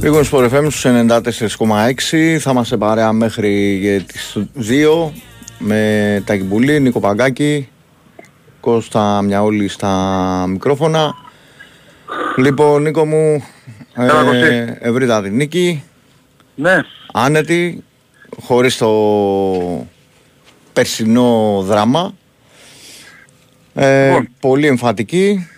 [0.00, 4.36] Λίγο Sport FM στους 94,6 θα είμαστε παρέα μέχρι τις
[5.06, 5.10] 2
[5.58, 7.68] με τα Κιμπουλή, Νίκο Παγκάκη,
[8.60, 11.14] Κώστα Μιαόλη στα μικρόφωνα.
[12.36, 13.44] Λοιπόν, Νίκο μου,
[13.94, 15.82] ε, ευρύτατη νίκη.
[16.54, 16.76] Ναι.
[17.12, 17.84] Άνετη,
[18.40, 18.90] χωρίς το
[20.72, 22.14] περσινό δράμα.
[23.74, 24.28] Ε, λοιπόν.
[24.40, 25.48] Πολύ εμφατική.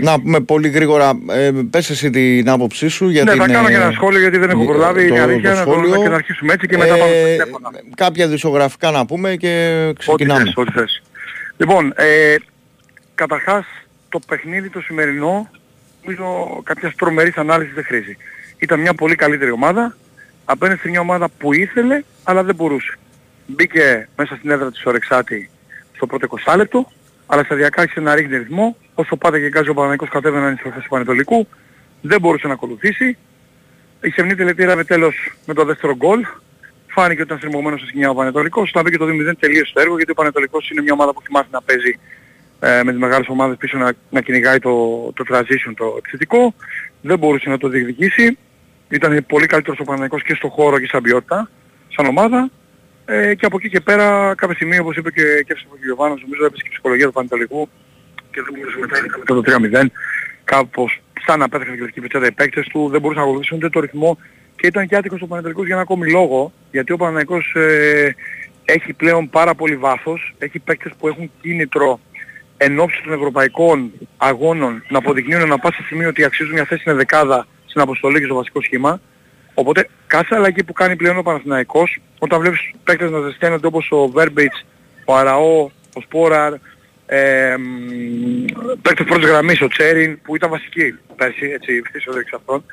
[0.00, 3.74] Να πούμε πολύ γρήγορα, ε, πες εσύ την άποψή σου γιατί Ναι, θα κάνω και
[3.74, 6.76] ένα σχόλιο γιατί δεν έχω προλάβει, είναι αλήθεια να, το, και να αρχίσουμε έτσι και
[6.76, 10.40] μετά ε, πάμε στο Κάποια δισογραφικά να πούμε και ξεκινάμε.
[10.40, 11.02] Ό,τι θες, ό,τι θες.
[11.56, 12.36] Λοιπόν, ε,
[13.14, 13.64] καταρχάς
[14.08, 15.50] το παιχνίδι το σημερινό,
[16.02, 18.16] νομίζω κάποια τρομερής ανάλυσης δεν χρήζει.
[18.58, 19.96] Ήταν μια πολύ καλύτερη ομάδα,
[20.44, 22.98] απέναντι σε μια ομάδα που ήθελε αλλά δεν μπορούσε.
[23.46, 25.50] Μπήκε μέσα στην έδρα της Ορεξάτη
[25.94, 26.92] στο πρώτο 20 λεπτό,
[27.26, 30.82] αλλά σταδιακά άρχισε να ρίχνει ρυθμό, όσο πάτε και γκάζει ο Παναγικός κατέβαιναν οι στροφές
[30.82, 31.48] του Πανετολικού,
[32.00, 33.16] δεν μπορούσε να ακολουθήσει.
[34.02, 35.14] Η Σεμνή τελετήρα με τέλος
[35.46, 36.20] με το δεύτερο γκολ.
[36.86, 38.68] Φάνηκε ότι ήταν στριμωγμένος σε σκηνιά ο Πανετολικός.
[38.68, 41.48] Όταν μπήκε το 2-0 τελείωσε το έργο γιατί ο Πανετολικός είναι μια ομάδα που θυμάται
[41.50, 41.98] να παίζει
[42.60, 44.72] ε, με τις μεγάλες ομάδες πίσω να, να κυνηγάει το,
[45.14, 46.54] το transition το επιθετικό.
[47.00, 48.38] Δεν μπορούσε να το διεκδικήσει.
[48.88, 51.50] Ήταν πολύ καλύτερος ο Παναγικός και στο χώρο και σαν ποιότητα,
[51.88, 52.50] σαν ομάδα.
[53.04, 56.44] Ε, και από εκεί και πέρα κάποια στιγμή όπως είπε και, και ο Γιωβάνος νομίζω
[56.44, 57.68] έπεσε και η ψυχολογία του Πανετολικού
[58.32, 59.42] και δεν μπορούσε μετά, μετά το
[59.82, 59.86] 3-0
[60.44, 63.80] κάπως σαν να πέταξαν και πετσέτα οι παίκτες του, δεν μπορούσαν να ακολουθήσουν ούτε το
[63.80, 64.18] ρυθμό
[64.56, 68.14] και ήταν και άτυχος ο Πανετολικός για ένα ακόμη λόγο, γιατί ο Πανετολικός ε,
[68.64, 72.00] έχει πλέον πάρα πολύ βάθος, έχει παίκτες που έχουν κίνητρο
[72.56, 76.96] εν ώψη των ευρωπαϊκών αγώνων να αποδεικνύουν ένα πάσα σημείο ότι αξίζουν μια θέση είναι
[76.96, 79.00] δεκάδα στην αποστολή και στο βασικό σχήμα.
[79.54, 84.08] Οπότε κάθε αλλαγή που κάνει πλέον ο Παναθηναϊκός, όταν βλέπεις παίκτες να ζεσταίνονται όπως ο
[84.08, 84.64] Βέρμπιτς,
[85.04, 86.52] ο Αραώ, ο Σπόραρ,
[87.14, 87.56] ε,
[88.82, 92.64] παίκτες πρώτης γραμμής, ο Τσέριν, που ήταν βασική πέρσι, έτσι, πίσω εξ αυτών,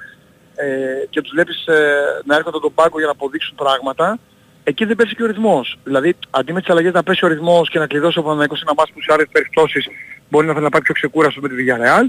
[0.55, 4.19] ε, και τους βλέπεις ε, να έρχονται τον πάγκο για να αποδείξουν πράγματα,
[4.63, 5.79] εκεί δεν πέσει και ο ρυθμός.
[5.83, 8.73] Δηλαδή, αντί με τις αλλαγές να πέσει ο ρυθμός και να κλειδώσει ο Παναγικός ένα
[8.77, 9.87] μάτς που σε άλλες περιπτώσεις
[10.29, 12.05] μπορεί να θέλει να πάει πιο ξεκούραστος με τη Villarreal,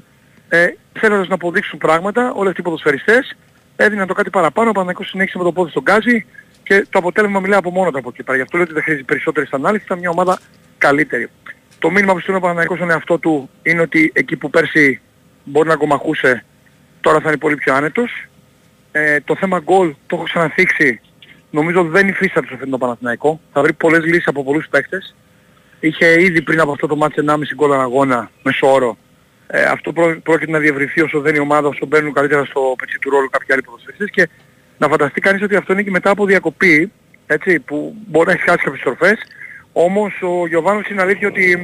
[0.49, 3.37] ε, θέλοντας να αποδείξουν πράγματα, όλοι αυτοί οι ποδοσφαιριστές
[3.77, 6.27] έδιναν το κάτι παραπάνω, ο Παναγικός συνέχισε με το πόδι στον γκάζι
[6.63, 8.37] και το αποτέλεσμα μιλάει από μόνο του από εκεί πέρα.
[8.37, 10.39] Γι' αυτό λέω ότι δεν χρειάζεται περισσότερη ανάλυση, ήταν μια ομάδα
[10.79, 11.31] καλύτερη.
[11.81, 15.01] Το μήνυμα που στείλει ο Παναγικός στον εαυτό του είναι ότι εκεί που πέρσι
[15.45, 16.45] μπορεί να κομμαχούσε,
[17.01, 18.29] τώρα θα είναι πολύ πιο άνετος.
[18.93, 21.01] Ε, το θέμα γκολ το έχω ξαναθίξει.
[21.51, 23.41] Νομίζω δεν υφίσταται στο φετινό Παναθηναϊκό.
[23.53, 25.15] Θα βρει πολλές λύσεις από πολλούς παίκτες.
[25.81, 28.97] Είχε ήδη πριν από αυτό το μάτς 1,5 γκολ αγώνα μέσω όρο.
[29.47, 32.99] Ε, αυτό πρό, πρόκειται να διευρυνθεί όσο δεν η ομάδα, όσο μπαίνουν καλύτερα στο πετσί
[32.99, 34.29] του ρόλου κάποιοι άλλοι ποδοσφαιριστές και
[34.79, 36.93] να φανταστεί κανείς ότι αυτό είναι και μετά από διακοπή,
[37.27, 39.19] έτσι, που μπορεί να έχει χάσει κάποιες στροφές,
[39.73, 41.59] όμως ο Γιωβάνος είναι αλήθεια ότι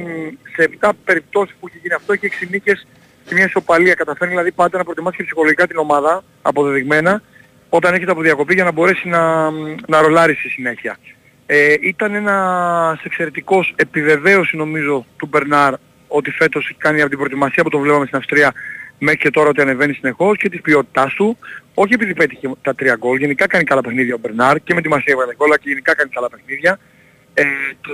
[0.55, 2.87] σε 7 περιπτώσεις που έχει γίνει αυτό έχει 6 νίκες
[3.25, 3.93] και μια ισοπαλία.
[3.93, 7.21] Καταφέρνει δηλαδή πάντα να προετοιμάσει και ψυχολογικά την ομάδα αποδεδειγμένα
[7.69, 9.51] όταν έχετε από διακοπή για να μπορέσει να,
[9.87, 10.97] να ρολάρει στη συνέχεια.
[11.45, 15.73] Ε, ήταν ένας εξαιρετικός επιβεβαίωση νομίζω του Μπερνάρ
[16.07, 18.53] ότι φέτος έχει κάνει από την προετοιμασία που το βλέπαμε στην Αυστρία
[18.99, 21.37] μέχρι και τώρα ότι ανεβαίνει συνεχώς και της ποιότητάς του.
[21.73, 24.89] Όχι επειδή πέτυχε τα τρία γκολ, γενικά κάνει καλά παιχνίδια ο Μπερνάρ και με τη
[24.89, 26.79] Μασία γκολ, αλλά και γενικά κάνει καλά παιχνίδια.
[27.39, 27.43] Ε,
[27.81, 27.91] το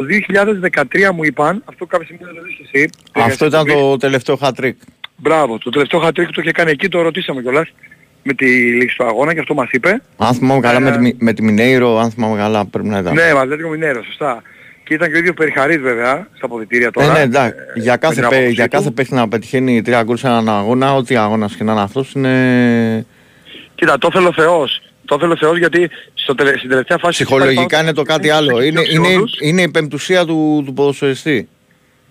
[1.09, 2.89] 2013 μου είπαν, αυτό κάποια στιγμή δεν το δεις εσύ.
[3.13, 4.73] Αυτό ήταν το τελευταίο hat-trick.
[5.15, 7.73] Μπράβο, το τελευταίο hat-trick το είχε κάνει εκεί, το ρωτήσαμε κιόλας
[8.23, 10.01] με τη λήξη του αγώνα και αυτό μας είπε.
[10.17, 13.13] Αν θυμάμαι καλά με, τη, ε, με τη Μινέιρο, αν θυμάμαι καλά πρέπει να ήταν.
[13.13, 14.41] Ναι, με τη Μινέιρο, σωστά.
[14.83, 17.07] Και ήταν και ο ίδιος περιχαρής βέβαια στα αποδητήρια τώρα.
[17.07, 17.55] Ναι, ναι, εντάξει.
[17.75, 21.15] Ε, για κάθε, πέ, για κάθε παίχτη να πετυχαίνει τρία γκολ σε έναν αγώνα, ό,τι
[21.15, 23.05] αγώνας και να είναι αυτός είναι...
[23.75, 24.81] Κοίτα, το θέλω Θεός.
[25.13, 26.57] Το θέλω Θεός γιατί στο τελε...
[26.57, 27.23] στην τελευταία φάση...
[27.23, 28.61] Ψυχολογικά είναι το κάτι άλλο.
[28.61, 29.07] Είναι, είναι,
[29.41, 31.49] είναι η πεμπτουσία του, του ποδοσφαιριστή.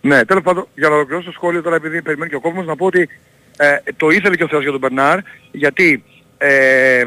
[0.00, 2.76] Ναι, τέλος πάντων, για να ολοκληρώσω το σχόλιο τώρα επειδή περιμένει και ο κόσμος να
[2.76, 3.08] πω ότι
[3.56, 5.18] ε, το ήθελε και ο Θεός για τον Μπερνάρ
[5.52, 6.04] γιατί
[6.38, 7.02] ε,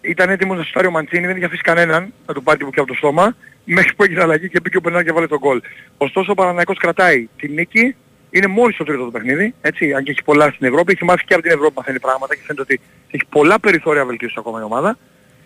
[0.00, 2.86] ήταν έτοιμος να σου ο Μαντσίνη, δεν είχε αφήσει κανέναν να του πάρει την από
[2.86, 5.60] το στόμα μέχρι που έγινε αλλαγή και πήγε ο Μπερνάρ και βάλε τον γκολ.
[5.96, 7.94] Ωστόσο ο Παναναϊκός κρατάει τη νίκη,
[8.30, 11.24] είναι μόλις το τρίτο το παιχνίδι, έτσι, αν και έχει πολλά στην Ευρώπη, έχει μάθει
[11.24, 12.80] και από την Ευρώπη μαθαίνει πράγματα και φαίνεται ότι
[13.10, 14.98] έχει πολλά περιθώρια βελτίωσης ακόμα η ομάδα.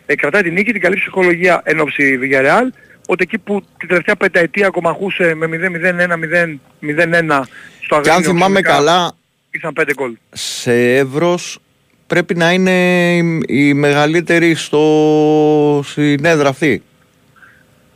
[0.07, 2.67] Ε, κρατάει την νίκη, την καλή ψυχολογία εν ώψη Villarreal,
[3.07, 7.41] ότι εκεί που την τελευταία πενταετία ακομαχούσε με 0-0-1-0-0-1
[7.81, 9.13] στο Και αν θυμάμαι καλά,
[9.51, 10.17] ήσαν 5 γκολ.
[10.31, 11.59] Σε εύρος
[12.07, 15.83] πρέπει να είναι η μεγαλύτερη στο...
[15.85, 16.83] στην έδρα αυτή.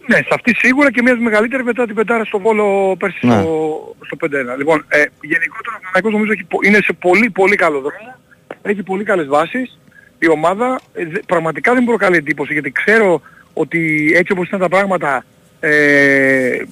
[0.06, 3.32] Ναι, σε αυτή σίγουρα και μιας μεγαλύτερη μετά την πεντάρα στο Βόλο πέρσι ναι.
[3.32, 4.16] στο, στο
[4.54, 4.58] 5-1.
[4.58, 8.16] Λοιπόν, ε, γενικότερα ο Παναγικός νομίζω έχει, είναι σε πολύ πολύ καλό δρόμο,
[8.62, 9.78] έχει πολύ καλές βάσεις.
[10.18, 13.20] Η ομάδα ε, πραγματικά δεν προκαλεί εντύπωση γιατί ξέρω
[13.52, 15.24] ότι έτσι όπως ήταν τα πράγματα
[15.60, 16.62] ε,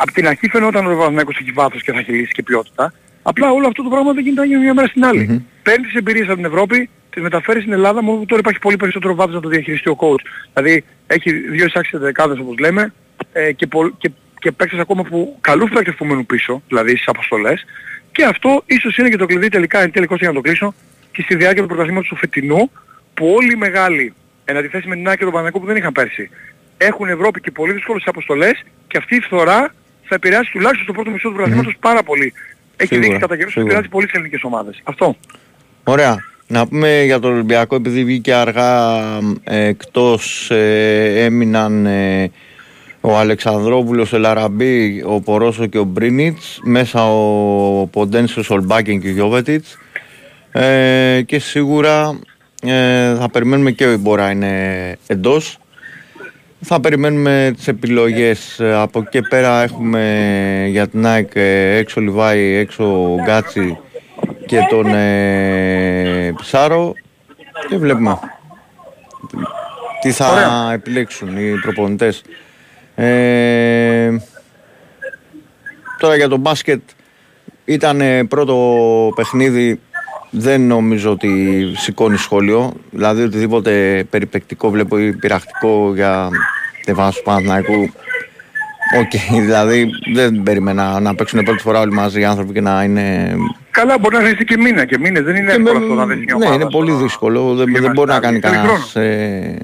[0.00, 2.92] από την αρχή φαινόταν ότι ο Παναγικός έχει βάθος και θα έχει λύσει και ποιότητα.
[3.22, 5.28] Απλά όλο αυτό το πράγμα δεν γίνεται μια μέρα στην άλλη.
[5.30, 5.60] Mm-hmm.
[5.62, 8.58] Παίρνει τις εμπειρίες από την Ευρώπη, τις τις μεταφέρει στην Ελλάδα μόνο που τώρα υπάρχει
[8.58, 10.24] πολύ περισσότερο βάθος να το διαχειριστεί ο coach.
[10.52, 12.92] Δηλαδή έχει δύο εισάξεις δεκάδες όπως λέμε
[13.32, 13.68] ε, και,
[13.98, 17.64] και, και παίξεις ακόμα που καλούς παίκτες που μένουν πίσω, δηλαδή στις αποστολές
[18.12, 20.74] και αυτό ίσως είναι και το κλειδί τελικά εν τελικός για να το κλείσω
[21.12, 22.70] και στη διάρκεια του πρωταθλήματος του φετινού
[23.14, 25.92] που όλοι οι μεγάλοι εν αντιθέσει με την Άκη και τον Παναγικό που δεν είχαν
[25.92, 26.30] πέρσι
[26.76, 31.10] έχουν Ευρώπη και πολύ δύσκολες αποστολές και αυτή η φθορά θα επηρεάσει τουλάχιστον στο πρώτο
[31.10, 31.80] μισό του πρωταθλήματος mm.
[31.80, 32.32] πάρα πολύ.
[32.76, 34.80] Έχει δείξει κατά καιρούς ότι επηρεάζει πολύ τις ελληνικές ομάδες.
[34.84, 35.16] Αυτό.
[35.84, 36.24] Ωραία.
[36.50, 38.98] Να πούμε για τον Ολυμπιακό, επειδή βγήκε αργά
[39.44, 42.30] ε, εκτός ε, έμειναν ε,
[43.00, 49.08] ο Αλεξανδρόπουλος, ο Λαραμπή, ο Πορόσο και ο Μπρίνιτς, μέσα ο Ποντένσος, ο Σολμπάκιν και
[49.08, 49.78] ο Γιώβετιτς
[50.52, 52.18] ε, και σίγουρα
[52.62, 55.58] ε, θα περιμένουμε και ο Ιμπορά είναι εντός.
[56.60, 58.60] Θα περιμένουμε τις επιλογές.
[58.60, 61.30] Από εκεί πέρα έχουμε για την ΑΕΚ
[61.78, 63.78] έξω Λιβάη, έξω Γκάτσι
[64.48, 66.92] και τον ε, Ψάρο
[67.68, 68.18] και βλέπουμε
[70.00, 72.22] τι θα επιλέξουν οι προπονητές.
[72.94, 74.16] Ε,
[75.98, 76.80] τώρα για το μπάσκετ
[77.64, 78.56] ήταν πρώτο
[79.14, 79.80] παιχνίδι
[80.30, 82.72] δεν νομίζω ότι σηκώνει σχόλιο.
[82.90, 86.28] Δηλαδή οτιδήποτε περιπαικτικό βλέπω ή πειραχτικό για
[86.84, 87.92] τη βάση του Παναθηναϊκού
[88.96, 92.82] Ok, okay, δηλαδή δεν περίμενα να παίξουν πρώτη φορά όλοι μαζί οι άνθρωποι και να
[92.82, 93.36] είναι...
[93.70, 96.34] Καλά, μπορεί να ζήσει και μήνα και μήνες, δεν είναι εύκολο αυτό να δεις μια
[96.34, 99.58] Ναι, είναι πολύ δύσκολο, δεν, δεν μπορεί να κάνει κανένας ε,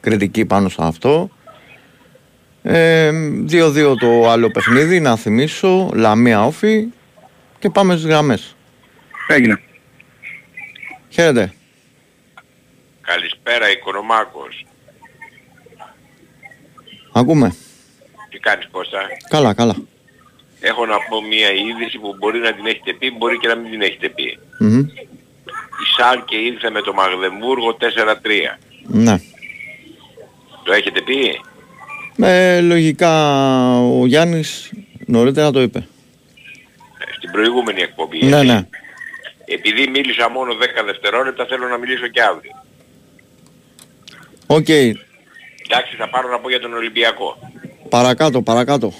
[0.00, 1.30] κριτική πάνω σε αυτό.
[2.64, 6.86] 2-2 ε, το άλλο παιχνίδι, να θυμίσω, Λαμία Όφη
[7.58, 8.56] και πάμε στις γραμμές.
[9.28, 9.60] Έγινε.
[11.08, 11.52] Χαίρετε.
[13.00, 14.66] Καλησπέρα, Οικονομάκος.
[17.12, 17.54] Ακούμε.
[18.30, 18.98] Τι κάνεις Κώστα;
[19.28, 19.76] Καλά, καλά.
[20.60, 23.70] Έχω να πω μια είδηση που μπορεί να την έχετε πει, μπορεί και να μην
[23.70, 24.38] την έχετε πει.
[24.60, 24.84] Mm-hmm.
[25.82, 27.84] Η Σάλκε ήρθε με το Μαγδεμβούργο 4-3.
[28.86, 29.20] Ναι.
[30.64, 31.40] Το έχετε πει;
[32.22, 33.12] Ε, λογικά
[33.78, 34.72] ο Γιάννης
[35.06, 35.78] νωρίτερα το είπε.
[35.78, 38.24] Ε, στην προηγούμενη εκπομπή.
[38.24, 38.66] Ναι, ναι.
[39.44, 42.64] Επειδή μίλησα μόνο 10 δευτερόλεπτα θέλω να μιλήσω και αύριο.
[44.46, 44.64] Ok.
[44.68, 44.92] Okay.
[45.66, 47.38] Εντάξει θα πάρω να πω για τον Ολυμπιακό.
[47.90, 48.92] Παρακάτω, παρακάτω.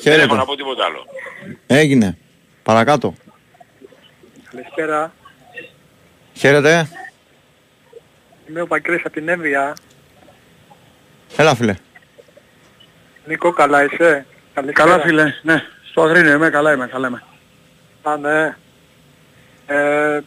[0.00, 0.20] Χαίρετε.
[0.20, 1.06] Δεν έχω να πω τίποτα άλλο.
[1.66, 2.18] Έγινε.
[2.62, 3.14] Παρακάτω.
[4.50, 5.12] Καλησπέρα.
[6.34, 6.88] Χαίρετε.
[8.48, 9.76] Είμαι ο Παγκρής από την Έμβια.
[11.36, 11.76] Έλα φίλε.
[13.26, 14.88] Νίκο, καλά είσαι; Καλησπέρα.
[14.88, 15.62] Καλά φίλε, ναι.
[15.90, 17.22] Στο Αγρίνιο είμαι, καλά είμαι, καλά είμαι.
[18.02, 18.56] Α, ναι.
[19.66, 20.20] Ε,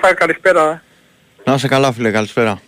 [0.00, 0.82] θα καλησπέρα.
[1.44, 2.60] Να είσαι καλά φίλε, καλησπέρα.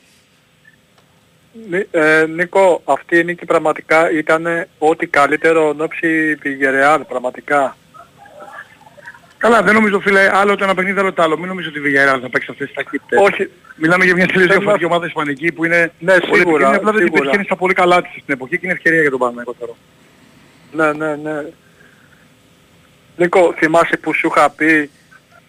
[1.90, 7.76] Ε, Νίκο, αυτή η νίκη πραγματικά ήταν ό,τι καλύτερο νόψη Βιγερεάλ, πραγματικά.
[9.38, 11.38] Καλά, δεν νομίζω φίλε, άλλο το ένα παιχνίδι, άλλο το άλλο.
[11.38, 13.20] Μην νομίζω ότι η Βιγερεάλ θα παίξει αυτές τις ταχύτητες.
[13.20, 13.50] Όχι.
[13.76, 17.46] Μιλάμε για μια τελείως διαφορετική ομάδα ισπανική που είναι ναι, σίγουρα, πολύ απλά δεν πετυχαίνεις
[17.46, 19.72] στα πολύ καλά της στην εποχή και είναι ευκαιρία για τον Παναγιώτο τώρα.
[20.72, 21.44] Ναι, ναι, ναι.
[23.16, 24.90] Νίκο, θυμάσαι που σου είχα πει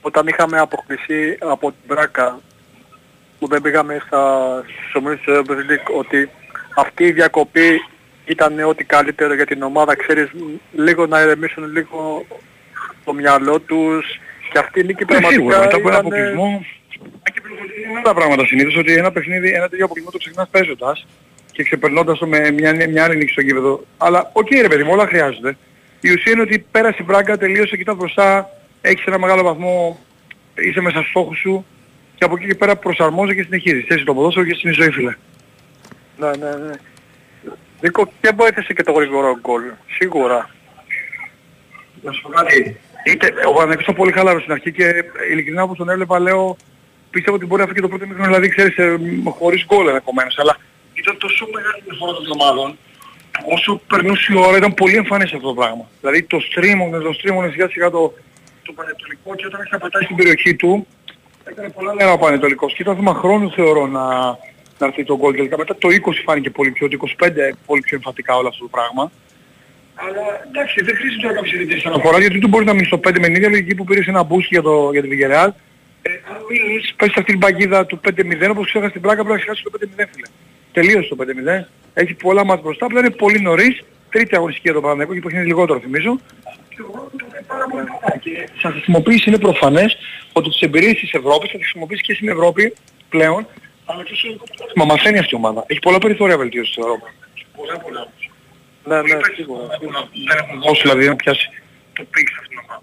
[0.02, 2.40] όταν είχαμε αποκλειστεί από την Μπράκα
[3.42, 4.24] που δεν πήγαμε στα
[4.94, 6.30] ομίλους του Champions ότι
[6.76, 7.82] αυτή η διακοπή
[8.26, 10.30] ήταν ό,τι καλύτερο για την ομάδα, ξέρεις,
[10.72, 12.26] λίγο να ηρεμήσουν λίγο
[13.06, 14.20] το μυαλό τους
[14.52, 16.66] και αυτή η νίκη πραγματικά σίγουρα, μετά από ένα αποκλεισμό
[17.90, 21.08] είναι τα πράγματα συνήθως ότι ένα παιχνίδι, ένα τέτοιο αποκλεισμό το ξεκινάς παίζοντας
[21.52, 23.84] και ξεπερνώντας το με μια, μια άλλη νίκη στο κήπεδο.
[23.98, 25.58] Αλλά ok okay, ρε παιδί μου, όλα χρειάζονται.
[26.02, 28.50] Η ουσία είναι ότι πέρασε η Μπράγκα, τελείωσε, κοιτάς μπροστά,
[28.82, 30.00] έχεις ένα μεγάλο βαθμό,
[30.56, 31.66] είσαι μέσα στους στόχους σου
[32.22, 33.86] και από εκεί και πέρα προσαρμόζεσαι και συνεχίζεις.
[33.88, 35.16] Έτσι το ποδόσφαιρο και στην ζωή φίλε.
[36.18, 36.74] Ναι, ναι, ναι.
[37.82, 39.62] Νίκο, και βοήθησε και το γρήγορο γκολ.
[39.98, 40.50] Σίγουρα.
[42.02, 42.78] Να σου πω κάτι.
[43.06, 46.58] Είτε, ο Παναγιώτης ήταν πολύ χαλαρός στην αρχή και ειλικρινά όπως τον έβλεπα λέω
[47.10, 49.00] πίστευα ότι μπορεί να φύγει το πρώτο μήχρονο δηλαδή ξέρεις ε,
[49.38, 50.58] χωρίς γκολ ενδεχομένως αλλά
[50.94, 52.78] ήταν τόσο μεγάλη διαφορά των ομάδων
[53.56, 55.90] όσο περνούσε η ώρα ήταν πολύ εμφανές αυτό το πράγμα.
[56.02, 58.14] Δηλαδή το στρίμωνε, το στρίμωνε σιγά σιγά το,
[58.64, 60.88] το πανετολικό και όταν έχει πατάει στην περιοχή του
[61.44, 64.08] έκανε πολλά νερά ο πανετολικός και ήταν θέμα χρόνου θεωρώ να,
[64.78, 65.58] να έρθει το γκολ τελικά.
[65.58, 67.30] Μετά το 20 φάνηκε πολύ πιο, το 25
[67.66, 69.12] πολύ πιο εμφατικά όλο αυτό το πράγμα.
[69.96, 73.20] Αλλά εντάξει, δεν χρειάζεται τώρα κάποιος ειδητής αναφοράς γιατί του μπορείς να μείνεις στο 5
[73.20, 75.50] με ίδια λογική που πήρες ένα boost για, το, για τη Villarreal.
[76.02, 79.38] Ε, αν μείνεις, πες αυτή την παγίδα του 5-0 όπως ξέχασες την πλάκα πρέπει να
[79.38, 80.28] ξεχάσεις το 5-0 φίλε.
[80.72, 81.16] Τελείωσε το
[81.62, 81.66] 5-0.
[81.94, 83.84] Έχει πολλά μάτια μπροστά, απλά είναι πολύ νωρίς.
[84.10, 86.20] Τρίτη αγωνιστική για το Παναγενικό και που έχει λιγότερο θυμίζω.
[88.20, 89.98] Και σαν χρησιμοποίηση είναι προφανές
[90.34, 92.74] ότι τις εμπειρίες της Ευρώπης θα τις χρησιμοποιήσει και στην Ευρώπη
[93.10, 93.48] πλέον.
[93.86, 94.14] Αλλά και
[94.76, 95.64] Μα μαθαίνει αυτή η ομάδα.
[95.68, 97.04] Έχει πολλά περιθώρια βελτίωσης στην Ευρώπη.
[97.56, 98.08] Πολλά πολλά.
[98.86, 99.68] Ναι, ναι, σίγουρα.
[99.68, 101.50] Δεν έχουν δώσει δηλαδή να πιάσει
[101.94, 102.82] το πίξ αυτήν την ομάδα.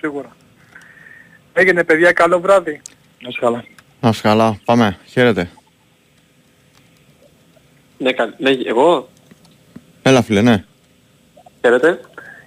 [0.00, 0.36] Σίγουρα.
[1.52, 2.80] Έγινε παιδιά, καλό βράδυ.
[3.20, 3.64] Να είσαι καλά.
[4.00, 4.60] Να είσαι καλά.
[4.64, 4.98] Πάμε.
[5.06, 5.50] Χαίρετε.
[7.98, 9.08] Ναι, κα- ναι, εγώ.
[10.02, 10.64] Έλα φίλε, ναι.
[11.68, 12.00] Χαίρετε.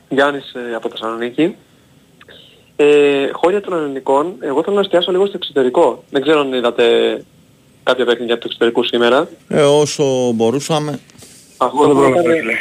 [0.10, 1.56] Γιάννης ε, από Θεσσαλονίκη.
[2.76, 6.04] Ε, χώρια των ελληνικών, εγώ θέλω να εστιάσω λίγο στο εξωτερικό.
[6.10, 6.86] Δεν ξέρω αν είδατε
[7.84, 9.28] κάποια παιχνίδια του εξωτερικού σήμερα.
[9.48, 11.00] Ε, όσο μπορούσαμε.
[11.58, 12.54] Αυτό δεν μου πρόλαβα, έκανε- φίλε.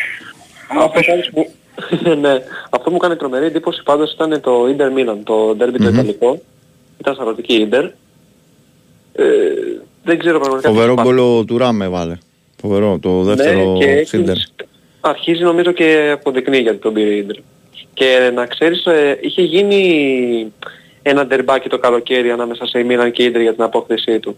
[0.85, 1.51] αυτό πάντως μου-
[2.21, 5.89] ναι, αυτό μου κάνει τρομερή εντύπωση πάντως ήταν το Inter Milan, το derby το Μμμ.
[5.93, 6.41] Ιταλικό.
[7.01, 7.89] Ήταν σαρωτική Inter.
[9.13, 9.25] Ε,
[10.05, 12.19] δεν ξέρω πραγματικά τι Φοβερό θα γκολ ο Τουράμε βάλε.
[12.61, 12.99] Φοβερό.
[13.03, 14.37] Το δεύτερο Ναι, και έχει- σίντερ.
[15.01, 17.37] Αρχίζει νομίζω και αποδεικνύει γιατί τον πήρε η Ίντερ.
[17.95, 20.53] Και να ξέρεις, ε, είχε γίνει
[21.03, 24.37] ένα ντερμπάκι το καλοκαίρι ανάμεσα σε Μίλαν και Ίντερ για την απόκτησή του.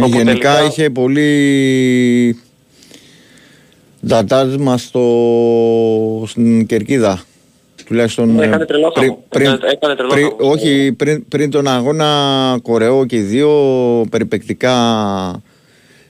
[0.00, 2.40] Όπου Γενικά τελικά- είχε πολύ
[4.00, 5.04] δατάσμα στο...
[6.26, 7.22] στην Κερκίδα.
[7.86, 9.22] Τουλάχιστον Ναι, ε, έκανε τρελό πριν, χαμός.
[9.28, 10.54] πριν, Έκανε- έκανε τρελό πριν- χαμός.
[10.56, 13.50] όχι, πριν, πριν τον αγώνα κορεό και οι δύο
[14.10, 14.74] περιπεκτικά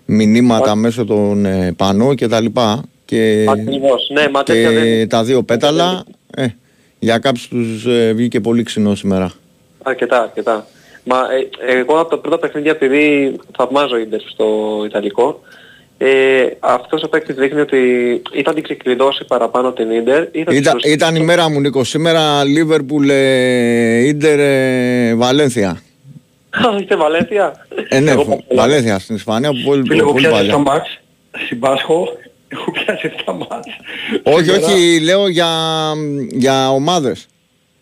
[0.05, 4.11] μηνύματα Μα- μέσω των ε, πανό και τα λοιπά και, Ακριβώς.
[4.13, 5.09] Ναι, μα τέτοια και δεν...
[5.09, 6.05] τα δύο πέταλα
[6.37, 6.47] ε,
[6.99, 9.33] για κάποιους τους ε, βγήκε πολύ ξινό σήμερα.
[9.83, 10.67] Αρκετά, αρκετά.
[11.05, 11.17] Μα
[11.69, 14.47] ε, εγώ από τα πρώτα παιχνίδια επειδή θαυμάζω Ίντερ στο
[14.87, 15.41] Ιταλικό,
[15.99, 17.77] ε, αυτός ο παίκτης δείχνει ότι
[18.33, 21.49] ή θα την ξεκλειδώσει παραπάνω την Ίντερ ή θα την Ήταν, προσ- ήταν η μέρα
[21.51, 25.71] μου Νίκο, σήμερα Λίβερπουλ, ε, Ίντερ, ε, Βαλένθια.
[26.51, 30.13] Α, Είστε Βαλένθια; Ε, ναι, Εγώ φου- πάω- Βαλένθια στην Ισπανία που πολύ, Φίλε, έχω
[30.13, 30.55] πολύ πιάσει παλιά.
[30.57, 30.99] 7 μάτς.
[31.47, 32.09] Συμπάσχω.
[32.49, 33.67] Έχω πιάσει 7 μάτς.
[34.23, 35.47] Όχι, Σήμερα- όχι, λέω για,
[36.31, 37.27] για ομάδες.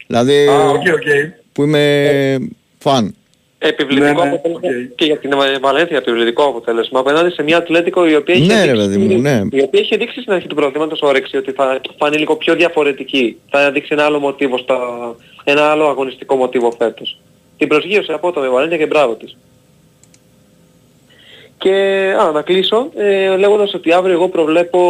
[0.06, 1.32] Δηλαδή Α, ok, ok.
[1.52, 2.38] που είμαι
[2.78, 3.14] φαν.
[3.58, 4.94] Επιβλητικό Ναι, ναι, αποτέλεσμα οκ.
[4.94, 5.30] και για την
[5.60, 9.20] Βαλένθια επιβλητικό αποτέλεσμα απέναντι σε μια Ατλέτικο η οποία είχε Ναι, ρε δείξει, παιδί μου,
[9.20, 9.42] ναι.
[9.50, 13.36] η οποία είχε δείξει στην αρχή του πρωταθλήματος όρεξη ότι θα φανεί λίγο πιο διαφορετική.
[13.50, 14.78] Θα δείξει ένα άλλο μοτίβο στα,
[15.44, 17.20] ένα άλλο αγωνιστικό μοτίβο φέτος.
[17.58, 19.36] Την προσγείωσε από το με Βαλένθια και μπράβο της.
[21.58, 21.72] Και
[22.20, 24.80] α, να κλείσω ε, λέγοντας ότι αύριο εγώ προβλέπω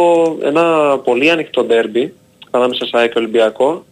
[0.41, 2.13] ένα πολύ ανοιχτό ντέρμπι
[2.51, 3.85] ανάμεσα σε ΑΕΚ και Ολυμπιακό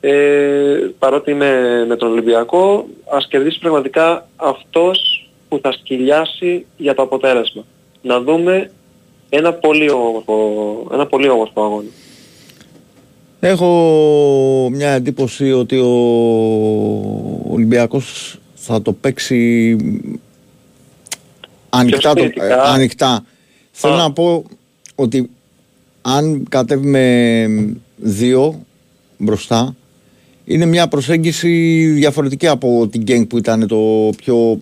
[0.00, 7.02] ε, παρότι είμαι με τον Ολυμπιακό, ας κερδίσει πραγματικά αυτός που θα σκυλιάσει για το
[7.02, 7.64] αποτέλεσμα.
[8.02, 8.70] Να δούμε
[9.28, 11.88] ένα πολύ όμορφο, ένα πολύ όμορφο αγώνα.
[13.40, 15.92] Έχω μια εντύπωση ότι ο
[17.52, 19.76] Ολυμπιακός θα το παίξει
[21.70, 22.12] ανοιχτά.
[22.14, 22.62] Το, σπίτι, ε, α.
[22.62, 23.24] ανοιχτά.
[23.70, 23.96] Θέλω Α.
[23.96, 24.44] να πω
[24.94, 25.30] ότι
[26.02, 28.60] αν κατέβει με δύο
[29.18, 29.76] μπροστά
[30.44, 34.60] είναι μια προσέγγιση διαφορετική από την Γκένγκ που ήταν το πιο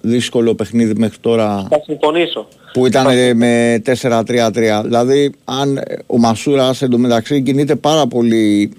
[0.00, 2.48] δύσκολο παιχνίδι μέχρι τώρα Θα συμφωνήσω.
[2.72, 4.52] που ήταν ε, με 4-3-3.
[4.84, 8.72] Δηλαδή, αν ε, ο Μασούρας εντωμεταξύ κινείται πάρα πολύ,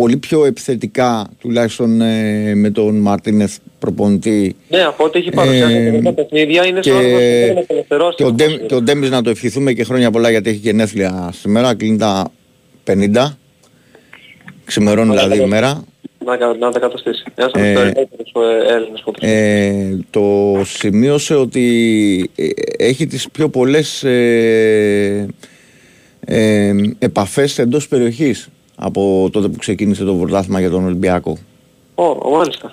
[0.00, 4.56] πολύ πιο επιθετικά, τουλάχιστον ε, με τον Μαρτίνεθ προπονητή.
[4.68, 8.16] Ναι, από ό,τι έχει παρουσιάσει Ε, τα παιχνίδια είναι και- σαν να θέλει να απελευθερώσει.
[8.16, 8.66] Και ο, το Ντέμ, ποδόσφαιρο.
[8.68, 12.30] και ο Ντέμις να το ευχηθούμε και χρόνια πολλά γιατί έχει γενέθλια σήμερα, κλείνει τα
[12.84, 13.36] 50.
[14.64, 15.54] Ξημερώνει Ωραία, δηλαδή η καλά.
[15.60, 15.84] μέρα.
[16.24, 17.22] Να, κα- να τα καταστήσει.
[17.34, 18.32] Ένας από Ε, τους περισσότερους
[18.70, 19.30] ε, Έλληνες ποδοσφαιριστές.
[19.30, 22.46] Ε, το σημείωσε ότι ε,
[22.78, 25.26] έχει τις πιο πολλές ε,
[26.26, 28.48] ε, επαφές εντός περιοχής
[28.80, 31.38] από τότε που ξεκίνησε το πρωτάθλημα για τον Ολυμπιακό.
[31.94, 32.72] Ω, ω, μάλιστα.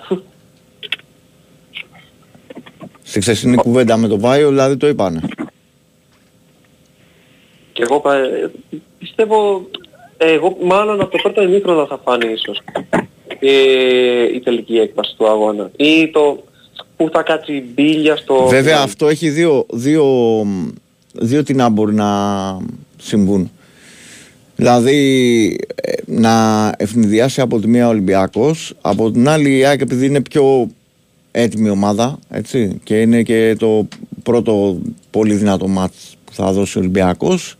[3.02, 5.20] Στη χθεσινή κουβέντα με τον Βάιο δηλαδή το είπανε.
[7.72, 8.50] Και εγώ πα- ε,
[8.98, 9.66] πιστεύω,
[10.16, 12.60] ε, εγώ μάλλον από το πρώτο ημίχρονο θα φάνει ίσως
[13.38, 15.70] ε, η τελική έκβαση του αγώνα.
[15.76, 16.44] Ή το
[16.96, 18.46] που θα κάτσει η μπίλια στο...
[18.46, 20.04] Βέβαια αυτό έχει δύο, δύο,
[21.12, 22.08] δύο τι να μπορεί να
[22.96, 23.50] συμβούν.
[24.56, 30.06] Δηλαδή ε, να ευνηδιάσει από τη μία ο Ολυμπιακός, από την άλλη η ΑΕΚ επειδή
[30.06, 30.68] είναι πιο
[31.30, 33.88] έτοιμη ομάδα έτσι, και είναι και το
[34.22, 34.78] πρώτο
[35.10, 37.56] πολύ δυνατό μάτς που θα δώσει ο Ολυμπιακός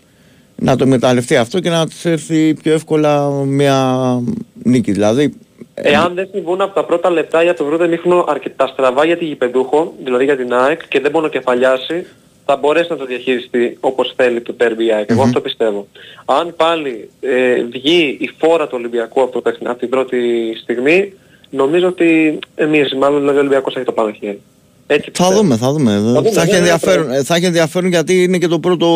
[0.57, 4.21] να το μεταλλευτεί αυτό και να της έρθει πιο εύκολα μια
[4.63, 4.93] νίκη.
[4.93, 5.35] Δηλαδή
[5.75, 9.25] Εάν δεν συμβούν από τα πρώτα λεπτά για το πρώτο ημίχρονο αρκετά στραβά για τη
[9.25, 12.07] γηπεδούχο, δηλαδή για την ΑΕΚ και δεν πονοκεφαλιάσει,
[12.49, 15.11] θα μπορέσει να το διαχειριστεί όπως θέλει το Derby η ΑΕΚ.
[15.11, 15.87] Εγώ αυτό πιστεύω.
[16.25, 20.19] Αν πάλι ε, βγει η φόρα του Ολυμπιακού από, το, παιχνι- από την πρώτη
[20.63, 21.13] στιγμή,
[21.51, 24.41] νομίζω ότι εμείς, μάλλον δηλαδή ο Ολυμπιακός έχει το πάνω χέρι.
[24.87, 25.33] Έτσι Θα πιστεύω.
[25.41, 25.99] δούμε, θα δούμε.
[25.99, 28.89] δούμε, θα, έχει ναι, ναι, ενδιαφέρον, ε, θα έχει ενδιαφέρον γιατί είναι και το πρώτο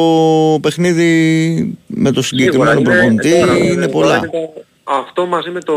[0.62, 3.30] παιχνίδι με το συγκεκριμένο Σίγουρα, προπονητή.
[3.40, 4.07] τώρα, Είναι, ε, πολλά.
[4.07, 4.62] τώρα είναι το-
[4.99, 5.75] Αυτό μαζί με το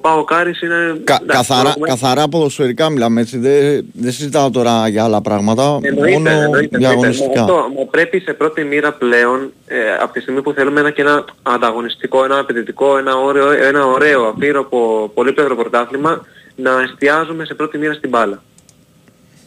[0.00, 1.00] Πάο Κάρις είναι...
[1.04, 3.38] Κα, εντάξει, καθαρά, έχουμε- καθαρά ποδοσφαιρικά μιλάμε έτσι.
[3.38, 5.78] Δεν, δεν συζητάω τώρα για άλλα πράγματα.
[5.82, 6.88] Εννοείται, μόνο εννοείται, για εννοείται.
[6.88, 7.40] αγωνιστικά.
[7.40, 10.90] Μα Αυτό, μα πρέπει σε πρώτη μοίρα πλέον, ε, από τη στιγμή που θέλουμε ένα
[10.90, 16.26] και ένα ανταγωνιστικό, ένα απαιτητικό, ένα ωραίο, ένα ωραίο απείρωπο, πολύπλευρο πρωτάθλημα,
[16.56, 18.42] να εστιάζουμε σε πρώτη μοίρα στην μπάλα.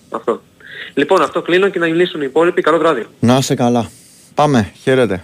[0.09, 0.41] Αυτό.
[0.93, 2.61] Λοιπόν, αυτό κλείνω και να λύσουν οι υπόλοιποι.
[2.61, 3.05] Καλό βράδυ.
[3.19, 3.89] Να είσαι καλά.
[4.35, 5.23] Πάμε, χαίρετε.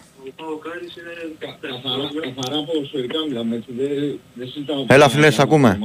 [4.87, 5.79] Έλα φίλε, σε ακούμε.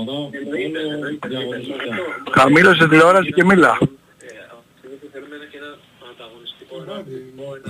[2.34, 3.78] Χαμήλωσε τηλεόραση και μίλα.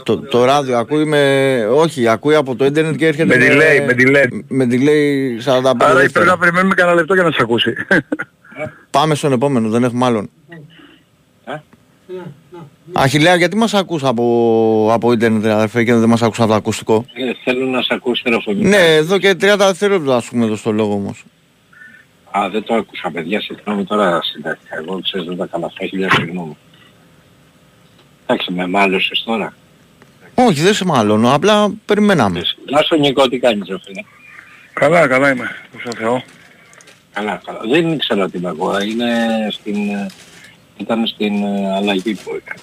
[0.02, 1.64] Το, το ράδιο ακούει με...
[1.66, 4.40] Όχι, ακούει από το ίντερνετ και έρχεται Με delay, με delay.
[4.48, 6.24] Με delay 45 Άρα πρέπει δεύτερα.
[6.24, 7.74] να περιμένουμε κανένα λεπτό για να σε ακούσει.
[8.90, 10.30] Πάμε στον επόμενο, δεν έχουμε άλλον.
[12.92, 17.04] Αχιλέα, γιατί μας ακούς από, από ίντερνετ αδερφέ και δεν μας ακούς από το ακουστικό;
[17.14, 18.68] Ε, θέλω να σε ακούσει στερεοφωνικά.
[18.68, 21.24] Ναι, εδώ και 30 δευτερόλεπτα ας πούμε εδώ στο λόγο όμως.
[22.30, 24.76] Α, δεν το άκουσα παιδιά, συγγνώμη τώρα συντάχθηκα.
[24.76, 26.56] Εγώ ξέρεις δεν τα καταφέρω, χιλιά συγγνώμη.
[28.26, 29.54] Εντάξει, με μάλωσες τώρα.
[30.34, 32.42] Όχι, δεν σε μάλλον, απλά περιμέναμε.
[32.70, 34.02] Να σου Νικό, τι κάνεις ρε φίλε;
[34.72, 35.50] καλά, καλά είμαι.
[35.72, 36.22] Προς Θεό.
[37.12, 37.60] Καλά, καλά.
[37.70, 38.84] Δεν ήξερα την αγορά.
[38.84, 39.08] Είναι
[39.50, 39.76] στην...
[40.76, 42.60] ε, Ήταν στην ε, αλλαγή που έκανε.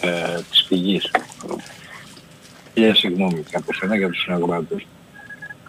[0.00, 1.10] Ε, της πηγής.
[2.74, 4.86] Χιλιά συγγνώμη και από σένα για τους συναγοράτες.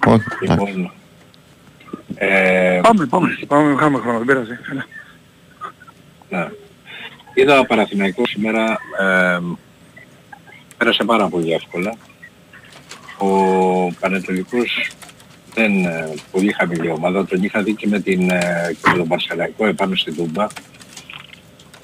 [0.05, 0.65] Όχι, εντάξει.
[0.65, 0.91] Λοιπόν,
[2.15, 3.37] ε, Πάμε, πάμε.
[3.47, 4.59] Πάμε, χάμε χρόνο, δεν πειράζει.
[4.71, 4.85] Έλα.
[6.29, 6.49] Ναι.
[7.33, 9.39] Είδα Παναθηναϊκό σήμερα, ε,
[10.77, 11.95] πέρασε πάρα πολύ εύκολα.
[13.17, 13.27] Ο
[13.99, 14.91] Πανετολικός
[15.53, 19.07] δεν ε, πολύ χαμηλή ομάδα, τον είχα δει και με, την, ε, και με τον
[19.07, 20.47] Παρσελαϊκό επάνω στην Τούμπα.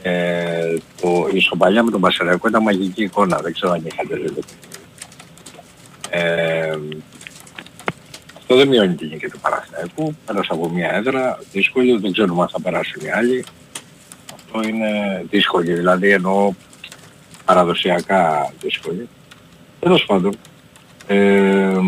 [0.02, 4.42] Ε, το, η ισοπαλιά με τον Παρσελαϊκό ήταν μαγική εικόνα, δεν ξέρω αν είχατε δει.
[6.10, 6.78] Ε,
[8.38, 10.16] αυτό δεν μειώνει την νίκη του Παναθηναϊκού.
[10.26, 13.46] Πέρασε από μια έδρα δύσκολη, δεν ξέρουμε αν θα περάσουν οι άλλοι.
[14.36, 16.54] Αυτό είναι δύσκολη, δηλαδή εννοώ
[17.46, 19.10] παραδοσιακά δύσκολη.
[19.80, 20.36] Τέλος πάντων,
[21.08, 21.80] ε,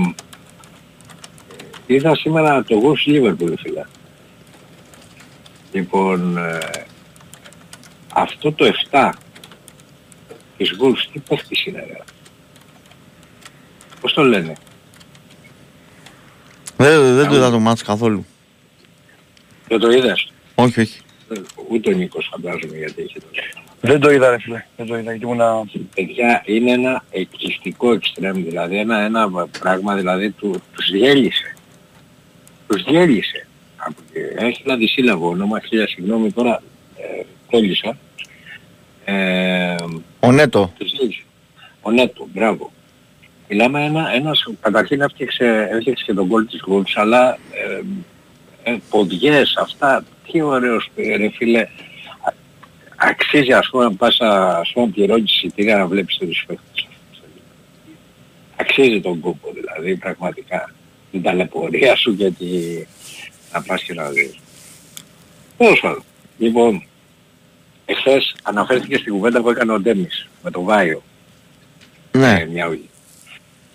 [1.86, 3.84] είδα σήμερα το Wolves Liverpool φίλε.
[5.72, 6.86] Λοιπόν, ε,
[8.16, 9.10] αυτό το 7
[10.58, 11.98] της Wolves τι παίχτης είναι ρε.
[14.02, 14.54] Πώς το λένε;
[16.78, 18.26] Δεν, δεν το είδα το μάτς καθόλου.
[19.68, 21.00] Δεν το είδες; Όχι, όχι.
[21.34, 23.26] Ε, Ούτε ο Νίκος φαντάζομαι γιατί έχει το
[23.82, 24.66] Δεν το είδα ρε φίλε.
[24.78, 25.64] Δεν το είδα γιατί ήμουνα...
[25.96, 31.56] Παιδιά είναι ένα εκκλειστικό εξτρέμ, δηλαδή ένα, ένα πράγμα δηλαδή του, τους διέλυσε.
[32.68, 33.48] Τους διέλυσε.
[33.78, 36.62] Από και- Έχει ένα δυσύλλαβο όνομα, χίλια συγγνώμη τώρα
[36.98, 37.24] ε,
[37.58, 37.98] κόλλησα.
[39.06, 39.76] Ε,
[40.20, 40.74] Ο Νέτο.
[40.78, 41.24] τους διέλυσε.
[41.82, 42.72] Ο Νέτο, μπράβο.
[43.50, 47.38] Μιλάμε ένα, ένας, καταρχήν έφτιαξε, έφτιαξε και τον κόλ της Wolves, αλλά
[48.64, 51.60] ε, ε, ποδιές, αυτά, τι ωραίος ρε φίλε.
[51.62, 52.34] Α-
[52.96, 56.88] Αξίζει ας πούμε να πας α- ας πούμε να πληρώνεις εισιτήρια να βλέπεις τους παίκτες.
[58.56, 60.74] Αξίζει τον κόπο δηλαδή πραγματικά.
[61.12, 62.46] Την ταλαιπωρία σου και τη...
[63.54, 64.36] να πας και να δεις.
[65.58, 66.04] Τέλος πάντων.
[66.38, 66.84] Λοιπόν,
[67.86, 71.02] εχθές αναφέρθηκε στην κουβέντα που έκανε ο Ντέμις με τον Βάιο.
[72.12, 72.32] Ναι.
[72.42, 72.88] Ε, μια ουλή.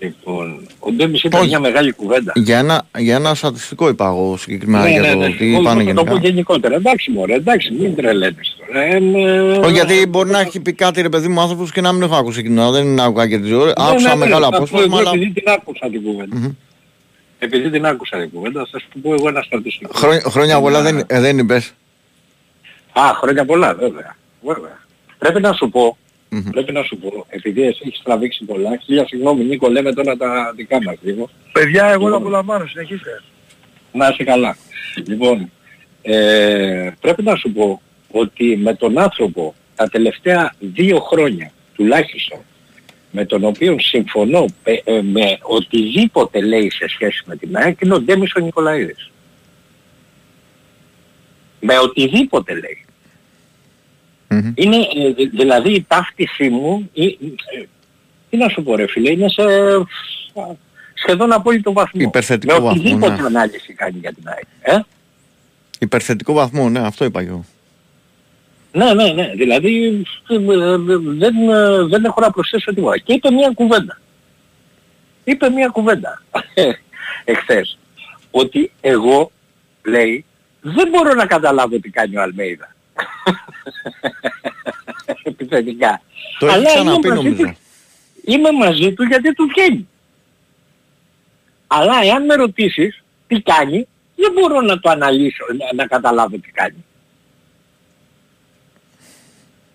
[0.00, 1.46] Λοιπόν, ο Ντέμις είπε Όχι.
[1.46, 2.32] μια μεγάλη κουβέντα.
[2.36, 5.28] Για ένα, για ένα στατιστικό είπα εγώ συγκεκριμένα Ναι, για ναι, το ναι.
[5.30, 6.28] τι Όχι, πάνε θα το πω γενικά.
[6.28, 6.74] γενικότερα.
[6.74, 8.80] Εντάξει μωρέ, εντάξει, μην τρελαίνεις τώρα.
[8.84, 11.92] Ε, ε, Όχι, γιατί μπορεί να έχει πει κάτι ρε παιδί μου άνθρωπος και να
[11.92, 12.70] μην έχω ακούσει εκείνο.
[12.70, 13.74] Δεν άκουγα και τις ώρες.
[13.78, 16.36] ναι, Άκουσα ναι, μεγάλο ναι, θα πω απόσπασμα, εγώ αλλά Επειδή την άκουσα την κουβέντα.
[16.36, 16.50] Μμμ.
[17.38, 19.90] Επειδή την άκουσα την κουβέντα, θα σου πω εγώ ένα στατιστικό.
[19.94, 21.72] χρόνια, χρόνια πολλά δεν, ε, δεν είπες.
[22.92, 24.16] Α, χρόνια πολλά, βέβαια.
[24.42, 24.78] βέβαια.
[25.18, 25.96] Πρέπει να σου πω,
[26.28, 26.50] Μμμ.
[26.50, 30.52] πρέπει να σου πω, επειδή εσύ έχεις τραβήξει πολλά, χίλια συγγνώμη Νίκο, λέμε τώρα τα
[30.56, 31.28] δικά μας λίγο.
[31.52, 32.10] Παιδιά, εγώ Λοιπόν.
[32.10, 33.22] να απολαμβάνω, συνεχίστε.
[33.92, 34.56] Να είσαι καλά.
[35.06, 35.50] Λοιπόν,
[36.02, 42.38] ε, πρέπει να σου πω ότι με τον άνθρωπο τα τελευταία δύο χρόνια τουλάχιστον
[43.10, 47.94] με τον οποίο συμφωνώ ε, ε, με οτιδήποτε λέει σε σχέση με την ΑΕΚ είναι
[47.94, 49.10] ο Ντέμις ο Νικολαίδης.
[51.60, 52.84] Με οτιδήποτε λέει.
[54.28, 54.52] Μμμ.
[54.54, 57.08] Είναι, ε, δη- δηλαδή η ταύτιση μου, ε, ε,
[58.30, 59.78] τι να σου πω ρε φίλε, είναι σε ε,
[60.94, 62.00] σχεδόν απόλυτο βαθμό.
[62.02, 63.26] Υπερθετικό με βαθμό, οτιδήποτε ναι.
[63.26, 64.44] ανάλυση κάνει για την ΑΕΚ.
[64.60, 64.80] Ε;
[65.78, 67.44] Υπερθετικό βαθμό, ναι, αυτό είπα και εγώ.
[68.72, 69.32] Ναι, ναι, ναι.
[69.36, 72.98] Δηλαδή ε, ε, δεν, ε, δεν έχω να προσθέσω τίποτα.
[72.98, 74.00] Και είπε μια κουβέντα.
[75.24, 76.22] Είπε μια κουβέντα
[77.24, 77.78] εχθές.
[78.30, 79.30] Ότι εγώ,
[79.84, 80.24] λέει,
[80.60, 82.74] δεν μπορώ να καταλάβω τι κάνει ο Αλμέιδα.
[85.22, 86.00] Επιθετικά.
[86.38, 87.42] Το έχεις Αλλά ξαναπεί είμαι μαζί νομίζω.
[87.44, 87.56] του-
[88.24, 89.88] Είμαι μαζί του γιατί του βγαίνει.
[91.66, 96.50] Αλλά εάν με ρωτήσεις τι κάνει, δεν μπορώ να το αναλύσω, να, να καταλάβω τι
[96.50, 96.84] κάνει.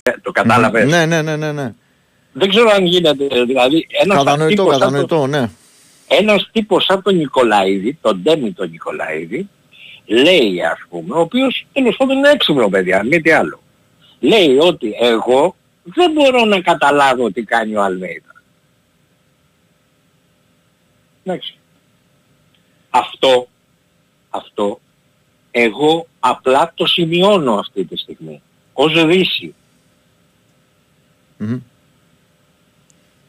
[0.03, 1.73] Ε, το κατάλαβες; Ναι, ναι, ναι, ναι, ναι.
[2.33, 3.27] Δεν ξέρω αν γίνεται.
[3.45, 5.49] Δηλαδή ένας Κατανοητό, τύπος σαν το- κατανοητό, ναι.
[6.07, 9.49] ένας τύπος σαν τον Νικολαίδη, τον Ντέμι τον Νικολαίδη,
[10.05, 13.61] λέει ας πούμε, ο οποίος τέλος πάντων είναι έξυπνο παιδί, αν μη τι άλλο.
[14.19, 18.33] Λέει ότι εγώ δεν μπορώ να καταλάβω τι κάνει ο Αλμέιδα.
[21.23, 21.57] Εντάξει.
[22.89, 23.47] Αυτό,
[24.29, 24.79] αυτό,
[25.51, 28.41] εγώ απλά το σημειώνω αυτή τη στιγμή.
[28.73, 29.55] Ως δύση.
[31.37, 31.59] Μμμ.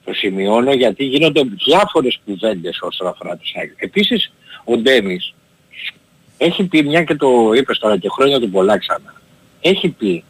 [0.05, 3.73] Το σημειώνω γιατί γίνονται διάφορες κουβέντες όσον αφορά τους ΑΕΚ.
[3.77, 4.33] Επίσης,
[4.65, 5.35] ο Ντέμις
[6.39, 9.15] έχει πει, μια και το είπες τώρα και χρόνια του πολλά ξανά,
[9.61, 10.25] έχει πει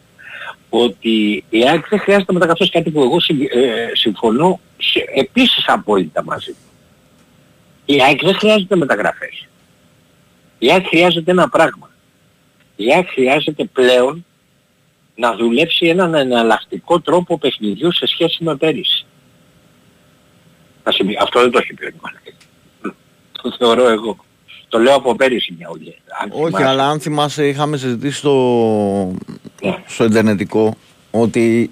[0.68, 6.24] ότι η ΑΕΚ δεν χρειάζεται μεταγραφές κάτι που εγώ συμ- ε, συμφωνώ σε- επίσης απόλυτα
[6.24, 6.58] μαζί του.
[7.86, 9.46] Η ΑΕΚ δεν χρειάζεται μεταγραφές.
[10.58, 11.90] Η ΑΕΚ χρειάζεται ένα πράγμα.
[12.76, 14.24] Η ΑΕΚ χρειάζεται πλέον
[15.16, 19.06] να δουλέψει έναν εναλλακτικό τρόπο παιχνιδιού σε σχέση με πέρυσι.
[20.82, 22.34] Θα σημει- Αυτό δεν το έχει πει ο Νικολάκης.
[23.42, 24.24] Το θεωρώ εγώ.
[24.74, 25.94] Το λέω από πέρυσι μια ουλή.
[26.22, 26.66] αν Όχι, θυμάσαι.
[26.66, 29.12] αλλά αν θυμάσαι, είχαμε συζητήσει στο,
[29.62, 29.76] Ναι.
[29.86, 30.76] στο Ιντερνετικό
[31.10, 31.70] ότι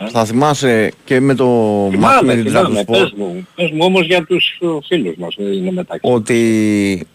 [0.00, 0.08] Ναι.
[0.08, 2.80] θα θυμάσαι και με το μάτι Θυμάμαι, με την θυμάμαι.
[2.86, 6.12] Τρabzonspor Πες μου, πες μου όμως για τους ε, φίλους μας, δεν είναι μεταξύ.
[6.12, 7.06] ότι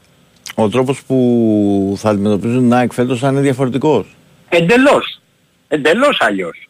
[0.56, 4.15] ο τρόπος που θα αντιμετωπίζουν την ΑΕΚ φέτος θα είναι διαφορετικός.
[4.49, 5.21] Εντελώς.
[5.67, 6.67] Εντελώς αλλιώς.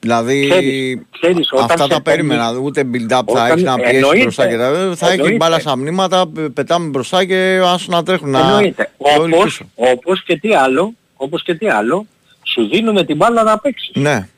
[0.00, 3.74] Δηλαδή Ξέρεις, ξέρεις, όταν αυτά σε τα παίρνει- περίμενα, ούτε build-up θα Όταν- έχεις να
[3.74, 5.36] πιέσεις εννοείται, μπροστά και τα θα έχει εννοείται.
[5.36, 8.90] μπάλα στα μνήματα, πε- πετάμε μπροστά και άσου να τρέχουν να Εννοείται.
[8.98, 9.64] και όλοι Όπως, πίσω.
[9.74, 12.06] όπως και τι άλλο, όπως και τι άλλο,
[12.42, 13.90] σου δίνουμε την μπάλα να παίξεις.
[13.94, 14.28] Ναι,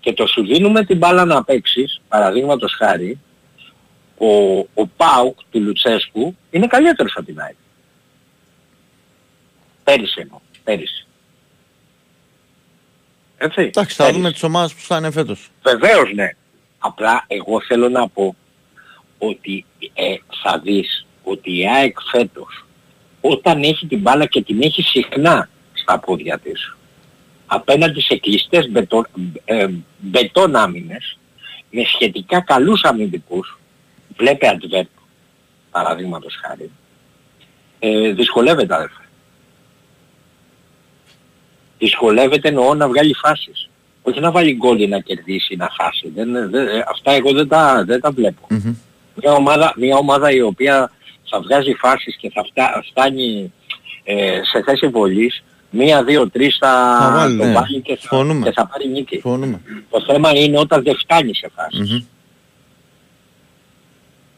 [0.00, 3.18] Και το σου δίνουμε την μπάλα να παίξεις, παραδείγματος χάρη,
[4.18, 7.54] ο, ο Πάουκ του Λουτσέσκου είναι καλύτερος από την ΑΕΚ.
[9.84, 10.38] Πέρυσι εννοώ.
[10.64, 11.03] Πέρυσι.
[13.44, 13.60] Έτσι.
[13.62, 14.20] εντάξει θα Πέρυσι.
[14.20, 15.50] δούμε τις ομάδες που θα είναι φέτος.
[15.62, 16.28] Βεβαίως ναι.
[16.78, 18.36] Απλά εγώ θέλω να πω
[19.18, 22.64] ότι ε, θα δεις ότι η ΑΕΚ φέτος
[23.20, 26.76] όταν έχει την μπάλα και την έχει συχνά στα πόδια της
[27.46, 29.06] απέναντι σε κλειστές μπετον,
[29.44, 29.66] ε,
[29.98, 31.18] μπετόν άμυνες
[31.70, 33.58] με σχετικά καλούς αμυντικούς
[34.16, 34.88] βλέπε Αντβέρπ
[35.70, 36.70] παραδείγματος χάρη
[37.78, 39.03] ε, δυσκολεύεται αδερφέ.
[41.78, 43.68] Δυσκολεύεται εννοώ να βγάλει φάσεις.
[44.02, 46.12] Όχι να βάλει γκολ ή να κερδίσει, να χάσει.
[46.14, 48.46] Δεν, δεν, ε, αυτά εγώ δεν τα, δεν τα βλέπω.
[48.50, 48.74] Μμμ.
[49.22, 50.90] Μια ομάδα, μια ομάδα η οποία
[51.30, 53.52] θα βγάζει φάσεις και θα φτά, φτάνει
[54.04, 57.52] ε, σε θέση βολής, μία, δύο, τρεις θα, Θα βάλει, το ναι.
[57.52, 58.44] βάλει και θα, Συμφωνούμε.
[58.46, 59.14] και θα πάρει νίκη.
[59.14, 59.60] Συμφωνούμε.
[59.90, 61.90] Το θέμα είναι όταν δεν φτάνει σε φάσεις.
[61.92, 62.02] Μμμ.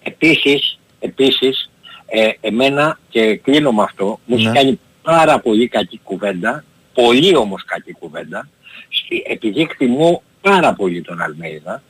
[0.03, 1.71] Επίσης, επίσης
[2.07, 4.53] ε, εμένα και κλείνω με αυτό, μου έχει Ναι.
[4.53, 6.65] κάνει πάρα πολύ κακή κουβέντα,
[6.97, 8.49] πολύ όμως κακή κουβέντα,
[8.89, 11.83] στη- επειδή εκτιμώ πάρα πολύ τον Αλμέιδα,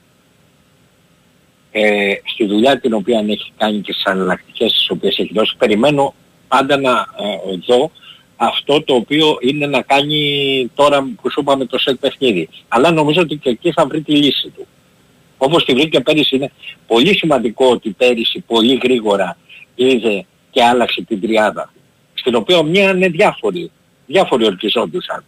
[1.70, 6.14] ε, στη δουλειά την οποία έχει κάνει και στις αναλλακτικές τις οποίες έχει δώσει, περιμένω
[6.48, 7.90] πάντα να ε, δω
[8.36, 12.48] αυτό το οποίο είναι να κάνει τώρα που σου είπαμε το σετ παιχνίδι.
[12.68, 14.66] Αλλά νομίζω ότι και εκεί θα βρει τη λύση του.
[15.38, 16.52] Όπως τη βρήκε πέρυσι είναι
[16.86, 19.36] πολύ σημαντικό ότι πέρυσι πολύ γρήγορα
[19.74, 21.72] είδε και άλλαξε την τριάδα.
[22.14, 23.70] Στην οποία μια είναι διάφοροι,
[24.06, 25.24] διάφοροι ορκιζόντουσαν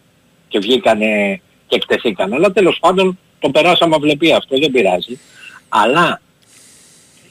[0.47, 2.33] και βγήκανε και εκτεθήκαν.
[2.33, 5.19] Αλλά τέλος πάντων το περάσαμε βλέπει αυτό, δεν πειράζει.
[5.69, 6.21] Αλλά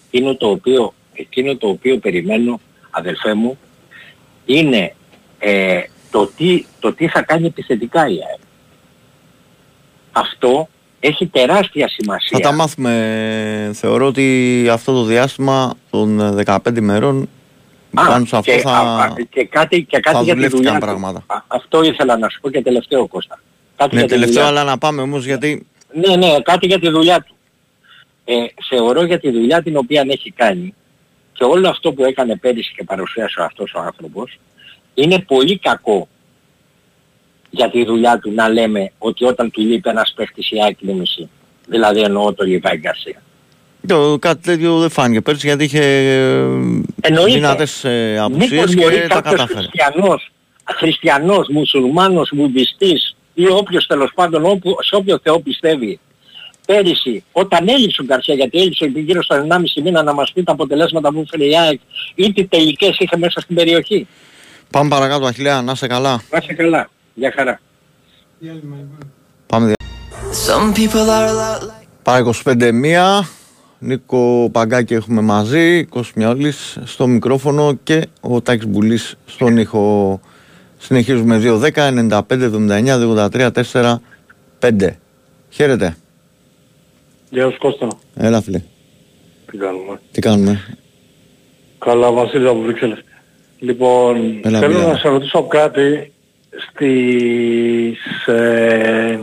[0.07, 3.59] εκείνο το οποίο, εκείνο το οποίο περιμένω αδελφέ μου
[4.45, 4.95] είναι
[5.39, 5.81] ε,
[6.11, 8.41] το, τι, το τι θα κάνει επιθετικά η ΑΕΠ.
[10.13, 10.69] Αυτό
[11.01, 12.39] έχει τεράστια σημασία.
[12.39, 13.71] Θα τα μάθουμε.
[13.75, 17.29] Θεωρώ ότι αυτό το διάστημα των 15 ημερών
[17.95, 18.71] Α, πάνω σε αυτό και, θα...
[18.71, 20.89] α, α, και κάτι, και κάτι θα για τη δουλεύτηκαν δουλειά τους.
[20.89, 21.25] πράγματα.
[21.27, 23.41] Α, αυτό ήθελα να σου πω και τελευταίο Κώστα.
[23.77, 26.79] Κάτι Ναι, για τη τελευταίο, δουλειά αλλά να πάμε όμως γιατί Ναι, ναι, κάτι για
[26.79, 27.37] τη δουλειά τους.
[28.25, 28.35] Ε,
[28.69, 30.75] θεωρώ για τη δουλειά την οποία έχει κάνει
[31.33, 34.39] και όλο αυτό που έκανε πέρυσι και παρουσίασε αυτός ο άνθρωπος
[34.95, 36.09] είναι πολύ κακό
[37.51, 41.29] για τη δουλειά του να λέμε ότι όταν του λείπει ένας παίχτης η άκρη μισή.
[41.67, 43.23] Δηλαδή εννοώ το Λιβάη Γκαρσία.
[43.89, 46.39] Το, κάτι τέτοιο δεν φάνηκε πέρσι γιατί είχε ε,
[47.01, 47.33] Εννοείται.
[47.35, 49.59] δυνατές ε, απουσίες Μήπως μπορεί και τα κάποιος κατάφερε.
[49.61, 50.31] χριστιανός,
[50.77, 56.01] χριστιανός, μουσουλμάνος, βουδιστής ή όποιος τέλος πάντων όπου, σε όποιο Θεό πιστεύει
[56.67, 60.53] πέρυσι όταν έλειψε ο Γκαρσία γιατί έλειψε γύρω στο 1,5 μήνα να μας πει τα
[60.53, 61.81] αποτελέσματα που έφερε η ΑΕΚ
[62.15, 64.07] ή τι τελικές είχε μέσα στην περιοχή.
[64.71, 66.23] Πάμε παρακάτω Αχιλέα, να είσαι καλά.
[66.31, 66.91] Να είσαι καλά.
[67.15, 67.61] Γεια χαρά.
[69.47, 69.75] Πάμε δια...
[70.47, 71.87] Some people are a lot like.
[72.03, 73.29] Πάρα 25 μία.
[73.79, 80.21] Νίκο Παγκάκη έχουμε μαζί, Κώστας Μιαόλης στο μικρόφωνο και ο Τάκης Μπουλής στον ήχο.
[80.79, 82.99] Συνεχίζουμε 2-10, 95, 79,
[83.31, 84.01] 83, 4,
[84.61, 84.97] 5.
[85.51, 85.97] Χαίρετε.
[87.31, 87.89] Γεια σου Κώστα.
[88.15, 88.63] Έλα φίλε.
[89.51, 90.77] Τι κάνουμε; Τι κάνουμε;
[91.79, 93.05] Καλά Βασίλη από Βρυξέλλες.
[93.59, 94.87] Λοιπόν, Έλα, θέλω Μπιλά.
[94.93, 96.13] να σε ρωτήσω κάτι
[96.71, 99.21] στις, ε,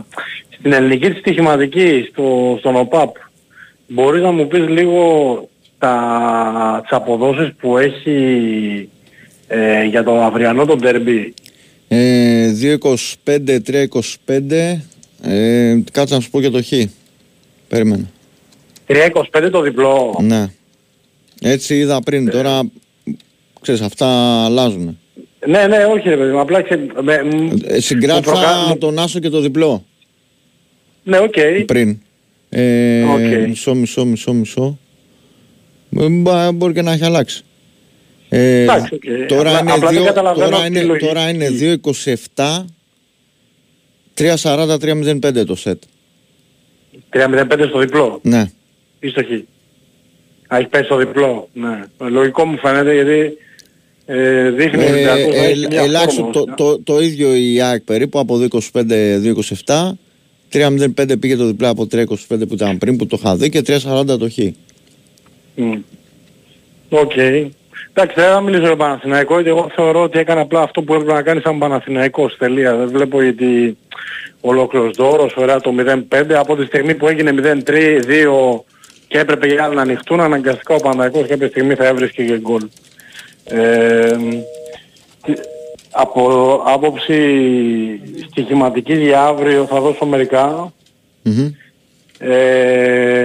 [0.58, 3.16] στην ελληνική της στοιχηματική, στο, στον ΟΠΑΠ.
[3.88, 5.04] Μπορείς να μου πεις λίγο
[5.78, 8.88] τα, τις αποδόσεις που έχει
[9.46, 11.34] ε, για το αυριανό το ντερμπι.
[11.88, 12.52] Ε,
[13.24, 13.58] 2.25,
[14.26, 14.76] 3.25.
[15.22, 16.68] Ε, κάτσε να σου πω και το χ.
[17.68, 18.10] Περίμενε.
[18.86, 20.18] 3.25 το διπλό.
[20.22, 20.46] Ναι.
[21.40, 22.30] Έτσι είδα πριν.
[22.30, 22.60] Τώρα,
[23.60, 24.06] ξέρεις, αυτά
[24.44, 24.98] αλλάζουν.
[25.46, 26.86] Ναι, ναι, όχι ρε παιδί μου, απλά ξε...
[27.02, 29.84] με- μ- Ε, συγκράτησα μου προκα- τον Άσο και το διπλό
[31.02, 31.34] Ναι, οκ.
[31.66, 32.00] πριν.
[32.58, 33.46] Ε, ΟΚ.
[33.48, 34.78] Μισό, μισό, μισό, μισό.
[35.98, 37.42] Ε, μπα- Μπορεί και να έχει αλλάξει.
[38.28, 39.02] Ε, Εντάξει, οκ.
[39.28, 41.06] Τώρα, Απλά- είναι απλά δεν δύο- καταλαβαίνω τώρα, τη είναι, λογική.
[41.06, 42.64] τώρα είναι 2.27
[44.14, 45.82] 3.40, 3.05 το σετ.
[47.10, 48.18] 3.05 στο διπλό.
[48.22, 48.50] Ναι.
[49.00, 49.26] Ή στο χ.
[50.54, 51.48] Α, έχει πέσει στο διπλό.
[51.52, 51.82] Ναι.
[52.10, 53.36] Λογικό μου φαίνεται γιατί
[54.06, 57.34] ε, δείχνει ο Ε, Ολυμπιακός να ε, έχει μια ελάχιστο, φόρμα, το, το, το ίδιο
[57.36, 58.40] η ΑΕΚ περίπου από
[58.72, 59.90] 2.25-2.27
[60.52, 64.06] 3.05 πήγε το διπλά από 3.25 που ήταν πριν που το είχα δει και 3.40
[64.06, 64.38] το χ.
[65.54, 65.72] Μμ.
[66.88, 67.12] Οκ.
[67.92, 71.12] Εντάξει, δεν θα μιλήσω για Παναθηναϊκό, γιατί εγώ θεωρώ ότι έκανε απλά αυτό που έπρεπε
[71.12, 72.36] να κάνει σαν Παναθηναϊκός.
[72.36, 72.76] Τελεία.
[72.76, 73.76] Δεν βλέπω γιατί
[74.40, 75.74] ολόκληρος ντόρος, ωραία το
[76.08, 78.64] 0-5, από τη στιγμή που έγινε 0-3
[79.08, 82.62] και έπρεπε οι άλλοι να ανοιχτούν, αναγκαστικά ο Παναθηναϊκός κάποια στιγμή θα έβρισκε και γκολ.
[83.44, 84.16] Ε,
[85.24, 85.40] τι-
[85.98, 86.22] από
[86.66, 87.20] άποψη
[88.30, 90.72] στοιχηματική για αύριο θα δώσω μερικά.
[91.22, 91.50] Μμμ.
[92.18, 93.24] Ε,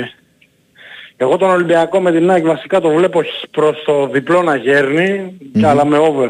[1.17, 5.38] εγώ τον Ολυμπιακό με την ΑΕΚ βασικά το βλέπω χ- προς το διπλό να γέρνει,
[5.60, 6.29] και αλλά με over.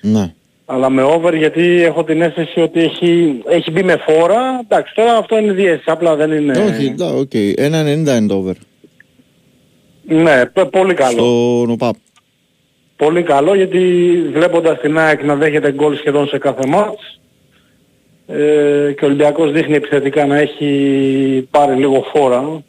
[0.00, 0.32] Ναι.
[0.66, 4.60] Αλλά με over γιατί έχω την αίσθηση ότι έχει, έχει μπει με φόρα.
[4.64, 6.52] Εντάξει, τώρα αυτό είναι διαίσθηση, απλά δεν είναι...
[6.58, 7.30] Όχι, εντάξει, οκ.
[7.32, 8.52] 1.90 είναι το over.
[10.02, 11.18] Ναι, π- πολύ καλό.
[11.18, 11.94] Στον ΟΠΑΠ.
[13.00, 17.20] Πολύ καλό γιατί βλέποντας την ΑΕΚ να δέχεται γκολ σχεδόν σε κάθε ματς
[18.26, 22.62] ε, και ο Ολυμπιακός δείχνει επιθετικά να έχει πάρει λίγο φόρα.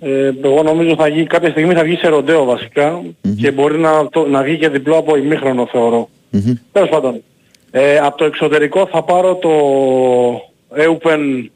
[0.00, 3.02] Ε, εγώ νομίζω θα βγει, κάποια στιγμή θα βγει σε ροντέο βασικά
[3.40, 6.08] και μπορεί να, το, να βγει και διπλό από ημίχρονο θεωρώ.
[6.30, 6.54] Μμμ.
[6.72, 7.22] Τέλος πάντων.
[7.70, 9.50] Ε, από το εξωτερικό θα πάρω το
[10.76, 11.48] Eupen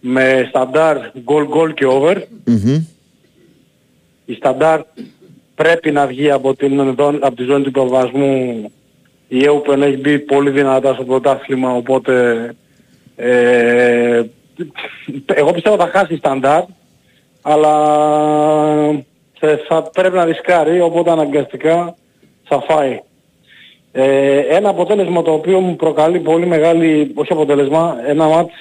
[0.00, 2.16] με σταντάρ goal goal και over.
[2.44, 2.86] Μμμ.
[4.24, 4.80] Η σταντάρ
[5.62, 8.72] πρέπει να βγει από, την, δο- από τη ζώνη του υποβασμού.
[9.28, 12.12] Η Eupen έχει μπει πολύ δυνατά στο πρωτάθλημα, οπότε
[13.16, 14.22] ε,
[15.26, 16.62] εγώ πιστεύω θα χάσει η σταντάρ,
[17.42, 17.74] αλλά
[19.38, 21.96] θα, θα πρέπει να ρισκάρει, οπότε αναγκαστικά
[22.44, 23.00] θα φάει.
[23.92, 28.52] Ε, ένα αποτέλεσμα το οποίο μου προκαλεί πολύ μεγάλη, όχι αποτέλεσμα, ένα μάτς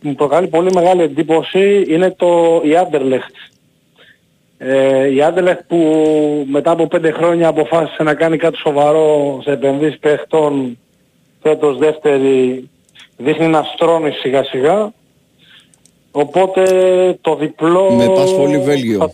[0.00, 3.51] που μου προκαλεί πολύ μεγάλη εντύπωση είναι το, η Anderlecht.
[4.64, 5.76] Ε, η Άντελεχ που
[6.50, 10.78] μετά από πέντε χρόνια αποφάσισε να κάνει κάτι σοβαρό σε επενδύσεις παιχτών
[11.42, 12.68] φέτος δεύτερη
[13.16, 14.92] δείχνει να στρώνει σιγά σιγά
[16.10, 16.62] οπότε
[17.20, 18.98] το διπλό Με πας πολύ Βέλγιο.
[18.98, 19.12] θα-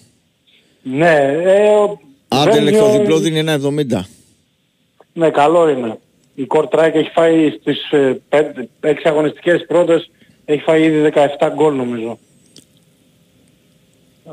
[0.83, 4.05] ναι ε, ο- Άντε Βέλγιο- το διπλό δίνει 1.70.
[5.13, 5.99] ναι καλό είναι
[6.35, 10.11] η Κορτράκ έχει φάει στις ε, πέντε, έξι αγωνιστικές πρώτες
[10.45, 12.19] έχει φάει ήδη 17 γκολ νομίζω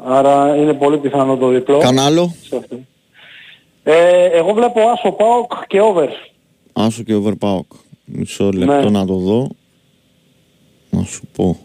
[0.03, 2.34] άρα είναι πολύ πιθανό το διπλό Κανάλο.
[2.41, 2.86] σε αυτή.
[3.84, 6.08] Ε, εγώ βλέπω Άσο Πάοκ και over.
[6.73, 7.71] Άσο και over πάοκ.
[8.05, 8.89] Μισό λεπτό Ναι.
[8.89, 9.49] να το δω.
[10.89, 11.58] Να σου πω.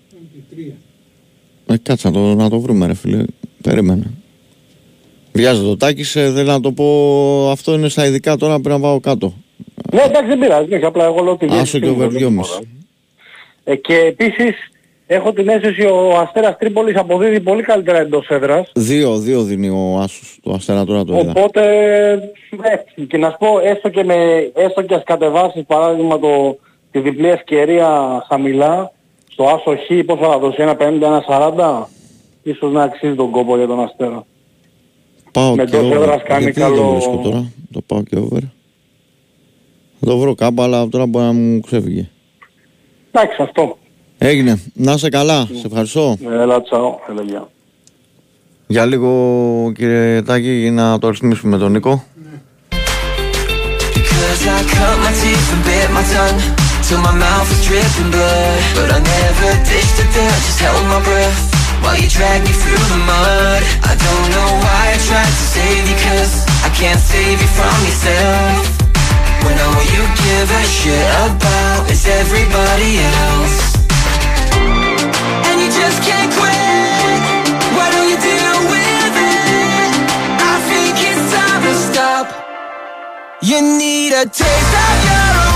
[0.09, 1.73] και 3.
[1.73, 3.23] Ε, κάτσε να το, να το βρούμε ρε φίλε.
[3.61, 4.11] Περίμενε.
[5.33, 8.81] Βιάζεται το τάκης, ε, δεν να το πω, αυτό είναι στα ειδικά τώρα πρέπει να
[8.81, 9.33] πάω κάτω.
[9.91, 12.61] Ναι εντάξει δεν πειράζει, όχι, απλά εγώ λέω ότι Άσο και over 2,5.
[13.63, 14.55] Ε, και επίσης
[15.07, 18.71] έχω την αίσθηση ο Αστέρας Τρίπολης αποδίδει πολύ καλύτερα εντός έδρας.
[18.75, 21.33] Δύο, δύο δίνει ο Άσος, το Αστέρα τώρα το είδα.
[21.35, 21.61] Οπότε,
[22.97, 24.15] ε, και να σου πω, έστω και, με,
[24.55, 26.57] έστω και ας κατεβάσεις παράδειγμα το,
[26.91, 28.91] τη διπλή ευκαιρία χαμηλά,
[29.31, 31.87] στο Άσο Χ, πόσο θα δώσει, ένα 50, ένα 40,
[32.43, 34.25] ίσως να αξίζει τον κόπο για τον Αστέρα.
[35.31, 35.95] Πάω με και εντός over.
[36.01, 38.39] έδρας κάνει Γιατί δεν το καλό- βρίσκω τώρα, το πάω και over.
[40.05, 42.09] Το βρω κάπου, αλλά τώρα μπορεί να μου ξεφύγει
[43.11, 43.77] Εντάξει, αυτό.
[44.17, 44.61] Έγινε.
[44.73, 45.47] Να σε καλά.
[45.51, 45.57] Ναι.
[45.59, 46.17] Σε ευχαριστώ.
[46.19, 46.95] Ναι, έλα, τσαό.
[48.67, 52.03] Για λίγο, κύριε Τάκη, να το ρυθμίσουμε τον Νίκο.
[69.43, 73.57] When all you give a shit about is everybody else.
[75.47, 77.19] And you just can't quit.
[77.75, 79.91] Why don't you deal with it?
[80.51, 82.25] I think it's time to stop.
[83.41, 85.50] You need a taste of your own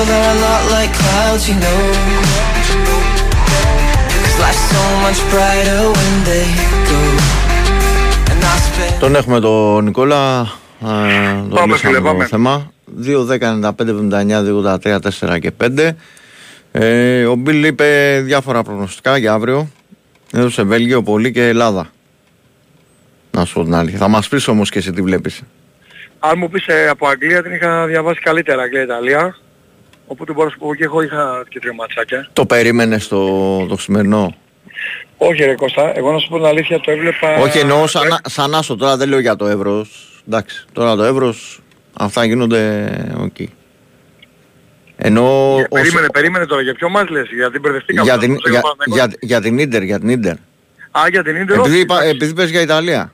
[0.00, 1.80] Some people they're a lot like clouds, you know.
[4.22, 6.46] Cause life's so much brighter when they
[6.90, 7.00] go.
[8.30, 10.40] And I spend Τον έχουμε τον Νικόλα.
[10.80, 10.86] ε,
[11.48, 12.26] Το Πάμε, λύσαμε φίλε, το πάμε.
[12.26, 12.72] θέμα.
[13.04, 15.96] 2, 10, 95, 79, 2, 83, 4 και 5.
[16.72, 19.68] Ε, ο Μπιλ είπε διάφορα προγνωστικά για αύριο.
[20.32, 21.86] Έδωσε Βέλγιο, πολύ και Ελλάδα.
[23.30, 23.98] Να σου πω την αλήθεια.
[23.98, 25.42] Θα μας πεις όμως και εσύ τι βλέπεις.
[26.18, 29.36] Αν μου πεις ε, από Αγγλία την είχα διαβάσει καλύτερα Αγγλία-Ιταλία.
[30.12, 32.28] Οπότε μπορώ να σου πω και εγώ είχα και τρία ματσάκια.
[32.32, 34.34] Το περίμενες το, το σημερινό;
[35.16, 37.36] Όχι ρε Κώστα, εγώ να σου πω την αλήθεια το έβλεπα...
[37.36, 40.22] Όχι εννοώ σαν, σαν άσο τώρα δεν λέω για το εύρος.
[40.28, 41.60] Εντάξει, τώρα το εύρος
[41.92, 43.36] αυτά γίνονται οκ.
[44.96, 45.22] Ενώ
[45.58, 48.04] Ε, ως- Περίμενε, περίμενε τώρα, για ποιο μας λες, γιατί μπερδευτήκαμε.
[48.08, 50.34] για, τώρα, την, το για, Παναθηναϊκός; για, για την Ίντερ, για την Ίντερ.
[50.90, 52.10] Α, για την Ίντερ, Επειδή, όχι, είπα, εντάξει.
[52.16, 53.12] επειδή πες για Ιταλία.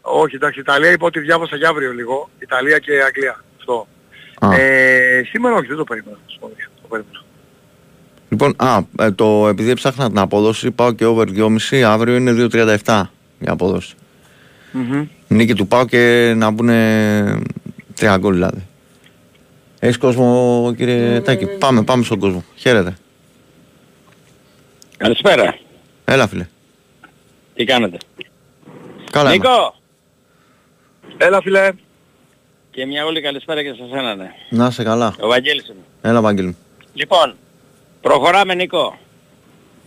[0.00, 2.30] όχι, εντάξει, Ιταλία είπα ότι διάβασα για αύριο λίγο.
[2.38, 3.44] Ιταλία και Αγγλία.
[4.42, 4.56] Αυτό.
[4.56, 4.60] Α.
[4.60, 6.16] Ε, σήμερα όχι, δεν το περίμενα.
[6.26, 6.48] να σου πω,
[6.82, 7.22] Το περίμενα.
[8.28, 13.02] Λοιπόν, α, ε, το, επειδή έψαχνα την απόδοση, πάω και over 2,5, αύριο είναι 2,37
[13.38, 13.94] για απόδοση.
[14.72, 15.06] Μμμ.
[15.28, 16.66] Νίκη του πάω και να μπουν
[17.94, 18.66] τρία γκολ δηλαδή.
[19.78, 22.44] Έχεις κόσμο κύριε Τάκη, πάμε, πάμε στον κόσμο.
[22.56, 22.96] Χαίρετε.
[24.96, 25.58] Καλησπέρα.
[26.04, 26.46] Έλα φίλε.
[27.54, 27.98] Τι κάνετε;
[29.10, 29.52] Καλά είμαστε.
[29.52, 29.74] Νίκο!
[31.16, 31.70] Έλα φίλε.
[32.80, 34.30] Και μια όλη καλησπέρα και σε σένα, ναι.
[34.50, 35.14] Να είσαι καλά.
[35.20, 35.80] Ο Βαγγέλης είμαι.
[36.02, 36.46] Έλα Βαγγέλη.
[36.46, 36.56] μου.
[36.94, 37.34] Λοιπόν,
[38.00, 38.98] προχωράμε Νίκο.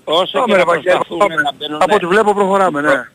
[0.03, 1.41] Όσο Πάμε και ρε να Βαγγέλη, προσπαθούμε πάμε.
[1.41, 1.81] να μπαίνουν...
[1.81, 3.07] Από ό,τι βλέπω προχωράμε, ναι.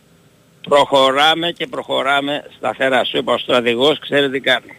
[0.69, 3.05] Προχωράμε και προχωράμε σταθερά.
[3.05, 4.79] Σου είπα, ο στρατηγός ξέρει τι κάνει.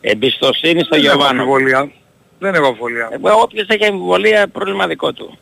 [0.00, 1.40] Εμπιστοσύνη στο Δεν έχω Γιωβάνο.
[1.40, 1.90] αμφιβολία.
[2.38, 3.08] Δεν έχω αμφιβολία.
[3.12, 5.38] Ε, Όποιος έχει αμφιβολία, πρόβλημα δικό του.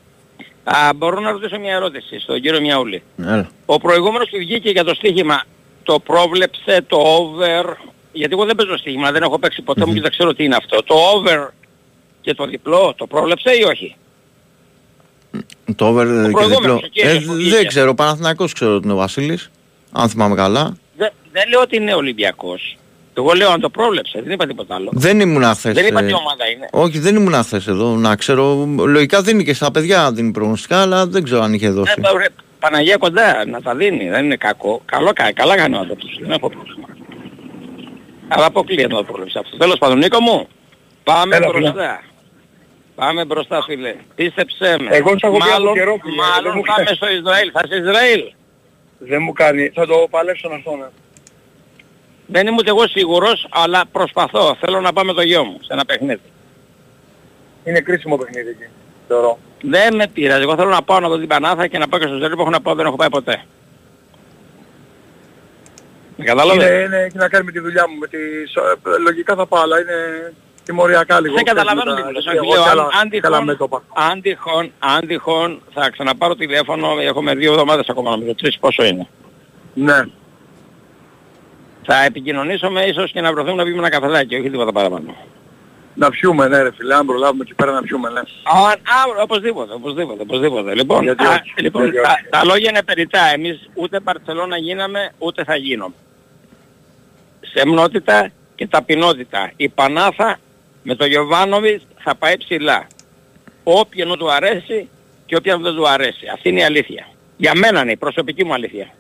[0.65, 3.03] Α, μπορώ να ρωτήσω μια ερώτηση στον κύριο Μιαούλη.
[3.19, 3.49] Έλα.
[3.67, 5.43] Ο προηγούμενος που βγήκε για το στοίχημα,
[5.83, 7.65] το πρόβλεψε, το over,
[8.19, 10.57] γιατί εγώ δεν παίζω στοίχημα, δεν έχω παίξει ποτέ μου και δεν ξέρω τι είναι
[10.57, 10.83] αυτό.
[10.83, 11.39] Το over
[12.21, 13.97] και το διπλό, το πρόβλεψε ή όχι;
[15.77, 16.75] Το over και προηγούμενος, διπλό.
[16.75, 17.65] ο κύριος Ε, που δεν βγήκε.
[17.67, 19.51] ξέρω, Παναθηναϊκός ξέρω ότι είναι ο Βασίλης.
[19.93, 20.77] Αν θυμάμαι καλά.
[20.97, 22.77] Δεν, δεν λέω ότι είναι Ολυμπιακός.
[23.15, 24.91] Εγώ λέω αν το πρόβλεψε, δεν είπα τίποτα άλλο.
[24.93, 25.75] Δεν ήμουν χθες.
[25.75, 26.69] Δεν είπα ε, τι ομάδα είναι.
[26.73, 28.65] Όχι, δεν ήμουν χθες εδώ, να ξέρω.
[28.79, 31.93] Λογικά δίνει και στα παιδιά δίνει προγνωστικά, αλλά δεν ξέρω αν είχε δώσει.
[31.97, 32.27] Ε, ρε,
[32.59, 34.83] Παναγία κοντά να τα δίνει, δεν είναι κακό.
[34.85, 36.87] Καλό, κα- καλά κάνει ο άνθρωπος, δεν έχω πρόβλημα.
[38.29, 39.57] Αλλά αποκλείεται να το πρόβλεψε αυτό.
[39.57, 40.49] Τέλος πάντων, Νίκο μου,
[41.05, 41.61] πάμε Έλα, φίλε.
[41.71, 42.03] μπροστά.
[42.95, 43.95] Πάμε μπροστά φίλε.
[44.15, 44.97] Πίστεψέ με.
[44.97, 46.97] Εγώ σ' έχω πει από μάλλον, καιρό, φίλε, δεν μάλλον μου πάμε κάνει.
[46.97, 47.51] στο Ισραήλ.
[47.53, 48.23] Θα σε Ισραήλ;
[48.99, 49.69] Δεν μου κάνει.
[49.75, 50.87] Θα το παλέψω αυτό, ναι.
[52.27, 54.57] Δεν είμαι ούτε εγώ σίγουρος, αλλά προσπαθώ.
[54.61, 56.21] Θέλω να πάμε το γιο μου σε ένα παιχνίδι.
[57.65, 58.67] Είναι κρίσιμο παιχνίδι εκεί.
[59.09, 59.39] Θεωρώ.
[59.63, 60.43] Δεν με πειράζει.
[60.43, 62.41] Εγώ θέλω να πάω να δω την Πανάθα και να πάω και στο Ισραήλ που
[62.41, 63.45] έχω να πάω, δεν έχω πάει ποτέ.
[66.21, 67.97] Με κατάλαβες; Είναι, είναι, έχει να κάνει με τη δουλειά μου.
[67.99, 68.19] Με τη,
[68.53, 69.97] σο- λογικά θα πάω, αλλά είναι
[70.65, 71.35] τιμωριακά λίγο.
[71.35, 72.27] Δεν ξέρεις, καταλαβαίνω με τι τα- μου λες.
[72.27, 73.83] εγώ Όχι, λέω, και άλλα- αν- αν και άλλα τυχόν- μέτωπα.
[73.95, 79.07] Αν τυχόν, αν τυχόν θα ξαναπάρω τηλέφωνο, έχουμε δύο εβδομάδες ακόμα νομίζω, τρεις πόσο είναι.
[79.75, 80.01] Ναι.
[81.91, 85.17] Θα επικοινωνήσουμε ίσως και να βρεθούμε να πιούμε ένα καφεδάκι, όχι τίποτα παραπάνω.
[85.95, 88.19] Να πιούμε, ναι ρε φίλε, αν προλάβουμε εκεί πέρα να πιούμε, ναι.
[88.21, 90.75] Α, α, οπωσδήποτε, οπωσδήποτε, οπωσδήποτε.
[90.75, 92.29] Λοιπόν, Γιατί α, όχι, λοιπόν γιατί τα, όχι.
[92.31, 93.21] τα λόγια είναι περιτά.
[93.35, 95.95] Εμείς ούτε Μπαρτσελώνα γίναμε, ούτε θα γίνουμε.
[97.41, 99.53] Σεμνότητα και ταπεινότητα.
[99.57, 100.39] Η Πανάθα
[100.83, 102.87] με το Γιωβάνοβιτς θα πάει ψηλά.
[103.65, 104.89] Όποιον του αρέσει
[105.27, 106.27] και όποιον δεν του αρέσει.
[106.35, 107.09] Αυτή είναι η αλήθεια.
[107.37, 108.91] Για μένα είναι η προσωπική μου αλήθεια.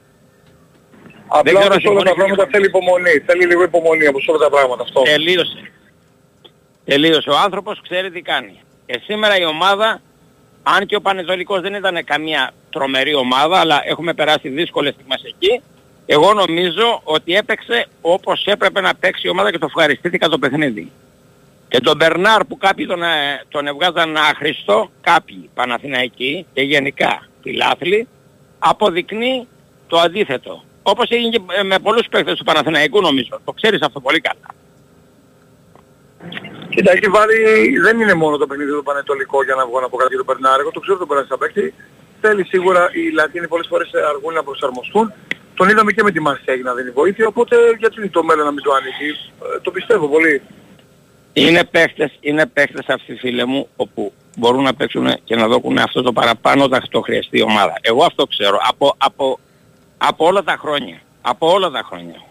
[1.28, 3.10] Απλά ξέρω όπως αν όλα τα συμφωνεί πράγματα και- θέλει υπομονή.
[3.26, 5.02] Θέλει λίγο υπομονή όπως όλα τα πράγματα αυτό.
[5.02, 5.70] Τελείωσε.
[6.84, 7.30] Τελείωσε.
[7.30, 8.60] Ο άνθρωπος ξέρει τι κάνει.
[8.86, 10.00] Και σήμερα η ομάδα,
[10.62, 15.62] αν και ο Πανετολικός δεν ήταν καμία τρομερή ομάδα, αλλά έχουμε περάσει δύσκολες στιγμές εκεί,
[16.10, 20.90] εγώ νομίζω ότι έπαιξε όπως έπρεπε να παίξει η ομάδα και το ευχαριστήθηκα το παιχνίδι.
[21.68, 28.08] Και τον Μπερνάρ που κάποιοι τον, ε, τον έβγαζαν άχρηστο, κάποιοι Παναθηναϊκοί και γενικά φιλάθλοι,
[28.58, 29.48] αποδεικνύει
[29.86, 30.64] το αντίθετο.
[30.82, 33.40] Όπως έγινε και ε, με πολλούς παίκτες του Παναθηναϊκού νομίζω.
[33.44, 34.48] Το ξέρεις αυτό πολύ καλά.
[36.68, 37.34] Κοίτα, έχει βάλει,
[37.78, 40.26] δεν είναι μόνο το παιχνίδι του Πανετολικό για να βγω να πω κάτι για τον
[40.26, 40.60] Περνάρ.
[40.60, 41.74] Εγώ το ξέρω τον Περνάρ σαν παίκτη.
[42.20, 45.12] Θέλει σίγουρα οι Λατίνοι πολλές φορές αργούν να προσαρμοστούν.
[45.58, 48.62] Τον είδαμε και με τη Μαρσέγγι να δίνει βοήθεια, οπότε γιατί το μέλλον να μην
[48.62, 49.10] το ανοίγει.
[49.56, 50.42] Ε, το πιστεύω πολύ.
[51.32, 56.02] Είναι παίχτες, είναι παίχτες αυτοί φίλε μου, όπου μπορούν να παίξουν και να δώκουν αυτό
[56.02, 57.72] το παραπάνω όταν το χρειαστεί η ομάδα.
[57.80, 59.38] Εγώ αυτό ξέρω από, από,
[59.98, 61.00] από όλα τα χρόνια.
[61.20, 62.22] Από όλα τα χρόνια.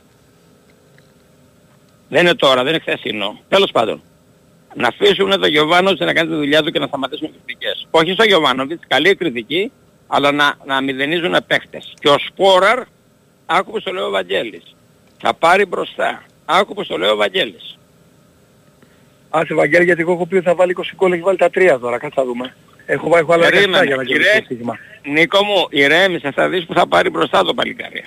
[2.09, 3.39] Δεν είναι τώρα, δεν είναι χθεσινό.
[3.49, 4.01] Τέλος πάντων.
[4.73, 7.87] Να αφήσουν τον Γιωβάνοβιτς να κάνει τη δουλειά του και να σταματήσουν κριτικές.
[7.91, 9.71] Όχι στο Γιωβάνοβιτς, καλή κριτική,
[10.07, 11.93] αλλά να, να μηδενίζουν παίχτες.
[11.99, 12.83] Και ο Σπόραρ,
[13.49, 14.75] άκου που στο λέει ο Βαγγέλης,
[15.21, 16.23] θα πάρει μπροστά.
[16.45, 17.77] Άκου που στο λέει ο Βαγγέλης.
[19.29, 21.77] Άσε Βαγγέλη γιατί εγώ έχω πει ότι θα βάλει 20 γκολ, έχει βάλει τα 3
[21.81, 22.55] τώρα, κάτσε να δούμε.
[22.85, 24.21] Έχω, βάλει- έχω άλλα 17 Περίμενε, για να κύριε.
[24.21, 24.77] κερδίσει το στοίχημα.
[25.03, 28.03] Νίκο μου, ηρέμησε, θα δεις που θα πάρει μπροστά το παλικάρι.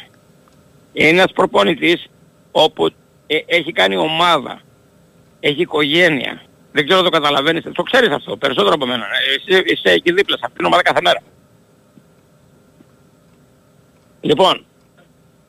[0.93, 2.07] Είναι ένας προπονητής
[2.51, 2.87] όπου
[3.27, 4.61] ε, έχει κάνει ομάδα,
[5.41, 6.43] έχει οικογένεια.
[6.73, 9.05] Δεν ξέρω αν το καταλαβαίνεις, το ξέρεις αυτό, περισσότερο από μένα.
[9.05, 11.23] Ε, Είσαι, είσαι εκεί δίπλα σε αυτήν την ομάδα κάθε μέρα.
[14.21, 14.65] Λοιπόν,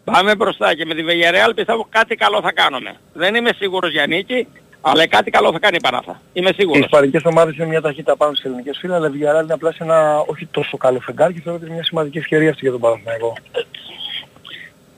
[0.03, 2.95] πάμε μπροστά και με τη Villarreal πιστεύω κάτι καλό θα κάνουμε.
[3.13, 4.47] Δεν είμαι σίγουρος για νίκη,
[4.81, 6.21] αλλά κάτι καλό θα κάνει η Πανάθα.
[6.33, 6.83] Είμαι Οι σίγουρος.
[6.85, 9.83] ισπανικές ομάδες είναι μια ταχύτητα πάνω στις ελληνικές φύλλες, αλλά η Villarreal είναι απλά σε
[9.83, 12.79] ένα όχι τόσο καλό φεγγάρι και θεωρώ ότι είναι μια σημαντική ευκαιρία αυτή για τον
[12.81, 13.33] Παναθηναϊκό.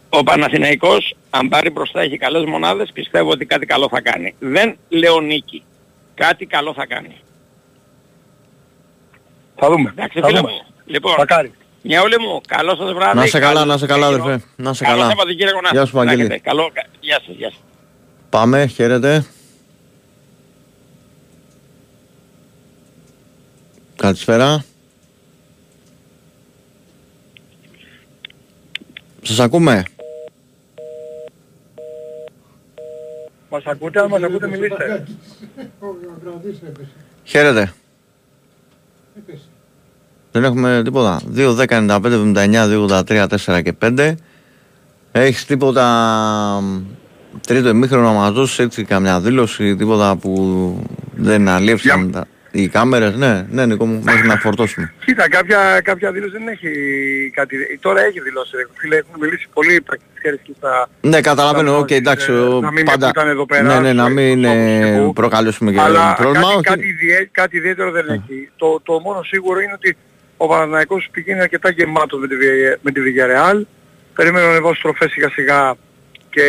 [0.09, 4.35] ο Παναθηναϊκός αν πάρει μπροστά έχει καλές μονάδες πιστεύω ότι κάτι καλό θα κάνει.
[4.39, 5.63] Δεν λέω νίκη.
[6.15, 7.15] Κάτι καλό θα κάνει.
[9.55, 9.89] Θα δούμε.
[9.89, 10.51] Εντάξει θα φίλε δούμε.
[10.51, 10.65] μου.
[10.85, 11.51] Λοιπόν, Μακάρι.
[11.83, 12.41] Μια όλη μου.
[12.47, 13.17] Καλό σας βράδυ.
[13.17, 14.29] Να σε καλά, Καλό να σε καλά Σαββατοκύριακο.
[14.33, 14.61] αδερφέ.
[14.63, 15.09] Να σε Καλό καλά.
[15.09, 16.21] Σαββατοκύριακο να Γεια σου, να Βαγγέλη.
[16.21, 16.39] έχετε.
[16.49, 16.71] Καλό.
[16.99, 17.35] Γεια σας.
[17.35, 17.59] Γεια σας.
[18.29, 19.25] Πάμε, χαίρετε.
[23.95, 24.63] Καλησπέρα.
[29.21, 29.83] Σας ακούμε.
[33.49, 35.05] Μας ακούτε, αν μας ακούτε μιλήστε.
[35.79, 35.85] Ο
[36.25, 36.89] Γραδής έπεσε.
[37.23, 37.73] Χαίρετε.
[39.17, 39.43] Έπεσε.
[40.33, 41.21] Δεν έχουμε τίποτα.
[41.35, 44.15] 2, 10, 95, 79, 2, 83, 4 και 5.
[45.11, 45.83] Έχεις τίποτα
[46.61, 46.81] μ,
[47.47, 50.33] τρίτο ημίχρονο να μας δώσεις έτσι καμιά δήλωση, τίποτα που
[51.15, 54.93] δεν αλήφθησαν τα- οι κάμερες; Ναι, ναι Νίκο μου, μέχρι να φορτώσουμε.
[55.05, 56.69] Κοίτα, κάποια, κάποια δήλωση δεν έχει
[57.35, 57.55] κάτι.
[57.81, 58.55] Τώρα έχει δηλώσει.
[58.55, 58.63] Ρε.
[58.73, 60.89] Φίλε, έχουν μιλήσει πολλοί πρακτικές και στα...
[61.01, 63.79] Ναι, καταλαβαίνω, στα οκ, εντάξει, ε, ο- να μην πάντα, με ακούταν εδώ πέρα, ναι,
[63.79, 65.13] ναι, να στο- μην στο ε, Facebook.
[65.13, 66.63] προκαλέσουμε και Αλλά πρόβλημα, κάτι, όχι.
[66.63, 68.49] κάτι, ιδιαί- κάτι ιδιαίτερο δεν έχει.
[68.55, 69.97] Το, το μόνο σίγουρο είναι ότι
[70.43, 73.61] ο Παναθηναϊκός πηγαίνει αρκετά γεμάτος με τη, Βι- με τη Villarreal.
[74.15, 75.75] Περιμένω να ανεβάσει τροφές σιγά σιγά
[76.29, 76.43] και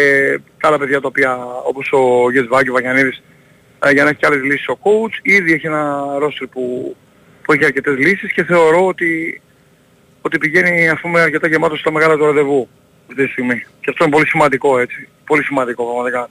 [0.60, 3.22] τα άλλα παιδιά τα οποία όπως ο Γεσβάκη, ο Βαγιανίδης
[3.84, 5.18] ε, για να έχει και άλλες λύσεις ο coach.
[5.22, 6.96] Ήδη έχει ένα ρόστερ που,
[7.42, 9.40] που έχει αρκετές λύσεις και θεωρώ ότι,
[10.20, 12.68] ότι πηγαίνει ας πούμε αρκετά γεμάτος στα μεγάλα του ραντεβού
[13.08, 13.64] αυτή τη στιγμή.
[13.80, 15.08] Και αυτό είναι πολύ σημαντικό έτσι.
[15.26, 16.28] Πολύ σημαντικό πραγματικά.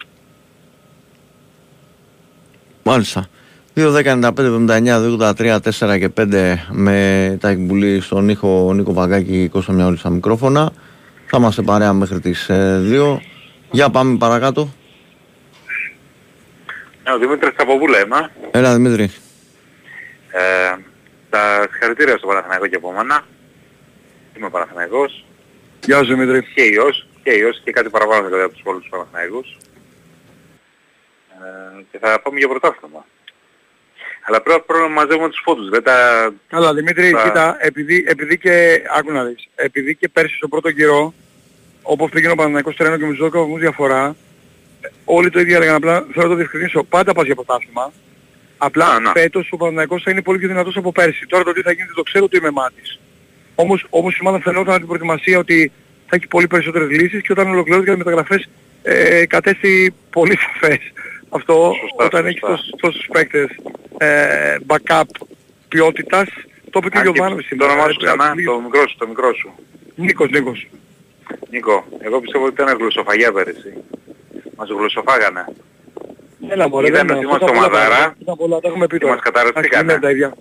[2.84, 3.30] Μάλιστα.
[3.76, 8.94] 2, 10, 95, 79, 2, 83, 4 και 5 με τα εκμπουλή στον Νίκο, Νίκο
[8.94, 10.72] Βαγκάκη, Κώστα Μιαόλη στα μικρόφωνα.
[11.26, 13.20] Θα είμαστε παρέα μέχρι τις 2.
[13.72, 14.74] Για πάμε παρακάτω.
[17.04, 18.32] Ναι, ο Δημήτρης Τσαποβούλα είμαι.
[18.52, 19.04] Έλα Δημήτρη.
[20.32, 20.76] Ε,
[21.30, 23.26] τα συγχαρητήρια στο Παναθηναϊκό και από μένα.
[24.38, 25.26] Είμαι Παναθηναϊκός.
[25.86, 26.44] Γεια σου Δημήτρη.
[26.56, 29.58] Και ιός, και ιός και κάτι παραπάνω δηλαδή από τους πολλούς Παναθηναϊκούς.
[31.30, 33.06] Ε, και θα πάμε για πρωτάθλημα.
[34.28, 35.70] Αλλά πρέπει, πρέπει να μαζεύουμε τους φόντους.
[35.70, 35.96] Δεν τα...
[36.48, 40.72] Καλά Δημήτρη, τα- κοίτα, επειδή, επειδή και, άκου να δεις, επειδή και πέρσι στο πρώτο
[40.72, 41.14] καιρό,
[41.82, 44.16] όπως πήγαινε ο Παναθηναϊκός τρένο και με τους 12 βαθμούς διαφορά,
[44.82, 47.92] ε, όλοι το ίδιο έλεγαν, απλά θέλω να το διευκρινίσω, πάντα πας για πρωτάθλημα.
[48.58, 49.12] Απλά Α, να.
[49.12, 51.26] φέτος ο Παναθηναϊκός θα είναι πολύ πιο δυνατός από πέρσι.
[51.26, 53.00] Τώρα το τι θα γίνει δεν το ξέρω, το είμαι μάτης.
[53.56, 55.72] Όμως, όμως η ομάδα φαινόταν από την προετοιμασία ότι
[56.08, 58.50] θα έχει πολύ περισσότερες λύσεις και όταν ολοκληρώθηκαν οι μεταγραφές
[58.84, 60.80] ε, κατέστη πολύ σαφές.
[61.36, 62.28] Αυτό Σωστά, όταν σωστά.
[62.28, 63.48] έχεις τόσους, τόσους παίκτες
[63.98, 65.04] ε, backup
[65.68, 66.28] ποιότητας,
[66.70, 67.72] το είπε και ο Αν και Γιωβάνοβιτς Το σήμερα.
[67.74, 69.52] όνομά σου ε, ξανά, από τη το μικρό σου, το μικρό σου.
[69.96, 70.68] Νίκος, Νίκος.
[71.50, 73.74] Νίκο, εγώ πιστεύω ότι ήταν γλωσσοφαγιά πέρυσι.
[74.56, 75.46] Μας γλωσσοφάγανε.
[76.50, 77.28] Έλα μωρέ, Είδαμε δεν ότι είναι.
[77.28, 77.90] είμαστε Αυτά πολλά ομαδάρα.
[77.96, 78.16] πράγματα.
[78.22, 79.14] Ήταν πολλά, τα έχουμε πει Και τώρα.
[79.14, 79.94] μας καταρρευτήκανε.
[79.94, 80.36] Εντάξει, Μην λέμε τα ίδια.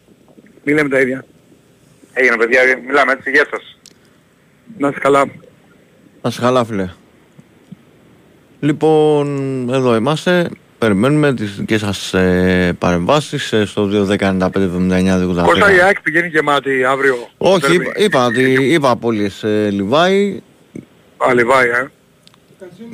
[0.64, 1.24] Μην λέμε τα ίδια.
[2.12, 3.78] Έγινε παιδιά, μιλάμε έτσι, γεια σας.
[4.78, 5.24] Να είσαι καλά.
[6.22, 6.88] Να σε καλά φίλε.
[8.60, 9.26] Λοιπόν,
[9.72, 10.48] εδώ είμαστε.
[10.86, 15.80] Περιμένουμε τις δικές σας ε, παρεμβάσεις ε, στο 2, 10, 95, 79, 2, Κώστα η
[15.80, 17.28] ΑΕΚ πηγαίνει γεμάτη αύριο.
[17.38, 17.76] Όχι, Τέρμι.
[17.76, 20.40] είπα, είπα, ότι- είπα απώλειες ε, Λιβάη,
[21.16, 21.90] Α, Λιβάη, ε.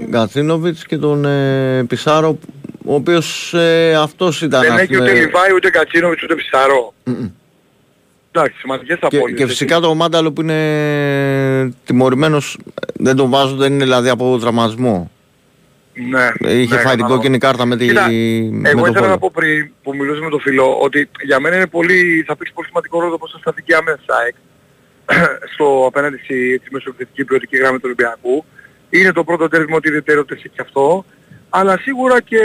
[0.09, 2.39] Γκατσίνοβιτς και τον ε, Πισάρο,
[2.84, 6.95] ο οποίος ε, αυτός ήταν Δεν ας έχει πούμε, ούτε Λιβάη, ούτε Κατσίνοβιτς, ούτε Ψαρό.
[7.05, 7.28] Μμμ.
[8.32, 9.41] Εντάξει, σημαντικές και, απόλυτες.
[9.41, 12.59] και φυσικά το Μάνταλο που είναι τιμωρημένος,
[12.95, 15.11] δεν τον βάζω, δεν είναι δηλαδή από τραυματισμό.
[16.11, 16.51] Ναι.
[16.53, 17.14] Είχε ναι, φάει την κατάλαβα.
[17.14, 18.09] κόκκινη κάρτα με, τη, Κοίτα,
[18.51, 19.07] με Εγώ το ήθελα Βόλο.
[19.12, 22.53] να πω πριν που μιλούσα με τον φίλο ότι για μένα είναι πολύ, θα παίξει
[22.53, 24.34] πολύ σημαντικό ρόλο πώς θα σταθεί και άμεσα της ΑΕΚ
[25.55, 28.44] στο απέναντι στη, στη μεσοεπιθετική ποιοτική γραμμή του Ολυμπιακού.
[28.90, 31.05] Είναι το πρώτο τέρμα ότι ιδιαιτερότητες έχει και αυτό.
[31.51, 32.40] Αλλά σίγουρα και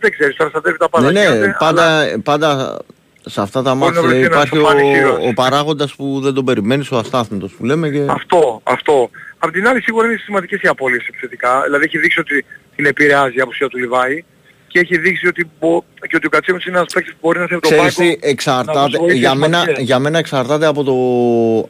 [0.00, 2.78] δεν ξέρεις, τώρα στα τέρμα τα πάντα Ναι, ναι, γίνονται, αλλά πάντα, πάντα
[3.26, 5.26] σε αυτά τα Μπορεί να μάτια βρεθεί ένας υπάρχει ο, αφάνης ήρωας.
[5.28, 8.04] ο παράγοντας που δεν τον περιμένεις, ο αστάθμητος που λέμε και...
[8.08, 9.10] Αυτό, αυτό.
[9.44, 11.62] Απ' την άλλη σίγουρα είναι σημαντικές οι απώλειες επιθετικά.
[11.64, 12.44] Δηλαδή έχει δείξει ότι
[12.76, 14.24] την επηρεάζει η απουσία του Λιβάη
[14.68, 15.84] και έχει δείξει ότι, μπο...
[16.08, 18.10] και ότι ο Κατσίμος είναι ένας παίκτης που μπορεί να σε το Ξέρεις πάγκο.
[18.12, 19.84] τι, εξαρτάται, να βοηθήσει για, μένα, σημαντικές.
[19.84, 20.94] για μένα εξαρτάται από το,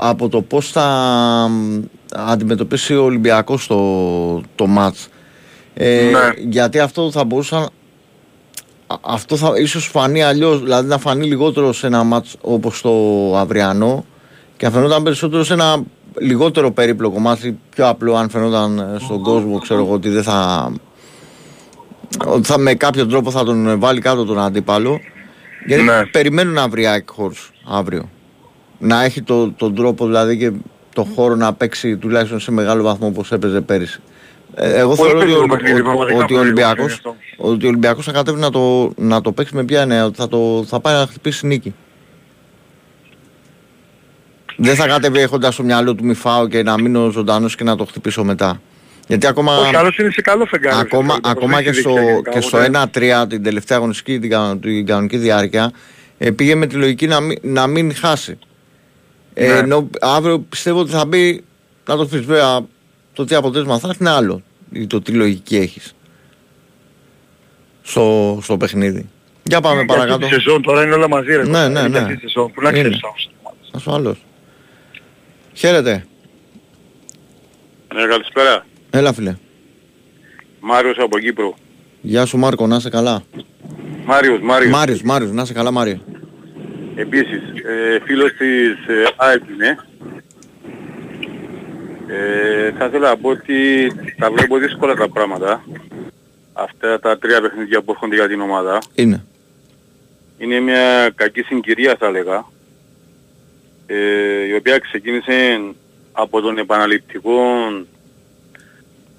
[0.06, 0.86] από το πώς θα
[1.50, 1.80] μ,
[2.14, 5.08] αντιμετωπίσει ο Ολυμπιακός το, το μάτς.
[5.74, 6.20] Ε, Ναι.
[6.50, 7.62] Γιατί αυτό θα μπορούσε να-
[8.86, 12.92] α- αυτό θα ίσως φανεί αλλιώς, δηλαδή να φανεί λιγότερο σε ένα μάτς όπως το
[13.36, 14.04] αυριανό
[14.56, 15.82] και να φαινόταν περισσότερο σε ένα
[16.20, 20.22] λιγότερο περίπλοκο μάτς ή πιο απλό αν φαινόταν ε, στον κόσμο ξέρω εγώ ότι δεν
[20.22, 20.70] θα
[22.26, 25.00] ότι θα με κάποιο τρόπο θα τον βάλει κάτω τον αντίπαλο.
[25.66, 26.06] Γιατί Ναι.
[26.06, 28.08] περιμένουν να βρει ΑΕΚ Horse αύριο.
[28.78, 30.52] Να έχει το, τον τρόπο δηλαδή και
[30.94, 34.00] το χώρο να παίξει τουλάχιστον σε μεγάλο βαθμό όπως έπαιζε πέρυσι.
[34.54, 37.16] Ε, εγώ Πολύ θεωρώ ότι, ο, περίεργο παιχνίδι, ο- πραγματικά ότι ο πολύ Ολυμπιακός περίεργο
[37.36, 40.28] ότι ο Ολυμπιακός θα κατέβει να το, να το παίξει με ποια έννοια ότι θα,
[40.28, 41.74] το, θα πάει να χτυπήσει νίκη
[44.56, 47.76] δεν θα κατέβει έχοντας στο μυαλό του μη φάω και να μείνω ζωντανός και να
[47.76, 48.60] το χτυπήσω μετά
[49.08, 50.76] γιατί ακόμα Όχι, άλλος είναι σε καλό φεγγάρι.
[50.78, 52.88] ακόμα, αυτό, ακόμα και έχει στο, δείξει γενικά, και στο οπότε-
[53.22, 55.72] 1-3 την τελευταία αγωνιστική, την, κανο- την κανονική διάρκεια,
[56.18, 58.38] ε, πήγε με τη λογική να μην, να μην χάσει.
[59.34, 59.52] Ε, Ναι.
[59.58, 61.44] ενώ αύριο πιστεύω ότι θα μπει,
[61.86, 62.60] να το πεις βέβαια,
[63.12, 64.42] το τι αποτέλεσμα θα έχει είναι άλλο.
[64.72, 65.94] ή Το τι λογική έχεις
[67.82, 69.08] στο, στο παιχνίδι.
[69.42, 70.26] Για πάμε Για αυτή παρακάτω.
[70.26, 71.36] τη σεζόν τώρα είναι όλα μαζί ρε.
[71.42, 71.68] Ναι, τώρα.
[71.68, 71.98] ναι, Είναι ναι.
[71.98, 72.78] αυτή τη σεζόν που να Είναι.
[72.78, 73.30] ξέρεις όμως.
[73.72, 74.24] Ασφαλώς.
[75.54, 76.04] Χαίρετε.
[77.94, 78.66] Ναι, καλησπέρα.
[78.90, 79.36] Έλα φίλε.
[80.60, 81.54] Μάριος από Κύπρο.
[82.00, 83.22] Γεια σου Μάρκο, να είσαι καλά.
[84.04, 84.72] Μάριος, Μάριος.
[84.72, 86.00] Μάριος, Μάριος, να είσαι καλά Μάριο.
[86.94, 89.78] Επίσης, ε, φίλος της ε, ΑΕΚ είμαι.
[92.06, 95.64] Ε, θα ήθελα να πω ότι τα βλέπω δύσκολα τα πράγματα.
[96.52, 98.78] Αυτά τα τρία παιχνίδια που έρχονται για την ομάδα.
[98.94, 99.24] Είναι.
[100.38, 102.44] Είναι μια κακή συγκυρία θα έλεγα.
[103.86, 103.94] Ε,
[104.50, 105.60] η οποία ξεκίνησε
[106.12, 107.32] από τον επαναληπτικό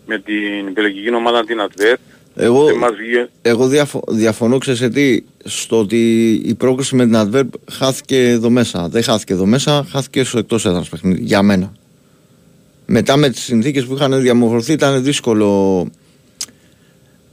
[0.05, 1.99] με την πελεγική ομάδα την Ατβέτ.
[2.35, 7.03] Εγώ, Και μας βγήκε- εγώ διαφο- διαφωνώ, ξέρεις σε τι, στο ότι η πρόκληση με
[7.05, 8.87] την Adverb χάθηκε εδώ μέσα.
[8.89, 11.73] Δεν χάθηκε εδώ μέσα, χάθηκε στο εκτός έδρας παιχνίδι, για μένα.
[12.85, 15.87] Μετά με τις συνθήκες που είχαν διαμορφωθεί ήταν δύσκολο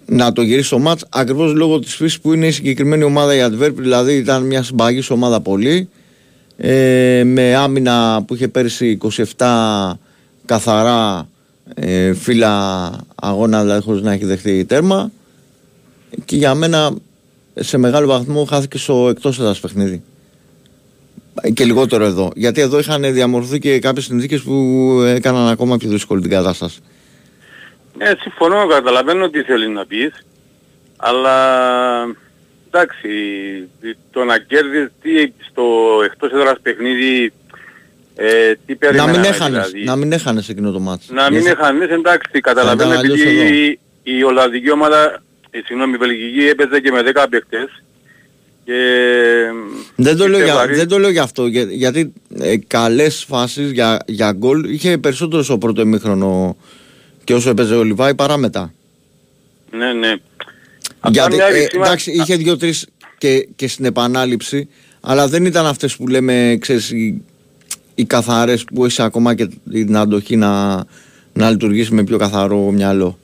[0.06, 3.38] να το γυρίσει στο μάτς ακριβώς λόγω της φύσης που είναι η συγκεκριμένη ομάδα η
[3.50, 5.88] Adverb δηλαδή ήταν μια συμπαγής ομάδα πολύ
[6.56, 8.98] ε, με άμυνα που είχε πέρσι
[9.36, 9.92] 27
[10.44, 11.28] καθαρά
[11.74, 15.10] ε, φύλλα αγώνα δηλαδή χωρίς να έχει δεχτεί τέρμα.
[16.24, 16.90] Και για μένα
[17.54, 20.02] σε μεγάλο βαθμό χάθηκε στο εκτός έδρας παιχνίδι.
[21.54, 22.30] Και λιγότερο εδώ.
[22.34, 24.54] Γιατί εδώ είχαν διαμορφωθεί και κάποιες συνθήκες που
[25.06, 26.80] έκαναν ακόμα πιο δύσκολη την κατάσταση.
[27.98, 30.24] Ναι, συμφωνώ, καταλαβαίνω τι θέλεις να πεις,
[30.96, 31.36] αλλά
[32.74, 33.08] εντάξει,
[34.10, 35.10] το να κέρδεις τι
[35.50, 35.62] στο
[36.04, 37.32] εκτός έδρας παιχνίδι,
[38.16, 39.84] ε, τι να περιμέναμε μην έχανες, δηλαδή.
[39.84, 43.40] να μην έχανες εκείνο το μάτς Να μην Γιατί- έχανες, εντάξει, καταλαβαίνω ήταν αλλιώς επειδή
[43.40, 43.54] εδώ.
[43.54, 43.78] η,
[44.18, 47.82] η Ολλανδική ομάδα, η, συγγνώμη, η Βελγική έπαιζε και με 10 παίκτες
[48.64, 48.74] και
[49.96, 53.24] Δεν το, λέω είχε για, βαρύ- δεν το λέω για αυτό, για- γιατί ε, καλές
[53.28, 56.56] φάσεις για, για γκολ είχε περισσότερο στο πρώτο ημίχρονο
[57.24, 58.72] και όσο έπαιζε ο Λιβάη παρά μετά.
[59.70, 60.14] Ναι, ναι.
[61.00, 64.68] Απλά Γιατί, μια ε, επισήμα- εντάξει, είχε δύο-τρεις και, και στην επανάληψη,
[65.00, 67.22] αλλά δεν ήταν αυτές που λέμε, ξέρεις, οι,
[67.94, 70.84] οι καθαρές που έχει ακόμα και την αντοχή να,
[71.32, 73.18] να λειτουργήσει με πιο καθαρό μυαλό.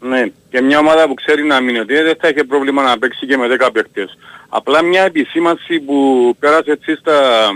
[0.00, 3.26] Ναι, και μια ομάδα που ξέρει να μείνει ότι δεν θα έχει πρόβλημα να παίξει
[3.26, 4.18] και με 10 παίκτες.
[4.48, 5.96] Απλά μια επισήμανση που
[6.38, 7.48] πέρασε έτσι στα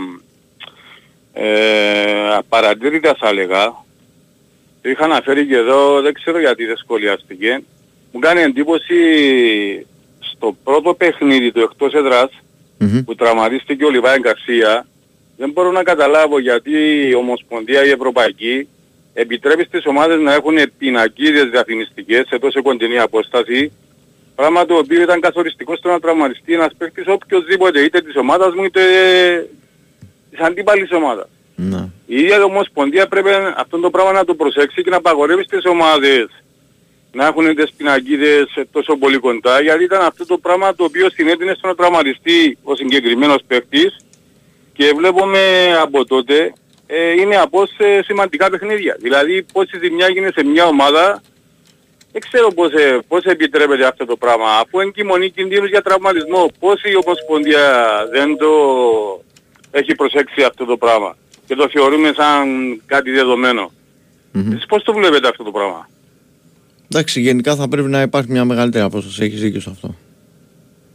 [1.32, 3.64] ε, παρατήρητα θα έλεγα,
[4.82, 7.62] το είχα αναφέρει και εδώ, δεν ξέρω γιατί δεν σχολιάστηκε,
[8.12, 8.96] μου κάνει εντύπωση
[10.18, 12.30] στο πρώτο παιχνίδι του εκτός έδρας
[12.78, 13.04] Μμμ.
[13.04, 14.86] που τραυματίστηκε ο Λιβάη Γκαρσία,
[15.36, 16.70] δεν μπορώ να καταλάβω γιατί
[17.08, 18.68] η Ομοσπονδία η Ευρωπαϊκή
[19.14, 23.72] επιτρέπει στις ομάδες να έχουν πινακίδες διαφημιστικές σε τόσο κοντινή απόσταση,
[24.34, 28.64] πράγμα το οποίο ήταν καθοριστικό στο να τραυματιστεί ένας παίκτης οποιοδήποτε, είτε της ομάδας μου
[28.64, 28.82] είτε
[30.30, 31.28] της αντίπαλης ομάδας.
[31.54, 31.88] Ναι.
[32.06, 35.64] Η ίδια η Ομοσπονδία πρέπει αυτό το πράγμα να το προσέξει και να απαγορεύει στις
[35.64, 36.26] ομάδες
[37.18, 41.54] να έχουν τις πινακίδες τόσο πολύ κοντά, γιατί ήταν αυτό το πράγμα το οποίο συνέτεινε
[41.58, 43.96] στο να τραυματιστεί ο συγκεκριμένος παίκτης
[44.72, 45.40] και βλέπουμε
[45.82, 46.52] από τότε
[46.86, 48.96] ε, είναι από σε σημαντικά παιχνίδια.
[49.00, 51.22] Δηλαδή πόση ζημιά έγινε σε μια ομάδα,
[52.12, 54.50] δεν ξέρω πώς, ε, πώς επιτρέπεται αυτό το πράγμα.
[54.50, 57.64] Αφού εγκυμονεί κινδύνους για τραυματισμό, πώς η Ομοσπονδία
[58.10, 58.50] δεν το
[59.70, 61.16] έχει προσέξει αυτό το πράγμα
[61.46, 62.46] και το θεωρούμε σαν
[62.86, 63.72] κάτι δεδομένο.
[64.32, 64.52] Μμμ.
[64.52, 65.88] Εσείς πώς το βλέπετε αυτό το πράγμα;
[66.92, 69.94] Εντάξει, γενικά θα πρέπει να υπάρχει μια μεγαλύτερη απόσταση, έχεις δίκιο σε αυτό.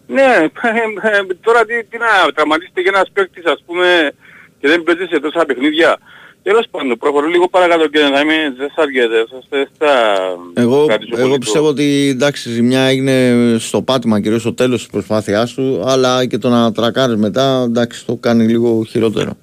[0.08, 0.44] Ναι, ε,
[1.08, 4.12] ε, τώρα τι, τι να τραυματίσετε για ένας παίκτης ας πούμε
[4.60, 5.98] και δεν παίζει σε τόσα παιχνίδια.
[6.44, 9.26] Τέλος πάντων, προχωρώ λίγο παρακάτω και να είμαι δεν σας αργέτε,
[9.76, 9.92] στα...
[10.54, 15.50] Εγώ, εγώ πιστεύω ότι εντάξει, η ζημιά έγινε στο πάτημα κυρίως στο τέλος της προσπάθειάς
[15.50, 19.38] σου, αλλά και το να τρακάρεις μετά, εντάξει, το κάνει λίγο χειρότερο.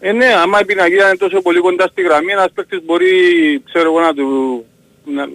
[0.00, 3.06] Ε, ναι, άμα η πιναγίδα είναι τόσο πολύ κοντά στη γραμμή, ένας παίκτης μπορεί,
[3.64, 4.71] ξέρω εγώ, να του, να,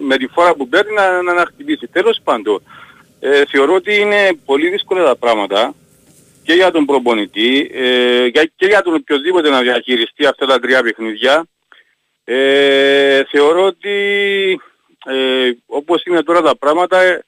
[0.00, 1.86] με τη φορά που παίρνει να, να, να χτυπήσει.
[1.86, 2.62] Τέλος πάντων,
[3.20, 5.74] ε, θεωρώ ότι είναι πολύ δύσκολα τα πράγματα
[6.42, 10.82] και για τον προπονητή ε, για, και για τον οποιοδήποτε να διαχειριστεί αυτά τα τρία
[10.82, 11.46] παιχνίδια.
[12.24, 13.96] Ε, θεωρώ ότι
[15.06, 17.24] ε, όπως είναι τώρα τα πράγματα ε,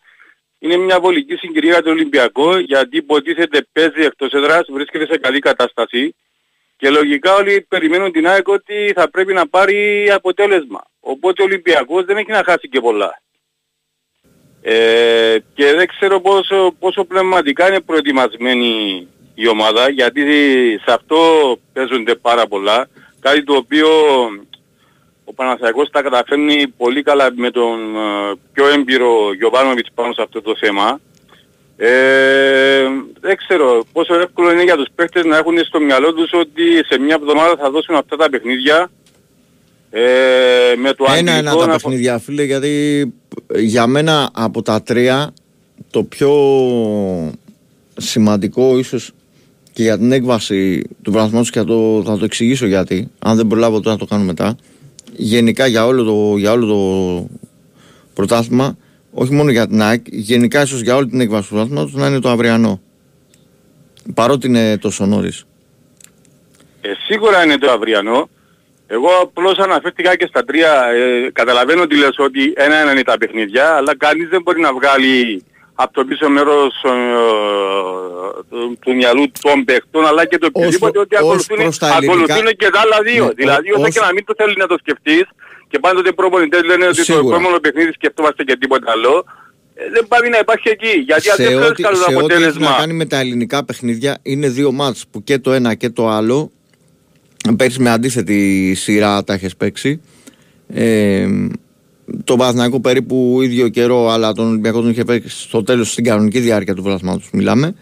[0.58, 5.38] είναι μια βολική συγκυρία για τον Ολυμπιακό γιατί υποτίθεται παίζει εκτός έδρας, βρίσκεται σε καλή
[5.38, 6.14] κατάσταση
[6.76, 10.89] και λογικά όλοι περιμένουν την ΑΕΚ ότι θα πρέπει να πάρει αποτέλεσμα.
[11.00, 13.22] Οπότε ο Ολυμπιακός δεν έχει να χάσει και πολλά.
[14.62, 20.22] Ε, και δεν ξέρω πόσο, πόσο πνευματικά είναι προετοιμασμένη η ομάδα γιατί
[20.84, 21.18] σε αυτό
[21.72, 22.88] παίζονται πάρα πολλά.
[23.20, 23.88] Κάτι το οποίο
[25.24, 30.42] ο Παναθηναϊκός τα καταφέρνει πολύ καλά με τον ε, πιο έμπειρο Γιωβάνοβιτς πάνω σε αυτό
[30.42, 31.00] το θέμα.
[31.76, 32.86] Ε,
[33.20, 36.98] δεν ξέρω πόσο εύκολο είναι για τους παίχτες να έχουν στο μυαλό τους ότι σε
[36.98, 38.90] μια εβδομάδα θα δώσουν αυτά τα παιχνίδια
[39.90, 43.04] ε, με το Ένα-ένα τα παιχνίδια φίλε γιατί
[43.56, 45.32] για μένα από τα τρία
[45.90, 46.32] το πιο
[47.96, 49.12] σημαντικό ίσως
[49.72, 53.46] και για την έκβαση του βαθμού και θα το, θα το εξηγήσω γιατί αν δεν
[53.46, 54.56] προλάβω τώρα να το κάνω μετά.
[55.12, 57.28] Γενικά για όλο το, για όλο το
[58.14, 58.76] πρωτάθλημα
[59.12, 62.20] όχι μόνο για την ΑΕΚ, γενικά ίσως για όλη την έκβαση του πρωτάθληματος να είναι
[62.20, 62.80] το αυριανό
[64.14, 65.44] παρότι είναι τόσο νωρίς.
[66.80, 68.28] Ε, σίγουρα είναι το αυριανό
[68.92, 70.72] εγώ απλώς αναφέρθηκα και στα τρία.
[70.90, 75.44] Ε, καταλαβαίνω ότι λες ότι ένα-ένα είναι τα παιχνίδια, αλλά κανείς δεν μπορεί να βγάλει
[75.74, 76.90] από το πίσω μέρος ε,
[78.50, 82.98] του, του μυαλού των παιχτών, αλλά και το οποιοδήποτε ότι ακολουθούν, ακολουθούν και τα άλλα
[83.02, 83.24] δύο.
[83.24, 85.24] Ναι, δηλαδή, όσο και να μην το θέλει να το σκεφτείς,
[85.68, 87.22] και πάντοτε οι προπονητές λένε ότι Σίγουρα.
[87.22, 89.24] το επόμενο παιχνίδι σκεφτόμαστε και τίποτα άλλο,
[89.74, 90.98] ε, δεν πάει να υπάρχει εκεί.
[90.98, 92.50] Γιατί αν δεν θέλεις καλό αποτέλεσμα...
[92.50, 95.74] Σε ό,τι να κάνει με τα ελληνικά παιχνίδια, είναι δύο μάτς που και το ένα
[95.74, 96.50] και το άλλο
[97.56, 100.00] Πέρσι με αντίθετη σειρά τα έχεις παίξει.
[100.68, 101.28] Ε,
[102.24, 106.40] το Παναθηναϊκό περίπου ίδιο καιρό, αλλά τον Ολυμπιακό τον είχε παίξει στο τέλος στην κανονική
[106.40, 107.74] διάρκεια του τους Μιλάμε.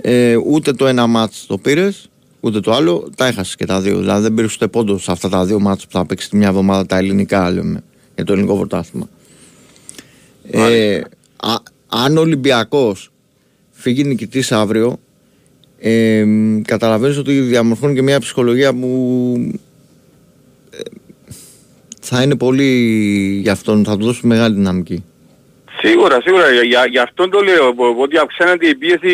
[0.00, 2.10] Ε, ούτε το ένα μάτς το πήρες,
[2.40, 3.10] ούτε το άλλο.
[3.16, 3.98] Τα έχασες και τα δύο.
[3.98, 6.48] Δηλαδή δεν πήρες ούτε πόντος σε αυτά τα δύο μάτς που θα παίξει τη μια
[6.48, 7.82] εβδομάδα τα ελληνικά, λέμε,
[8.14, 9.08] για το ελληνικό πρωτάθλημα.
[10.50, 11.00] Ε,
[11.88, 13.10] αν ο Ολυμπιακός
[13.70, 14.98] φύγει νικητής αύριο,
[15.78, 16.24] ε,
[16.64, 19.54] καταλαβαίνεις ότι διαμορφώνει και μια ψυχολογία που
[20.70, 20.78] ε,
[22.00, 22.70] θα είναι πολύ
[23.42, 25.04] για αυτόν, θα του δώσει μεγάλη δυναμική.
[25.80, 26.50] Σίγουρα, σίγουρα.
[26.64, 29.10] Για, για αυτόν το λέω, ότι αυξάνεται η πίεση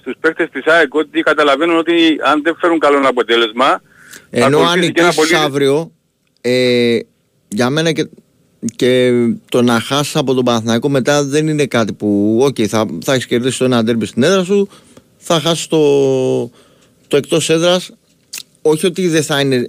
[0.00, 1.92] στους παίκτες της ΑΕΚ, ότι καταλαβαίνουν ότι
[2.24, 3.82] αν δεν φέρουν καλό αποτέλεσμα...
[4.30, 5.36] Ενώ αν νικήσεις πολύ...
[5.36, 5.92] αύριο,
[6.40, 6.98] ε,
[7.48, 8.08] για μένα και,
[8.76, 9.12] και
[9.48, 13.12] το να χάσεις από τον Παναθηναϊκό μετά δεν είναι κάτι που, οκ, okay, θα, θα
[13.12, 14.68] έχεις κερδίσει το ένα ντέρμπι στην έδρα σου,
[15.30, 15.78] θα χάσει το,
[17.08, 17.90] το εκτός έδρας
[18.62, 19.68] όχι ότι δεν θα είναι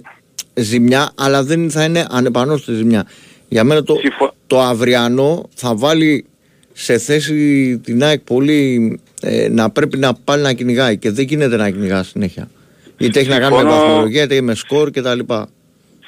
[0.54, 3.06] ζημιά αλλά δεν θα είναι ανεπανόρθωτη ζημιά
[3.48, 4.00] για μένα το,
[4.46, 6.24] το αυριανό θα βάλει
[6.72, 11.56] σε θέση την ΑΕΚ πολύ ε, να πρέπει να πάλι να κυνηγάει και δεν γίνεται
[11.56, 12.50] να κυνηγά συνέχεια
[12.98, 15.18] είτε έχει να κάνει με βαθμολογία είτε με σκορ κτλ.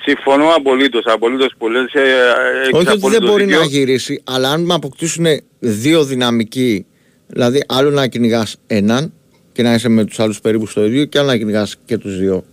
[0.04, 1.92] Συμφωνώ απολύτως, απολύτως που λες.
[1.92, 5.26] Ε, ε Όχι ότι δεν μπορεί να γυρίσει, αλλά αν αποκτήσουν
[5.58, 6.86] δύο δυναμικοί,
[7.26, 9.12] δηλαδή άλλο να κυνηγάς έναν
[9.52, 12.18] και να είσαι με τους άλλους περίπου στο ίδιο και άλλο να κυνηγάς και τους
[12.18, 12.44] δύο.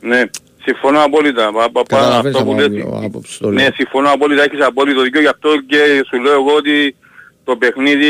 [0.00, 0.22] Ναι,
[0.62, 1.50] συμφωνώ απόλυτα.
[1.86, 2.56] Καταλαβαίνεις από
[3.04, 6.96] άποψης Ναι, συμφωνώ απόλυτα, έχεις απόλυτο δίκιο, γι' αυτό και σου λέω εγώ ότι
[7.44, 8.06] το παιχνίδι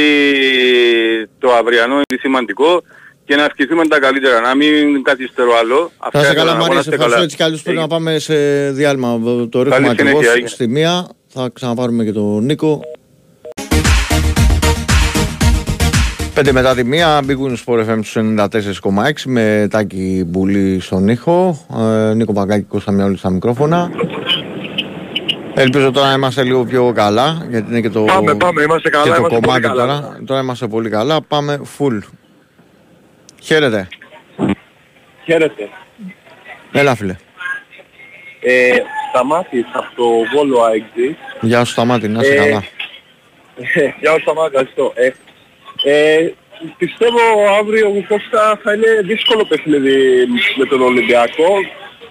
[1.39, 2.83] το αυριανό είναι σημαντικό
[3.25, 5.91] και να ευχηθούμε τα καλύτερα, να μην καθυστερώ άλλο.
[6.13, 7.63] Θα σε καλά Μαρία, σε ευχαριστώ έτσι κι αλλιώς.
[7.63, 9.21] Πρέπει να πάμε σε διάλειμμα.
[9.51, 12.81] Το ρίχνουμε ακριβώς στη μία, θα ξαναπάρουμε και τον Νίκο.
[16.39, 21.67] 5 μετά τη μία, μπήκουν στο FM 94,6 με τάκι μπουλή στον ήχο.
[22.11, 23.91] Ε, Νίκο Παγκάκη, Κώστα Μιαόλη στα μικρόφωνα.
[25.55, 29.05] Ελπίζω τώρα να είμαστε λίγο πιο καλά, γιατί είναι και το, πάμε, πάμε, είμαστε καλά,
[29.05, 29.75] και το κομμάτι τώρα.
[29.75, 30.19] Καλά.
[30.27, 31.99] Τώρα είμαστε πολύ καλά, πάμε full.
[33.43, 33.89] Χαίρετε.
[35.25, 35.69] Χαίρετε.
[36.73, 37.17] Έλα φίλε.
[38.41, 38.71] Ε,
[39.09, 41.15] Σταμάτης από το Βόλο AXG.
[41.41, 42.65] Γεια σου Σταμάτη, να είσαι ε, καλά.
[44.01, 44.93] Γεια σου Σταμάτη, ευχαριστώ.
[44.95, 45.11] Ε,
[45.85, 46.31] ε,
[46.79, 47.19] πιστεύω
[47.59, 50.27] αύριο Κώστα θα είναι δύσκολο παιχνίδι
[50.57, 51.55] με τον Ολυμπιακό.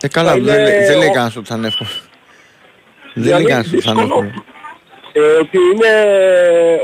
[0.01, 0.85] Ε, καλά, δεν, είναι...
[0.87, 1.89] δεν λέει κανένας ότι θα είναι εύκολο.
[3.13, 4.31] Δεν λέει κανένας ότι θα είναι εύκολο.
[5.13, 5.93] ε, ότι είναι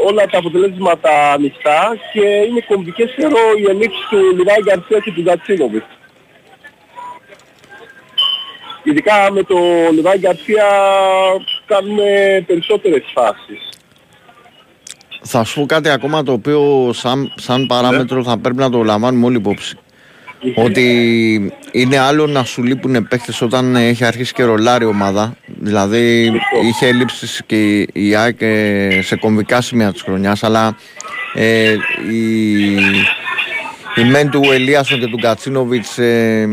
[0.07, 5.21] όλα τα αποτελέσματα ανοιχτά και είναι κομβικές θεωρώ οι ελλείψεις του Λιβάη Γκαρσία και του
[5.21, 5.83] Γκατσίνοβιτ.
[8.83, 9.57] Ειδικά με το
[9.91, 10.65] Λιβάη Γκαρσία
[11.65, 13.72] κάνουμε περισσότερες φάσεις.
[15.25, 19.25] Θα σου πω κάτι ακόμα το οποίο σαν, σαν παράμετρο θα πρέπει να το λαμβάνουμε
[19.25, 19.77] όλοι υπόψη.
[20.55, 25.35] Ότι είναι άλλο να σου λείπουν παίχτες όταν έχει αρχίσει και ρολάρει η ομάδα.
[25.45, 26.31] Δηλαδή
[26.63, 30.75] είχε ελλείψεις και η ΑΕΚ ε, σε κομβικά σημεία της χρονιάς αλλά
[31.33, 31.75] ε,
[32.11, 32.73] η,
[33.95, 36.47] η μεν του Ελίασον και του Κατσίνοβιτς ε,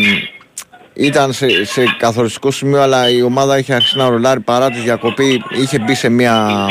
[0.95, 5.43] ήταν σε, σε καθοριστικό σημείο αλλά η ομάδα είχε αρχίσει να ρολάρει παρά τη διακοπή
[5.61, 6.67] είχε μπει σε μια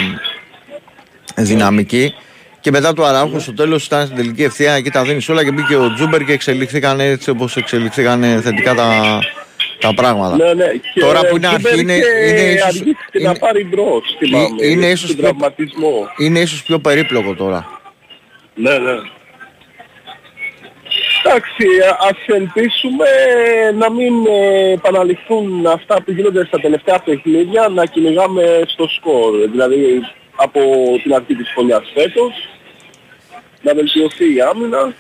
[1.44, 2.14] δυναμική
[2.60, 5.52] και μετά του Αραούχο στο τέλος ήταν στην τελική ευθεία εκεί τα δίνεις όλα και
[5.52, 9.20] μπήκε ο Τσούμπερ και εξελιχθήκαν έτσι όπως εξελιχθήκαν θετικά τα,
[9.80, 10.36] τα πράγματα.
[10.36, 10.72] Ναι, ναι.
[10.94, 13.64] Και Τώρα που είναι ο αρχή Τσούμπερ είναι, είχε είναι ίσως, αργήσει και να πάρει
[13.64, 16.08] μπρος, θυμάμαι, είναι, ίσως στον πιο, τραυματισμό.
[16.18, 17.80] είναι ίσως πιο περίπλοκο τώρα.
[18.56, 18.92] Ναι, ναι.
[21.24, 21.66] Εντάξει,
[22.00, 23.06] ας ελπίσουμε
[23.78, 29.50] να μην ε, επαναληφθούν αυτά που γίνονται στα τελευταία παιχνίδια, να κυνηγάμε στο σκορ.
[29.52, 30.02] Δηλαδή
[30.42, 30.60] από
[31.04, 32.34] την αρχή της χρονιάς φέτος,
[33.62, 34.94] να βελτιωθεί η άμυνα.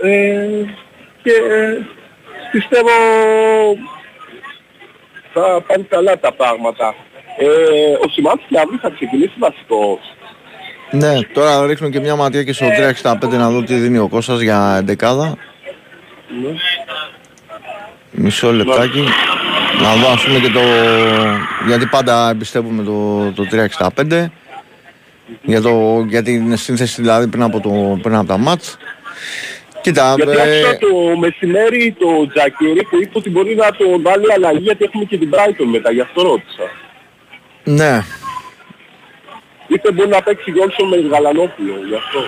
[0.00, 0.64] Ε,
[1.22, 1.32] και
[2.52, 2.90] πιστεύω
[5.32, 6.94] θα πάνε καλά τα πράγματα.
[7.38, 7.46] Ε,
[8.04, 9.98] ο Σιμάνσκι αύριο θα ξεκινήσει βασικός.
[10.90, 12.66] Ναι, τώρα ρίχνω και μια ματιά και στο
[13.02, 15.36] 365 να δω τι δίνει ο Κώστας για εντεκάδα.
[16.42, 16.54] Ναι.
[18.10, 19.04] Μισό λεπτάκι.
[19.82, 20.60] Να δω ας πούμε και το...
[21.66, 23.46] Γιατί πάντα εμπιστεύουμε το, το
[24.06, 24.26] 365.
[25.42, 28.76] Για, το, για την σύνθεση δηλαδή πριν από, το, πριν από τα μάτς.
[29.80, 34.32] Κοίτα, Γιατί ε, άκουσα το μεσημέρι το Τζακίρι που είπε ότι μπορεί να το βάλει
[34.32, 36.70] αλλαγή γιατί έχουμε και την Brighton μετά, γι' αυτό ρώτησα.
[37.64, 38.02] ναι,
[39.66, 42.20] Είπε μπορεί να παίξει Γιόνσον με Γαλανόπουλο, γι' αυτό.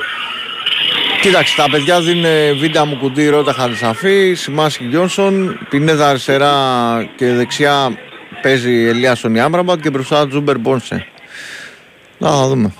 [1.20, 6.52] Κοίταξε, τα παιδιά δίνουν βίντεο μου κουντί Ρώτα Χαρισαφή, Σιμάσκι Γιόνσον, Πινέδα αριστερά
[7.16, 7.98] και δεξιά
[8.42, 11.06] παίζει Ελίασον η Άμραμπατ και μπροστά Τζούμπερ Μπόνσε.
[12.18, 12.72] Να θα δούμε.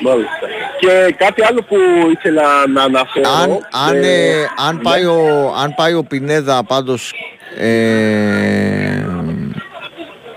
[0.00, 0.46] Μάλιστα.
[0.80, 1.76] Και κάτι άλλο που
[2.16, 3.28] ήθελα να αναφέρω.
[3.42, 3.50] Αν,
[3.88, 4.82] αν, ε, ε, αν, ναι.
[4.82, 7.14] πάει ο, αν πάει ο Πινέδα πάντως
[7.58, 9.06] ε,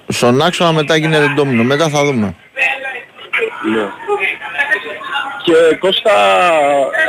[0.08, 1.64] στον άξονα μετά γίνεται ντόμινο.
[1.64, 2.36] Μετά θα δούμε.
[3.74, 3.90] Ναι.
[5.46, 6.12] Και Κώστα,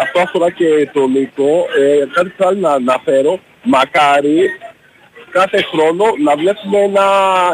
[0.03, 4.51] αυτό αφορά και τον Νίκο, ε, κάτι που θέλω να αναφέρω, μακάρι
[5.30, 7.07] κάθε χρόνο να βλέπουμε ένα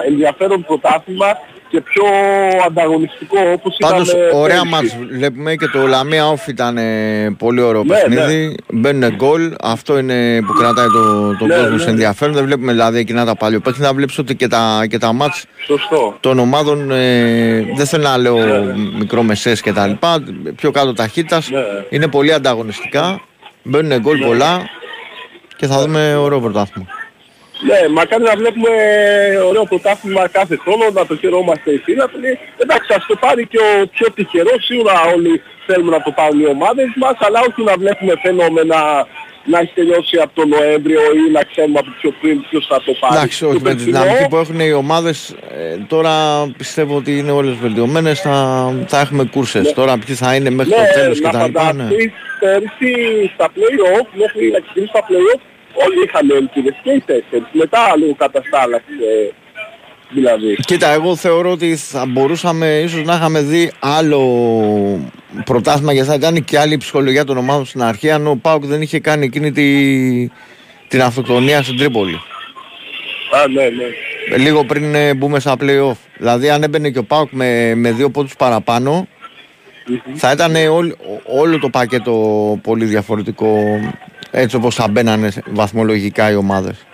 [0.07, 1.39] ενδιαφέρον πρωτάθλημα
[1.73, 2.03] και πιο
[2.67, 4.69] ανταγωνιστικό όπως Πάντως ήταν ωραία πέρυσι.
[4.69, 8.57] μάτς βλέπουμε και το Λαμία Off ήταν ε, πολύ ωραίο Ναι, παιχνίδι.
[8.73, 11.83] Μπαίνουν γκολ, αυτό είναι που κρατάει το, τον Ναι, κόσμο ναι.
[11.83, 12.35] σε ενδιαφέρον.
[12.35, 13.93] Δεν βλέπουμε δηλαδή εκείνα τα παλιό παιχνίδια.
[13.95, 16.17] Βλέπεις ότι και τα, και τα μάτς Σωστό.
[16.21, 18.37] των ομάδων ε, δεν θέλω να λέω
[18.99, 20.23] μικρομεσές και τα λοιπά,
[20.57, 21.51] πιο κάτω ταχύτητας.
[21.51, 21.61] Ναι.
[21.91, 23.21] Είναι πολύ ανταγωνιστικά.
[23.63, 24.63] Μπαίνουν γκολ πολλά
[25.57, 26.87] και θα δούμε ωραίο πρωτάθλημα.
[27.69, 28.71] Ναι, μακάρι να βλέπουμε
[29.49, 32.39] ωραίο πρωτάθλημα κάθε χρόνο, να το χαιρόμαστε οι φίλαθλοι.
[32.63, 36.47] Εντάξει, ας το πάρει και ο πιο τυχερός, σίγουρα όλοι θέλουμε να το πάρουν οι
[36.47, 39.07] ομάδες μας, αλλά όχι να βλέπουμε φαινόμενα
[39.45, 42.93] να έχει τελειώσει από τον Νοέμβριο ή να ξέρουμε από πιο πριν ποιος θα το
[43.01, 43.15] πάρει.
[43.15, 46.15] Εντάξει, όχι Το με τη περσινό, δυναμική που έχουν οι ομάδες ε, τώρα
[46.57, 48.37] πιστεύω ότι είναι όλες βελτιωμένες θα,
[48.87, 49.73] θα έχουμε κούρσες.
[49.73, 51.73] Τώρα ποιοι θα είναι μέχρι ναι, το τέλος και να τα λοιπά.
[51.73, 51.83] Ναι.
[51.83, 52.93] φανταστείς πέρσι
[53.35, 55.41] στα play-off, μέχρι να ξεκινήσει τα play-off,
[55.75, 57.47] όλοι είχαν ελπίδες και οι τέσσερις.
[57.53, 59.33] Μετά λίγο καταστάλαξε
[60.11, 60.55] δηλαδή.
[60.55, 64.21] Κοίτα, εγώ θεωρώ ότι θα μπορούσαμε ίσως να είχαμε δει άλλο
[65.45, 68.83] πρωτάθλημα γιατί θα ήταν και άλλη ψυχολογία των ομάδων στην αρχή αν ο Πάουκ δεν
[68.83, 69.67] είχε κάνει εκείνη τη,
[70.89, 72.15] την αυτοκτονία στην Τρίπολη.
[73.35, 74.37] Α, ναι, ναι.
[74.37, 75.97] Λίγο πριν ε, μπούμε στα play-off.
[76.19, 79.07] Δηλαδή αν έμπαινε και ο Πάουκ με, με δύο πόντους παραπάνω
[80.15, 80.93] θα ήταν όλ-
[81.25, 82.13] όλο το πακέτο
[82.63, 83.57] πολύ διαφορετικό
[84.35, 86.87] έτσι όπως θα μπαίνανε βαθμολογικά οι ομάδες.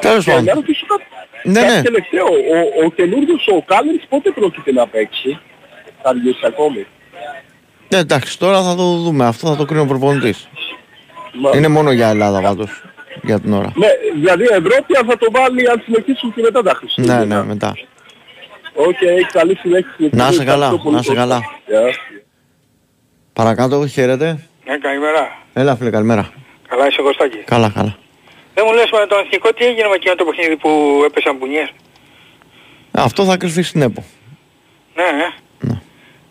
[0.00, 0.44] Τέλος Και πάντων.
[0.44, 1.04] να ρωτήσω κάτι,
[1.42, 1.82] Ναι, κάτι ναι.
[1.82, 2.24] τελευταίο.
[2.26, 5.38] Ο, ο καινούργιος ο Κάλερς πότε πρόκειται να παίξει;
[6.02, 6.86] Θα αργήσει ακόμη.
[7.88, 9.26] Ναι, εντάξει, τώρα θα το δούμε.
[9.26, 10.48] Αυτό θα το κρίνει ο προπονητής.
[11.32, 12.82] Μα- Είναι μόνο για Ελλάδα πάντως.
[13.22, 13.72] Για την ώρα.
[13.74, 17.24] Ναι, δηλαδή Ευρώπη αν θα το βάλει αν συνεχίσουν και μετά τα Χριστούγεννα.
[17.24, 17.74] Ναι, ναι, μετά.
[18.74, 18.96] Οκ,
[19.32, 20.10] καλή συνέχεια.
[20.12, 21.22] Να είσαι καλά, Ευχαριστώ πολύ, να είσαι Κώστα.
[21.22, 21.40] καλά.
[21.66, 21.80] Γεια.
[23.42, 24.26] Παρακάτω, χαίρετε.
[24.66, 25.38] Ναι, καλημέρα.
[25.52, 26.32] Έλα, φίλε, καλημέρα.
[26.68, 27.96] Καλά είσαι Κωστάκη; Καλά, καλά.
[28.54, 30.68] Δεν μου λες με τον εθνικό τι έγινε με εκείνο το παιχνίδι που
[31.06, 31.68] έπεσαν μπουνιές.
[32.92, 34.04] Ε, Αυτό θα κρυφτεί στην ΕΠΟ.
[34.96, 35.28] Ναι, ναι.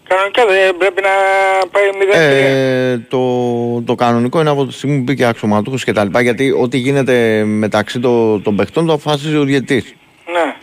[0.07, 1.13] Κανονικά δεν πρέπει να
[1.71, 2.15] πάει 0-3.
[2.15, 3.21] Ε, το,
[3.81, 7.43] το κανονικό είναι από τη στιγμή που μπήκε αξιωματούχος και τα λοιπά γιατί ό,τι γίνεται
[7.45, 9.93] μεταξύ των, των παιχτών το αποφασίζει ο διαιτής.
[10.33, 10.55] Ναι.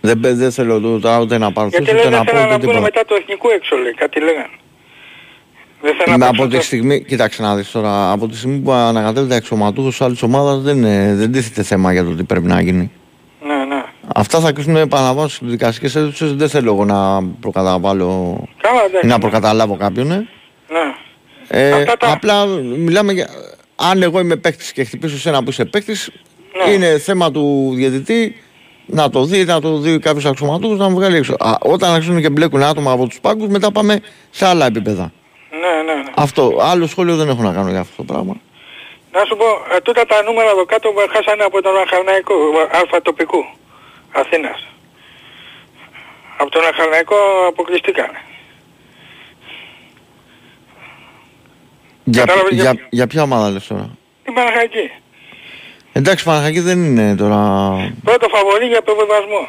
[0.00, 2.40] Δεν, παι- δεν θέλω το- τώρα ούτε να πάρω Γιατί ούτε λένε να πω θέλουν
[2.44, 2.80] ούτε να βγουν τίποτα.
[2.80, 4.48] μετά το εθνικό έξω λέει, κάτι λέγανε.
[5.84, 8.36] Δεν θέλω Με να από παίξουν τη το- στιγμή, κοίταξε να δεις τώρα, από τη
[8.36, 12.46] στιγμή που ανακατεύεται αξιωματούχος άλλης ομάδας δεν, ε, δεν τίθεται θέμα για το τι πρέπει
[12.46, 12.90] να γίνει.
[13.46, 13.82] Ναι, ναι.
[14.14, 19.06] Αυτά θα κρίσουν επαναλαμβάνω στις δικαστικές αίθουσες, δεν θέλω εγώ να προκαταβάλω Καλά, εντάξει.
[19.06, 20.10] ή να προκαταλάβω κάποιον.
[20.12, 20.16] ε.
[20.68, 20.94] Ναι.
[21.48, 23.28] Ε, Απλά μιλάμε για...
[23.76, 26.10] Αν εγώ είμαι παίκτης και χτυπήσω σε ένα που είσαι παίκτης,
[26.66, 26.72] Ναι.
[26.72, 28.36] είναι θέμα του διαιτητή
[28.86, 31.34] να το δει, να το δει κάποιος αξιωματούχος να μου βγάλει έξω.
[31.38, 35.12] Α, όταν αρχίζουν και μπλέκουν άτομα από τους πάγκους, μετά πάμε σε άλλα επίπεδα.
[35.60, 36.10] Ναι, ναι, ναι.
[36.14, 38.34] Αυτό, άλλο σχόλιο δεν έχω να κάνω για αυτό το πράγμα.
[39.12, 39.44] Να σου πω,
[39.76, 42.34] ε, τούτα τα νούμερα εδώ κάτω που χάσανε από τον Αχαρναϊκό,
[42.72, 43.44] αλφα τοπικού
[44.12, 44.66] Αθήνας.
[46.38, 47.16] Από τον Αχαρναϊκό
[47.48, 48.18] αποκλειστήκανε.
[52.04, 53.90] Για, Κατάλαβες για, για- για ποια ομάδα λες τώρα;
[54.24, 54.90] Την Παναχαϊκή.
[55.92, 57.38] Εντάξει, Παναχακή δεν είναι τώρα...
[58.04, 59.46] Πρώτο φαβορή για προβεβασμό.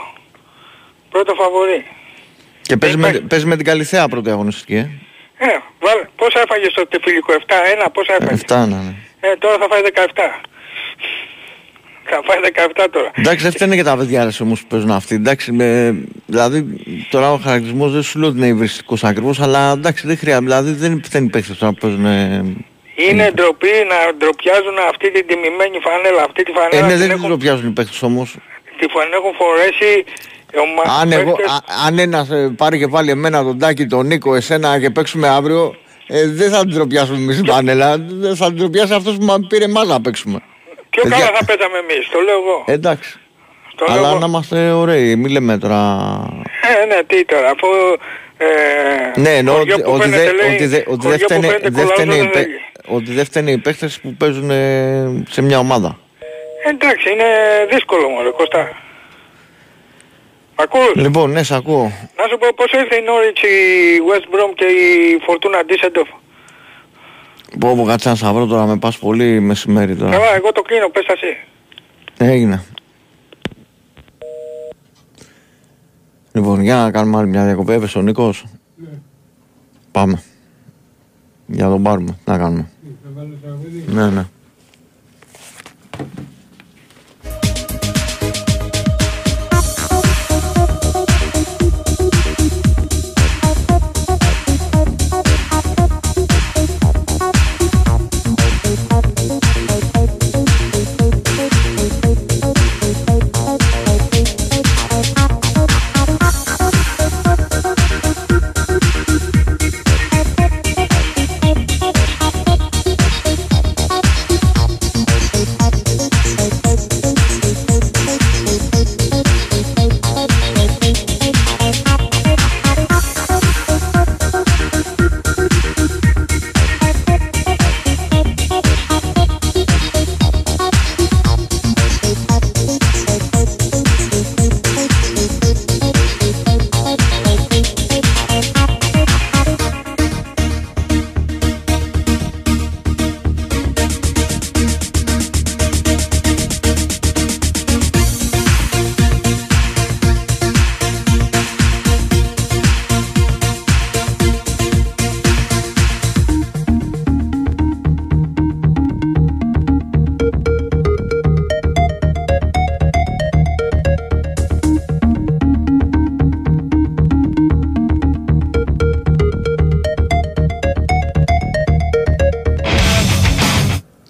[1.09, 1.85] Πρώτο φαβορή.
[2.61, 4.89] Και παίζει με, παίζει με την Καλυθέα πρώτη αγωνιστική, ε.
[5.37, 5.45] Ε,
[5.79, 8.95] βάλε, πόσα έφαγες στο τεφιλικό, 7-1, πόσα έφαγες; Εφτά να είναι.
[9.19, 10.41] Ε, τώρα θα φάει 17.
[12.09, 12.37] Θα φάει
[12.85, 13.11] 17 τώρα.
[13.15, 15.15] Εντάξει, δεν φταίνε και τα παιδιά ρε, όμως που παίζουν αυτοί.
[15.15, 16.65] Εντάξει, με, δηλαδή
[17.09, 20.45] τώρα ο χαρακτηρισμός δεν σου λέω ότι είναι υβριστικός ακριβώς, αλλά εντάξει δεν χρειάζεται.
[20.45, 22.05] Δηλαδή δεν φταίνει παίκτες τώρα που παίζουν...
[22.05, 22.55] Ε,
[23.09, 26.23] Είναι ντροπή να ντροπιάζουν αυτή την τιμημένη φανέλα.
[26.23, 28.35] Αυτή τη ε, φανέλα ναι, την, δεν έχουν, τους ντροπιάζουν οι παίκτες όμως.
[28.79, 30.13] τη φανέλα έχουν φορέσει ομα-
[31.01, 34.35] Αν, εγώ, παίκτες- α, αν ένας ε, πάρει και πάλι εμένα τον Τάκη, τον Νίκο,
[34.35, 35.75] εσένα και παίξουμε αύριο,
[36.07, 39.37] ε, δεν θα την ντροπιάσουμε εμείς την πανέλα, δεν θα την ντροπιάσει αυτός που μας
[39.49, 40.39] πήρε εμάς να παίξουμε.
[40.89, 41.17] Πιο παιδιά.
[41.17, 42.63] καλά θα παίζαμε εμείς, το λέω εγώ.
[42.65, 43.19] Ε, Εντάξει.
[43.75, 44.19] Το λέω Αλλά εγώ.
[44.19, 45.77] να είμαστε ωραίοι, μη λέμε τώρα...
[46.81, 47.67] Ε, ναι, τι τώρα, αφού...
[48.37, 51.17] Ε, Ναι, εννοώ ότι, χωριό που ότι, φαίνεται, δε, λέει, ότι, δε, ότι, χωριό δεν
[51.19, 52.57] που φταίνε, φαίνεται δεν κολλάζω, φταίνε οι δεν παί- λέγει.
[52.87, 55.99] ότι δεν φταίνε οι παίχτες που παίζουν ε, σε μια ομάδα.
[56.69, 57.25] Εντάξει, είναι
[57.71, 58.69] δύσκολο μωρέ, Κωστά.
[60.55, 61.83] Ακούς, Λοιπόν, ναι, σε ακούω.
[62.17, 66.19] να σου πω πώς ήρθε η Norwich, η West Brom και η Fortuna Düsseldorf.
[67.59, 70.11] Πω πω κάτσε να σε βρω τώρα, με πας πολύ μεσημέρι τώρα.
[70.11, 71.37] Καλά, εγώ το κλείνω, πες τα εσύ.
[72.31, 72.63] Έγινε.
[76.31, 77.73] Λοιπόν, για να κάνουμε άλλη μια διακοπή.
[77.73, 78.43] Έπεσε ο Νίκος.
[79.91, 80.23] Πάμε.
[81.45, 82.11] Για να τον πάρουμε.
[82.11, 82.69] Τι να κάνουμε.
[83.87, 84.25] Ναι, ναι.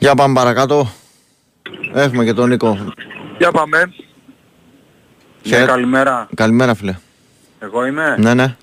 [0.05, 0.91] Για πάμε παρακάτω.
[1.93, 2.93] Έχουμε και τον Νίκο.
[3.37, 3.93] Για πάμε.
[5.43, 5.65] Χαίρετε.
[5.65, 6.27] Ναι, καλημέρα.
[6.35, 6.95] Καλημέρα φίλε.
[7.59, 8.55] Εγώ είμαι; Ναι, ναι.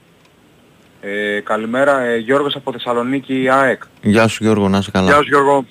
[1.01, 2.01] Ε, καλημέρα.
[2.01, 3.83] Ε, Γιώργος από Θεσσαλονίκη, ΑΕΚ.
[4.03, 5.07] Γεια σου Γιώργο, να είσαι καλά.
[5.07, 5.67] Γεια σου Γιώργο.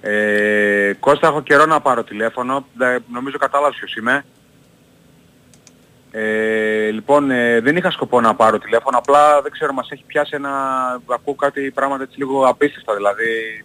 [0.00, 2.66] Ε, Κώστα, έχω καιρό να πάρω τηλέφωνο.
[2.78, 4.24] Ε, νομίζω κατάλαβες ποιος είμαι.
[6.10, 10.30] Ε, λοιπόν, ε, δεν είχα σκοπό να πάρω τηλέφωνο, απλά δεν ξέρω, μας έχει πιάσει
[10.34, 10.50] ένα...
[11.06, 13.64] Ακούω κάτι πράγματα έτσι λίγο απίστευτα, δηλαδή...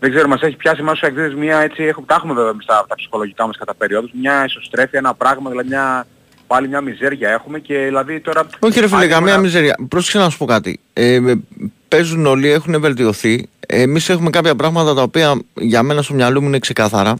[0.00, 2.84] Δεν ξέρω, μας έχει πιάσει μάσου εκδίδες μια έτσι, έχουμε, τα έχουμε βέβαια εμείς τα,
[2.88, 6.06] τα ψυχολογικά μας κατά περίοδους, μια ισοστρέφεια, ένα πράγμα, δηλαδή μια,
[6.46, 8.46] πάλι μια μιζέρια έχουμε και δηλαδή τώρα...
[8.58, 9.76] Όχι ρε φίλε, αν καμία ήμουν- μιζέρια.
[9.88, 10.80] Πρόσεξε να σου πω κάτι.
[10.92, 11.40] Ε, με-
[11.88, 13.48] παίζουν όλοι, έχουν βελτιωθεί.
[13.66, 17.14] Εμείς έχουμε κάποια πράγματα τα οποία για μένα στο μυαλό μου είναι ξεκάθαρα.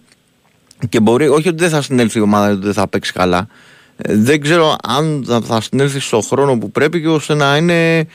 [0.89, 3.47] Και μπορεί, όχι ότι δεν θα συνέλθει η ομάδα, ότι δεν θα παίξει καλά.
[3.97, 8.07] ε, δεν ξέρω αν θα, θα συνέλθει στο χρόνο που πρέπει και ώστε να είναι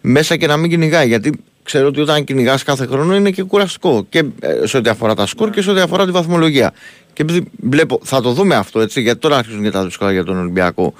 [0.00, 1.06] μέσα και να μην κυνηγάει.
[1.06, 4.06] Γιατί ξέρω ότι όταν κυνηγάς κάθε χρόνο είναι και κουραστικό.
[4.08, 6.72] Και ε, σε ό,τι αφορά τα σκορ και σε ό,τι αφορά τη βαθμολογία.
[7.12, 10.24] Και επειδή βλέπω, θα το δούμε αυτό έτσι, γιατί τώρα αρχίζουν και τα δύσκολα για
[10.24, 10.94] τον Ολυμπιακό.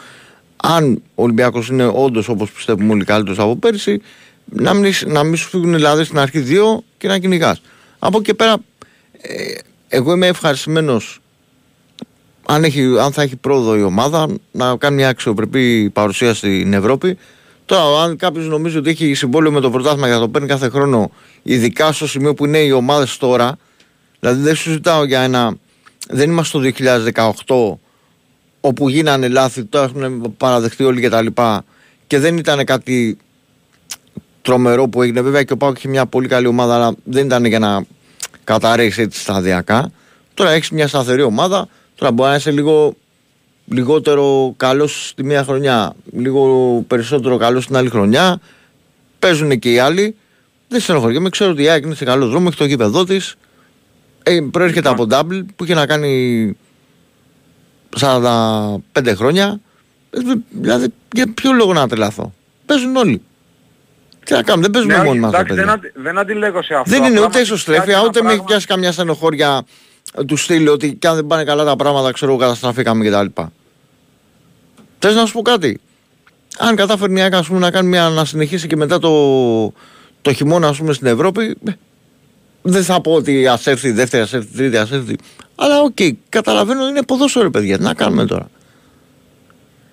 [0.57, 4.01] Αν ο Ολυμπιακός είναι όντως όπως πιστεύουμε όλοι καλύτερος από πέρσι,
[4.45, 7.61] να μην, να μην σου φύγουν δηλαδή στην αρχή δύο και να κυνηγάς.
[7.99, 8.57] Από εκεί και πέρα,
[9.21, 9.55] ε,
[9.89, 11.21] εγώ είμαι ευχαριστημένος
[12.47, 17.19] αν, έχει, αν θα έχει πρόοδο η ομάδα να κάνει μια αξιοπρεπή παρουσία στην Ευρώπη.
[17.67, 20.69] Τώρα, αν κάποιος νομίζει ότι έχει συμβόλαιο με το πρωτάθλημα για να το παίρνει κάθε
[20.69, 21.11] χρόνο,
[21.43, 23.57] ειδικά στο σημείο που είναι οι ομάδες τώρα,
[24.21, 25.57] δηλαδή δεν συζητάω για ένα.
[26.09, 26.73] Δεν είμαστε το
[27.47, 27.79] 2018
[28.61, 31.65] όπου γίνανε λάθη, το έχουν παραδεχτεί όλοι και τα λοιπά
[32.07, 33.19] και δεν ήταν κάτι
[34.43, 35.21] τρομερό που έγινε.
[35.21, 37.85] Βέβαια και ο Πάουκ είχε μια πολύ καλή ομάδα, αλλά δεν ήταν για να
[38.45, 39.91] καταρρέσει έτσι σταδιακά.
[40.35, 41.69] Τώρα έχεις μια σταθερή ομάδα.
[41.95, 42.95] Τώρα μπορεί να είσαι λίγο
[43.67, 48.41] λιγότερο καλό στη μία χρονιά, λίγο περισσότερο καλό στην άλλη χρονιά.
[49.19, 50.17] Παίζουν και οι άλλοι.
[50.69, 51.29] Δεν στενοχωριέμαι.
[51.29, 53.35] Ξέρω ότι η ΑΕΚ είναι σε καλό δρόμο, έχει το γήπεδό της.
[54.23, 56.57] Ε, προέρχεται από Double που είχε να κάνει
[58.01, 59.61] 45 χρόνια.
[60.11, 60.19] Ε,
[60.51, 62.33] δηλαδή, για ποιο λόγο να τρελαθώ.
[62.67, 63.23] Παίζουν όλοι.
[64.25, 65.33] Τι να κάνουμε, δεν παίζουμε Ναι, μόνοι μας.
[65.33, 65.89] εντάξει, ρε δεν, παιδιά.
[65.89, 66.91] αντι, δεν αντιλέγω σε αυτό.
[66.91, 69.49] Δεν είναι Απλά ούτε μας ισοστρέφεια, φτιάξει ούτε ένα με έχει πράγμα- πιάσει καμιά στενοχώρια
[69.57, 69.63] ε,
[70.27, 73.43] του στυλ ότι κι αν δεν πάνε καλά τα πράγματα, ξέρω εγώ, καταστραφήκαμε κτλ.
[74.99, 75.81] Θες να σου πω κάτι;
[76.59, 79.11] Αν κατάφερε η ΑΕΚ, ας πούμε, να, κάνει μια, να συνεχίσει και μετά το,
[80.23, 81.73] το χειμώνα ας πούμε, στην Ευρώπη, ε,
[82.63, 85.17] δεν θα πω ότι ας έρθει η δεύτερη, ας έρθει η τρίτη, ας έρθει.
[85.55, 85.97] Αλλά οκ,
[86.29, 87.77] καταλαβαίνω είναι ποδόσφαιρο, παιδιά.
[87.79, 88.51] Τι να κάνουμε τώρα;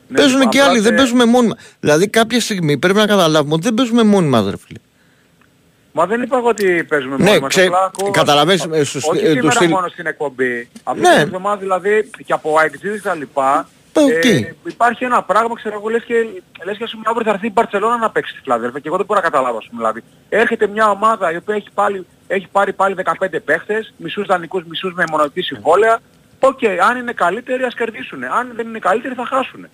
[0.08, 1.56] Ναι, παίζουν λοιπόν, και απλά άλλοι, δεν τε- παίζουμε μόνοι μας.
[1.80, 4.80] Δηλαδή, κάποια στιγμή πρέπει να καταλάβουμε ότι δεν παίζουμε μόνοι μας, ρε φίλε.
[5.92, 7.50] Μα δεν είπα εγώ ότι παίζουμε Ναι, μόνοι μας.
[7.50, 10.70] ξέ- απλά ακούω- καταλαβαίνεις, ε, στο- Όχι ε, τους σήμερα στυλ- μόνο στην εκπομπή.
[10.84, 11.10] Αυτή Ναι.
[11.10, 13.68] την εβδομάδα δηλαδή και από αεκτζήδες και τα λοιπά.
[13.94, 14.26] Οκ.
[14.26, 16.14] Ε, υπάρχει ένα πράγμα, ξέρω εγώ, λες και,
[16.66, 18.98] λες και ας πούμε αύριο θα έρθει η Μπαρτσελώνα να παίξει στη Φιλαδέλφια και εγώ
[18.98, 20.04] δεν μπορώ να καταλάβω ας πούμε δηλαδή.
[20.30, 24.94] Έρχεται μια ομάδα η οποία έχει, πάλι, έχει πάρει πάλι 15 παίχτες, μισούς δανεικούς, μισούς
[24.94, 26.00] με μονοετή συμβόλαια.
[26.40, 28.24] Οκ, αν είναι καλύτεροι ας κερδίσουν.
[28.24, 29.68] Αν δεν είναι καλύτεροι θα χάσουν.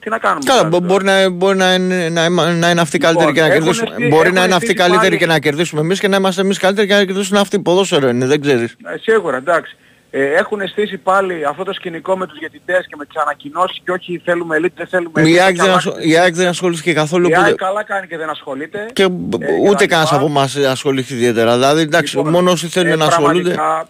[0.00, 0.40] Τι να κάνουμε.
[0.44, 3.32] Καλά, δηλαδή, μπο- μπορεί να, μπορεί να, είναι, να, είμα- να είναι αυτοί Λοιπόν, καλύτεροι
[3.34, 3.90] και να έχουν κερδίσουμε.
[3.90, 6.16] στεί- μπορεί έχουν να είναι αυτοί στήσει καλύτεροι πάλι- και να κερδίσουμε εμείς και να
[6.16, 7.60] είμαστε εμείς καλύτεροι και να κερδίσουν αυτοί.
[7.60, 8.76] Ποδόσφαιρο είναι, δεν ξέρεις.
[8.84, 9.76] Ε, σίγουρα, εντάξει.
[10.12, 13.90] Ε, έχουν στήσει πάλι αυτό το σκηνικό με τους διαιτητές και με τις ανακοινώσεις και
[13.90, 16.48] όχι θέλουμε elite, δεν θέλουμε Η elite, ΑΕΚ και δεν, αλλά- ασχολ- η ΑΕΚ δεν
[16.48, 17.24] ασχολήθηκε καθόλου.
[17.28, 18.86] Η οπότε- ΑΕΚ καλά κάνει και δεν ασχολείται.
[18.92, 20.16] Και Ε, ούτε τα κανένας λοιπά.
[20.16, 21.54] από εμάς ασχοληθεί ιδιαίτερα.
[21.54, 23.50] Δηλαδή, εντάξει, Λοιπόν, μόνο όσοι θέλουν ε, να ασχολούνται.
[23.54, 23.88] πραγματικά,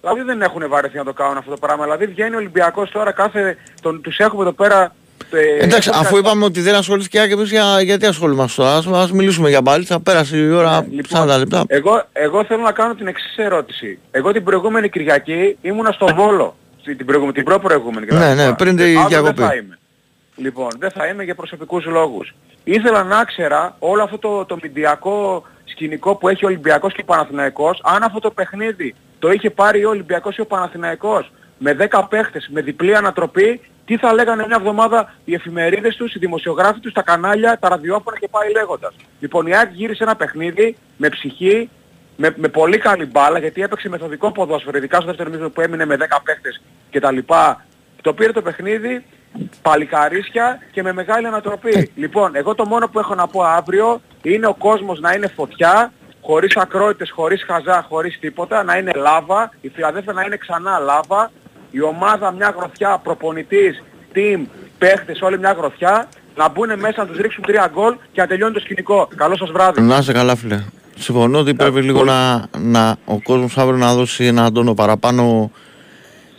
[0.00, 1.82] Δηλαδή δεν έχουν βαρεθεί να το κάνουν αυτό το πράγμα.
[1.84, 3.56] Δηλαδή βγαίνει ο Ολυμπιακός τώρα κάθε...
[3.82, 4.94] Τον, τους έχουμε εδώ πέρα...
[5.30, 8.62] ε, Εντάξει, έχουν αφού κα- είπαμε ότι δεν ασχολήθηκε η ΑΕΚ, εμείς για, γιατί ασχολούμαστε
[8.62, 8.76] τώρα.
[8.76, 10.00] Ας, ας μιλήσουμε για μπάλιτσα.
[10.00, 11.64] Πέρασε η ώρα Λοιπόν, 40 λεπτά.
[11.66, 13.98] Εγώ, εγώ θέλω να κάνω την εξής ερώτηση.
[14.10, 16.56] Εγώ την προηγούμενη Κυριακή ήμουνα στο Βόλο.
[16.84, 18.06] Την, την, προηγούμενη, την προ-προηγούμενη.
[18.10, 18.34] Ναι, κτλ.
[18.36, 19.34] ναι, πριν τη Αύριο διακοπή.
[19.40, 19.78] Δεν θα είμαι.
[20.36, 22.34] Λοιπόν, δεν θα είμαι για προσωπικούς λόγους.
[22.64, 27.04] Ήθελα να ξέρα όλο αυτό το, το μηντιακό σκηνικό που έχει ο Ολυμπιακός και ο
[27.04, 32.02] Παναθηναϊκός, αν αυτό το παιχνίδι το είχε πάρει ο Ολυμπιακός ή ο Παναθηναϊκός με 10
[32.08, 36.92] παίχτες, με διπλή ανατροπή, τι θα λέγανε μια εβδομάδα οι εφημερίδες τους, οι δημοσιογράφοι τους,
[36.92, 38.94] τα κανάλια, τα ραδιόφωνα και πάει λέγοντας.
[39.20, 41.68] Λοιπόν, η ΑΕΚ γύρισε ένα παιχνίδι με ψυχή,
[42.16, 45.84] με, με πολύ καλή μπάλα, γιατί έπαιξε μεθοδικό ποδόσφαιρο, ειδικά στο δεύτερο μήνυμα που έμεινε
[45.84, 47.18] με 10 παίχτες κτλ.
[48.02, 49.04] Το πήρε το παιχνίδι,
[49.62, 51.90] παλικαρίσια και με μεγάλη ανατροπή.
[51.94, 55.92] λοιπόν, εγώ το μόνο που έχω να πω αύριο είναι ο κόσμος να είναι φωτιά,
[56.20, 61.30] χωρίς ακρότητες, χωρίς χαζά, χωρίς τίποτα, να είναι λάβα, η Φιλαδέλφια να είναι ξανά λάβα,
[61.70, 63.82] η ομάδα μια γροθιά, προπονητής,
[64.14, 64.40] team,
[64.78, 68.52] παίχτες, όλη μια γροθιά, να μπουν μέσα να τους ρίξουν τρία γκολ και να τελειώνει
[68.54, 69.08] το σκηνικό.
[69.16, 69.80] Καλό σας βράδυ.
[69.80, 70.62] Να είσαι καλά, φίλε.
[70.98, 75.50] Συμφωνώ ότι πρέπει λίγο να, να, ο κόσμος αύριο να δώσει ένα τόνο παραπάνω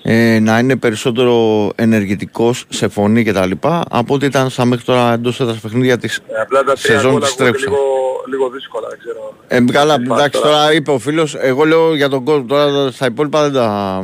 [0.04, 3.52] ε, να είναι περισσότερο ενεργητικός σε φωνή κτλ.
[3.90, 7.12] από ό,τι ήταν στα μέχρι τώρα εντός έδρας παιχνίδια της Ε, απλά τα τρία σεζόν
[7.12, 7.70] γκολ της ακούγεται τρέχουσας.
[7.70, 9.34] λίγο, λίγο δύσκολα, δεν ξέρω.
[9.48, 10.56] Ε, καλά, Υπάρχει εντάξει, τώρα.
[10.56, 14.04] τώρα είπε ο φίλος, εγώ λέω για τον κόσμο, τώρα στα υπόλοιπα δεν τα...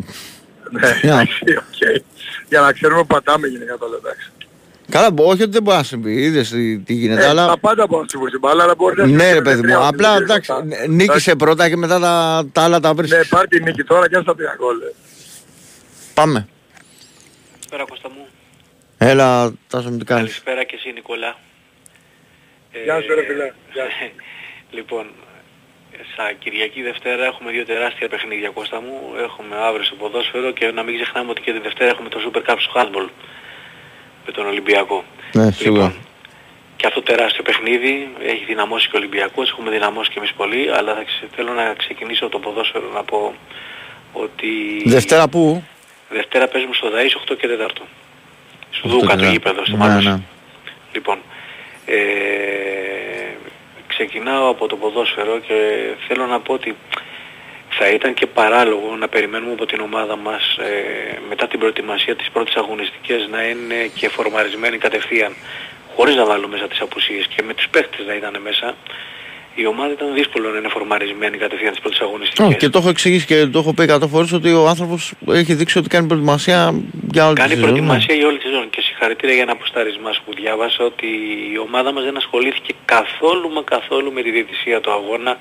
[0.71, 2.01] Ναι, εντάξει, οκ.
[2.49, 4.31] Για να ξέρουμε που πατάμε γενικά το λέω, εντάξει.
[4.89, 7.47] Καλά, μπο- όχι ότι δεν μπορεί να συμβεί, είδες τι, τι γίνεται, Ε, αλλά...
[7.47, 9.61] Τα πάντα μπορούν να συμβούν στην μπάλα, αλλά μπορείς να Ναι, συμβεί ρε με παιδί
[9.61, 10.87] τρία μου, γκολ, απλά δεν εντάξει, ξέρω μετά.
[10.87, 13.27] νίκησε πρώτα και μετά τα, τα άλλα τα Ναι, βρίσκεις.
[13.27, 14.81] πάρει τη νίκη τώρα και ας τα τρία γκολ.
[14.81, 14.93] ε.
[16.13, 16.47] Πάμε.
[17.69, 18.27] 'σπέρα Κώστα μου.
[18.97, 21.35] Έλα, Τάσο μου τι κάνεις; Καλησπέρα και εσύ Νικόλα.
[22.71, 23.51] Ε, Γεια σου ρε φίλε.
[23.73, 24.11] Γεια σου.
[24.77, 25.05] λοιπόν,
[26.15, 29.13] σαν Κυριακή Δευτέρα έχουμε δύο τεράστια παιχνίδια Κώστα μου.
[29.23, 32.51] Έχουμε αύριο στο ποδόσφαιρο και να μην ξεχνάμε ότι και τη Δευτέρα έχουμε το Super
[32.51, 33.09] Cup στο handball
[34.25, 35.03] με τον Ολυμπιακό.
[35.33, 35.93] Ναι, σίγουρα.
[36.75, 40.93] Και αυτό τεράστιο παιχνίδι έχει δυναμώσει και ο Ολυμπιακός, έχουμε δυναμώσει και εμείς πολύ, αλλά
[40.95, 43.33] θα ξε- θέλω να ξεκινήσω από το ποδόσφαιρο να πω
[44.13, 44.47] ότι
[44.85, 45.63] Δευτέρα που;
[46.09, 47.85] Δευτέρα παίζουμε στο ΔΑΗΣ 8 και 4.
[48.71, 49.29] Σουδούκα το ναι.
[49.31, 50.05] γήπεδο στο Ναι, Μάνος.
[50.05, 50.19] ναι.
[50.93, 51.17] Λοιπόν,
[51.85, 51.95] ε,
[53.97, 55.57] ξεκινάω από το ποδόσφαιρο και
[56.07, 56.75] θέλω να πω ότι
[57.69, 62.29] θα ήταν και παράλογο να περιμένουμε από την ομάδα μας ε, μετά την προετοιμασία της
[62.33, 65.31] πρώτης αγωνιστικές να είναι και φορμαρισμένη κατευθείαν
[65.95, 68.75] χωρίς να βάλω μέσα τις απουσίες και με τους παίχτες να ήταν μέσα
[69.55, 72.45] η ομάδα ήταν δύσκολο να είναι φορμαρισμένη κατευθείαν τις πρώτες αγωνιστικές.
[72.47, 75.53] Ω, και το έχω εξηγήσει και το έχω πει 100 φορές ότι ο άνθρωπος έχει
[75.53, 76.81] δείξει ότι κάνει προετοιμασία
[77.11, 77.73] για όλη Κάνει τη σεζόν.
[77.73, 77.79] ναι.
[77.79, 81.07] προετοιμασία για όλη τη σεζόν και συγχαρητήρια για ένα αποστάρισμά σου που διάβασα ότι
[81.53, 85.37] η ομάδα μας δεν ασχολήθηκε καθόλου μα καθόλου με τη διαιτησία του αγώνα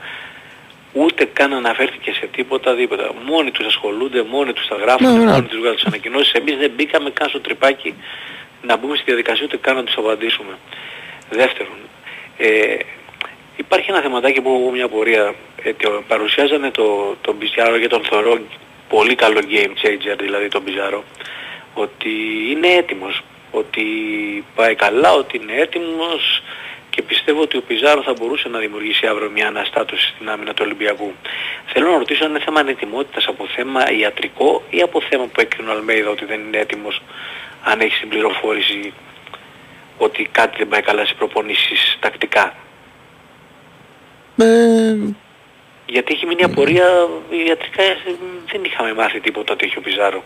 [0.92, 3.10] ούτε καν αναφέρθηκε σε τίποτα δίποτα.
[3.26, 5.30] Μόνοι τους ασχολούνται, μόνοι τους τα γράφουν, Ναι, ναι.
[5.30, 6.32] μόνοι τους βγάζουν τις ανακοινώσεις.
[6.32, 7.94] Εμείς δεν μπήκαμε καν στο τρυπάκι
[8.62, 10.58] να μπούμε στη διαδικασία ούτε καν να τους απαντήσουμε.
[11.30, 11.76] Δεύτερον,
[12.38, 12.76] ε,
[13.56, 15.34] υπάρχει ένα θεματάκι που έχω εγώ μια πορεία.
[15.62, 18.38] Ε, το- παρουσιάζανε το, τον Μπιζάρο για τον θεωρώ
[18.88, 21.04] πολύ καλό game changer, δηλαδή τον Μπιζάρο,
[21.74, 22.10] ότι
[22.50, 23.22] είναι έτοιμος,
[23.58, 23.84] ότι
[24.54, 26.42] πάει καλά, ότι είναι έτοιμος
[26.90, 30.62] και πιστεύω ότι ο Πιζάρο θα μπορούσε να δημιουργήσει αύριο μια αναστάτωση στην άμυνα του
[30.64, 31.12] Ολυμπιακού.
[31.66, 35.68] Θέλω να ρωτήσω αν είναι θέμα ανετοιμότητας από θέμα ιατρικό ή από θέμα που έκρινε
[35.70, 37.02] ο Αλμέιδα ότι δεν είναι έτοιμος
[37.64, 38.92] αν έχει την πληροφόρηση
[39.98, 42.54] ότι κάτι δεν πάει καλά στις προπονήσεις τακτικά.
[44.36, 44.96] Ε,
[45.86, 47.08] Γιατί έχει μείνει απορία
[47.46, 47.96] ιατρικά ε,
[48.52, 50.22] δεν είχαμε μάθει τίποτα ότι έχει ο Πιζάρο.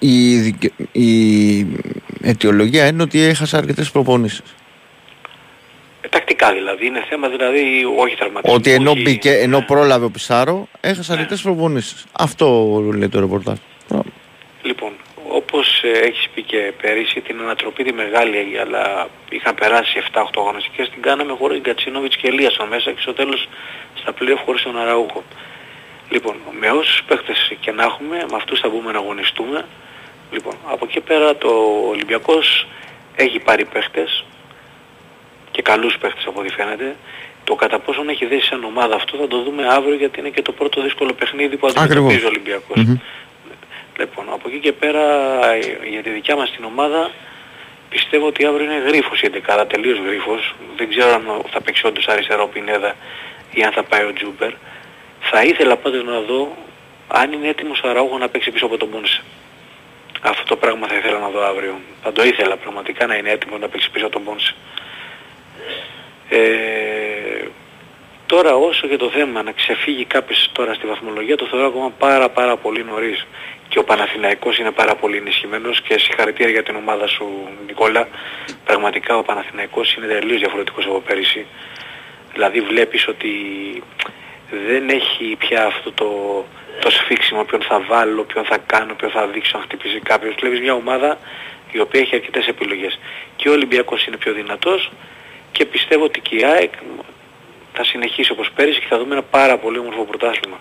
[0.00, 1.66] Η, δικαι- η
[2.22, 4.42] αιτιολογία είναι ότι έχασε αρκετές προπονήσεις.
[6.00, 8.54] Ε, τακτικά δηλαδή, είναι θέμα δηλαδή όχι τραυματισμού.
[8.56, 12.04] Ότι ενώ, όχι- μπήκε, ενώ πρόλαβε ο Πισάρο, έχασε αρκετές προπονήσεις.
[12.12, 12.46] Αυτό
[12.96, 13.56] λέει το ρεπορτάζ.
[14.62, 14.92] Λοιπόν,
[15.28, 20.88] όπως ε, έχεις πει και πέρυσι, την ανατροπή τη μεγάλη, αλλά είχαν περάσει 7-8 αγωνιστικές,
[20.90, 23.48] την κάναμε χωρίς Γκατσίνοβιτς και Ελίασον μέσα και στο τέλος
[23.94, 25.24] στα πλοία χωρίς τον Αραούχο.
[26.10, 29.64] Λοιπόν, με όσους παίχτες και να έχουμε, με αυτούς θα μπούμε να αγωνιστούμε.
[30.30, 31.48] Λοιπόν, από εκεί πέρα το
[31.88, 32.66] Ολυμπιακός
[33.16, 34.24] έχει πάρει παίχτες
[35.50, 36.96] και καλούς παίχτες από ό,τι φαίνεται.
[37.44, 40.42] Το κατά πόσον έχει δέσει σαν ομάδα αυτό θα το δούμε αύριο γιατί είναι και
[40.42, 42.84] το πρώτο δύσκολο παιχνίδι που αντιμετωπίζει ο Ολυμπιακός.
[43.98, 45.04] Λοιπόν, από εκεί και πέρα
[45.54, 45.58] ε,
[45.90, 47.10] για τη δικιά μας την ομάδα
[47.88, 50.54] πιστεύω ότι αύριο είναι γρίφος η 11, τελείως γρίφος.
[50.76, 52.94] Δεν ξέρω αν θα παίξει όντως αριστερό Πινέδα
[53.50, 54.52] ή αν θα πάει ο Τζούμπερ.
[55.20, 56.56] Θα ήθελα πάντως να δω
[57.08, 59.22] αν είναι έτοιμος ο Αραούχο να παίξει πίσω από τον Μόνσε.
[60.20, 61.80] Αυτό το πράγμα θα ήθελα να δω αύριο.
[62.02, 64.54] Θα το ήθελα πραγματικά να είναι έτοιμο να παίξει πίσω από τον Μόνσε.
[66.28, 67.48] Ε,
[68.26, 72.28] τώρα όσο και το θέμα να ξεφύγει κάποιος τώρα στη βαθμολογία το θεωρώ ακόμα πάρα
[72.28, 73.26] πάρα πολύ νωρίς.
[73.68, 78.08] Και ο Παναθηναϊκός είναι πάρα πολύ ενισχυμένος και συγχαρητήρια για την ομάδα σου Νικόλα.
[78.64, 81.46] Πραγματικά ο Παναθηναϊκός είναι τελείως διαφορετικός από πέρυσι.
[82.32, 83.32] Δηλαδή βλέπεις ότι
[84.66, 86.08] δεν έχει πια αυτό το,
[86.80, 90.34] το σφίξιμο ποιον θα βάλω, ποιον θα κάνω, ποιον θα δείξω αν χτυπήσει κάποιος.
[90.40, 91.18] Βλέπεις μια ομάδα
[91.72, 92.98] η οποία έχει αρκετές επιλογές.
[93.36, 94.90] Και ο Ολυμπιακός είναι πιο δυνατός
[95.52, 96.72] και πιστεύω ότι και η ΑΕΚ
[97.72, 100.60] θα συνεχίσει όπως πέρυσι και θα δούμε ένα πάρα πολύ όμορφο πρωτάθλημα.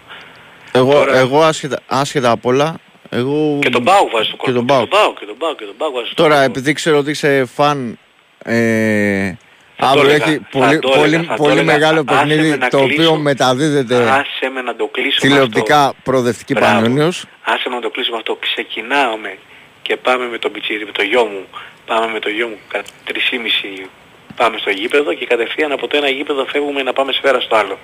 [0.72, 2.76] Εγώ, εγώ άσχετα, άσχετα απ' όλα,
[3.10, 3.60] εγώ...
[3.62, 4.88] Και τον Πάου βάζεις στο Και τον κόλπο.
[4.88, 5.14] Πάου.
[5.14, 8.00] Και τον Πάου και τον Πάου βάζεις στο Τώρα, επειδή ξέρω ότι είσαι φαν,
[8.44, 9.49] ε, το
[9.88, 11.72] αύριο έλεγα, έχει θα πολύ, το έλεγα, πολύ, θα το πολύ έλεγα.
[11.74, 13.02] μεγάλο Άσε με παιχνίδι να το κλείσω.
[13.02, 15.96] οποίο μεταδίδεται Άσε με να το κλείσω με τηλεοπτικά αυτό.
[16.04, 16.74] προοδευτική Μπράβο.
[16.82, 17.26] Πανιόνιος.
[17.44, 18.36] Άσε με να το κλείσω με αυτό.
[18.40, 19.38] Ξεκινάμε
[19.82, 21.46] και πάμε με τον πιτσίρι, με το γιο μου.
[21.86, 23.88] Πάμε με το γιο μου κατά 3,5
[24.36, 27.78] πάμε στο γήπεδο και κατευθείαν από το ένα γήπεδο φεύγουμε να πάμε σφαίρα στο άλλο.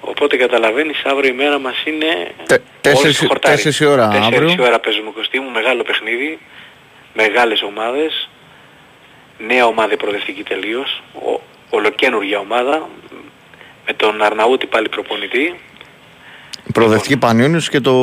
[0.00, 3.54] Οπότε καταλαβαίνεις αύριο η μέρα μας είναι Τε- τέσσερις- όλες στο χορτάρι.
[3.54, 4.54] τέσσερις η ώρα Τέσσερις αύριο.
[4.64, 6.38] η ώρα παίζουμε κοστί μου, μεγάλο παιχνίδι,
[7.14, 8.28] μεγάλες ομάδες,
[9.46, 11.40] νέα ομάδα προοδευτική τελείως, ο,
[11.70, 12.88] ολοκένουργια ομάδα,
[13.86, 15.54] με τον Αρναούτη πάλι προπονητή,
[16.72, 17.94] Προοδευτική Πανιόνιος και το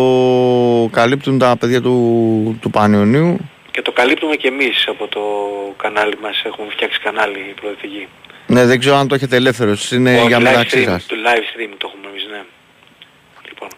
[0.92, 3.50] καλύπτουν τα παιδιά του, του Πανιωνίου.
[3.72, 5.22] και το καλύπτουμε και εμείς από το
[5.78, 8.08] κανάλι μας, έχουμε φτιάξει κανάλι προοδευτική.
[8.48, 11.06] Ναι, δεν ξέρω αν το έχετε ελεύθερο, εσείς είναι Όχι, για live μεταξύ stream, σας.
[11.06, 12.42] Το live stream το έχουμε εμείς, ναι.
[13.48, 13.70] Λοιπόν,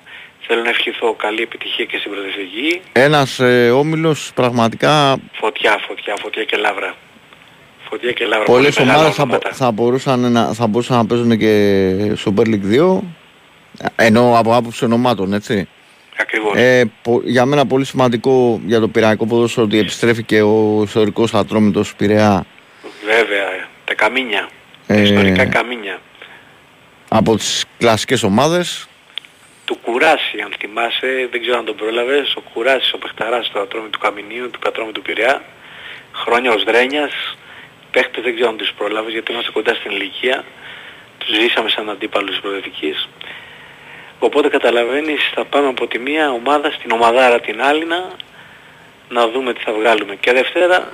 [0.48, 2.82] θέλω να ευχηθώ καλή επιτυχία και στην προοδευτική.
[2.92, 6.96] Ένας ε, όμιλος πραγματικά Φωτιά, φωτιά, φωτιά και λάβρα.
[7.94, 8.46] Φωτιά και λάβρα.
[8.46, 9.50] πολλές πολύ μεγάλα ομάδες θα, ονόματα.
[9.50, 13.00] μπο- θα, μπορούσαν να, θα μπορούσαν να παίζουν και Super League 2
[13.96, 15.68] ενώ από άποψη ονομάτων έτσι.
[16.18, 16.54] Ακριβώς.
[16.56, 21.34] Ε, πο- για μένα πολύ σημαντικό για το πειραϊκό ποδόσφαιρο ότι επιστρέφει και ο ιστορικός
[21.34, 22.46] ατρόμητος Πειραιά
[23.06, 24.50] Βέβαια, τα καμίνια.
[24.88, 26.00] Τα Ε, ιστορικά καμίνια.
[27.10, 28.88] από τις κλασικές ομάδες.
[29.66, 33.90] Του Κουράση, αν θυμάσαι, δεν ξέρω αν τον πρόλαβες, ο Κουράσης, ο παιχταράς του ατρόμι
[33.90, 35.42] του Καμινίου, του πατρόμι του Πειραιά,
[36.14, 37.12] χρόνια ως Δρένιας,
[37.94, 40.44] παίχτες δεν ξέρω αν τους πρόλαβες γιατί είμαστε κοντά στην ηλικία,
[41.18, 43.10] τους ζήσαμε σαν αντίπαλους της προοδευτικής.
[44.20, 48.00] Οπότε καταλαβαίνεις θα πάμε από τη μία ομάδα στην ομαδάρα την άλλη να
[49.10, 50.16] να δούμε τι θα βγάλουμε.
[50.16, 50.90] Και Δευτέρα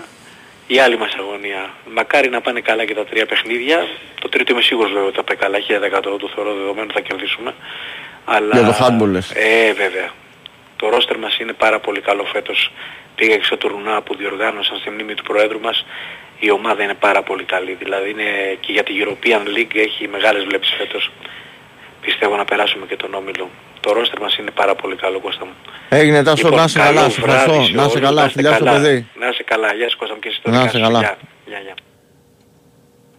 [0.67, 1.73] η άλλη μας αγωνία.
[1.93, 3.87] Μακάρι να πάνε καλά και τα τρία παιχνίδια.
[4.21, 5.57] Το τρίτο είμαι σίγουρος βέβαια ότι θα πάει καλά.
[5.57, 7.53] 1000% το θεωρώ δεδομένο θα κερδίσουμε.
[8.25, 8.59] Αλλά...
[8.59, 9.31] Για το handball λες.
[9.35, 10.09] Ε, βέβαια.
[10.75, 12.71] Το ρόστερ μας είναι πάρα πολύ καλό φέτος.
[13.15, 15.85] Πήγα και στο τουρνουά που διοργάνωσαν στη μνήμη του Προέδρου μας.
[16.39, 17.73] Η ομάδα είναι πάρα πολύ καλή.
[17.73, 18.29] Δηλαδή είναι
[18.59, 21.11] και για τη European League έχει μεγάλες βλέψεις φέτος.
[22.01, 23.49] Πιστεύω να περάσουμε και τον Όμιλο.
[23.79, 25.51] Το ρόστερ μας είναι πάρα πολύ καλό Κώστα μου.
[25.89, 27.65] Έγινε τόσο, Λοιπόν, να είσαι καλό καλά, σε βράδυ ευχαριστώ.
[27.65, 28.81] σε Να είσαι όλους, καλά, είστε φιλιά στο καλά.
[28.81, 29.07] παιδί.
[29.19, 29.73] Να είσαι καλά.
[29.73, 30.83] Γεια σου Κώστα μου και εσύ το Να δικά είσαι σου.
[30.83, 30.99] καλά.
[30.99, 31.17] Γεια.
[31.45, 31.73] Γεια, γεια.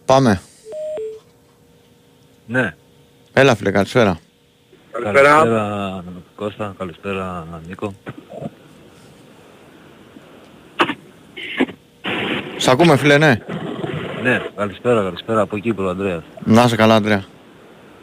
[0.05, 0.41] Πάμε.
[2.45, 2.75] Ναι.
[3.33, 4.19] Έλα φίλε, καλησπέρα.
[4.91, 6.03] Καλησπέρα
[6.35, 7.93] Κώστα, καλησπέρα Νίκο.
[12.61, 13.37] Σ' ακούμε φίλε, ναι.
[14.23, 16.23] Ναι, καλησπέρα, καλησπέρα από Κύπρο, Ανδρέας.
[16.43, 17.23] Να είσαι καλά, Αντρέα.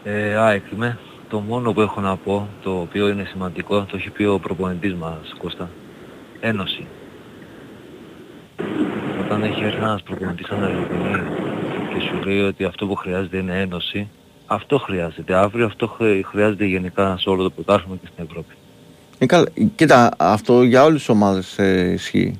[0.04, 0.98] Ε, ΑΕΚ είμαι.
[1.28, 4.94] Το μόνο που έχω να πω, το οποίο είναι σημαντικό, το έχει πει ο προπονητής
[4.94, 5.68] μας, Κώστα.
[6.40, 6.86] Ένωση.
[9.24, 11.22] Όταν έχει έρθει ένας προπονητής σαν Αργεντινή
[11.94, 14.08] και σου λέει ότι αυτό που χρειάζεται είναι ένωση,
[14.46, 15.34] αυτό χρειάζεται.
[15.34, 18.54] Αύριο αυτό χρ- χρειάζεται γενικά σε όλο το πρωτάθλημα και στην Ευρώπη.
[19.18, 19.46] Ε, καλά.
[19.74, 22.38] Κοίτα, αυτό για όλες τις ομάδες ε, ισχύει.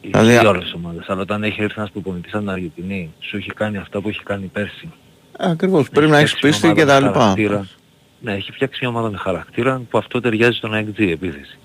[0.00, 1.08] Δηλαδή, για όλες τις ομάδες.
[1.08, 4.46] Αλλά όταν έχει έρθει ένας προπονητής σαν Αργεντινή, σου έχει κάνει αυτά που έχει κάνει
[4.46, 4.88] πέρσι.
[5.38, 7.20] Ακριβώς, πρέπει να έχεις φτιάξει πίστη μια και ομάδα τα με λοιπά.
[7.20, 7.66] χαρακτήρα.
[8.20, 11.58] Ναι, έχει φτιάξει μια ομάδα με χαρακτήρα που αυτό ταιριάζει στον AXG επίθεση.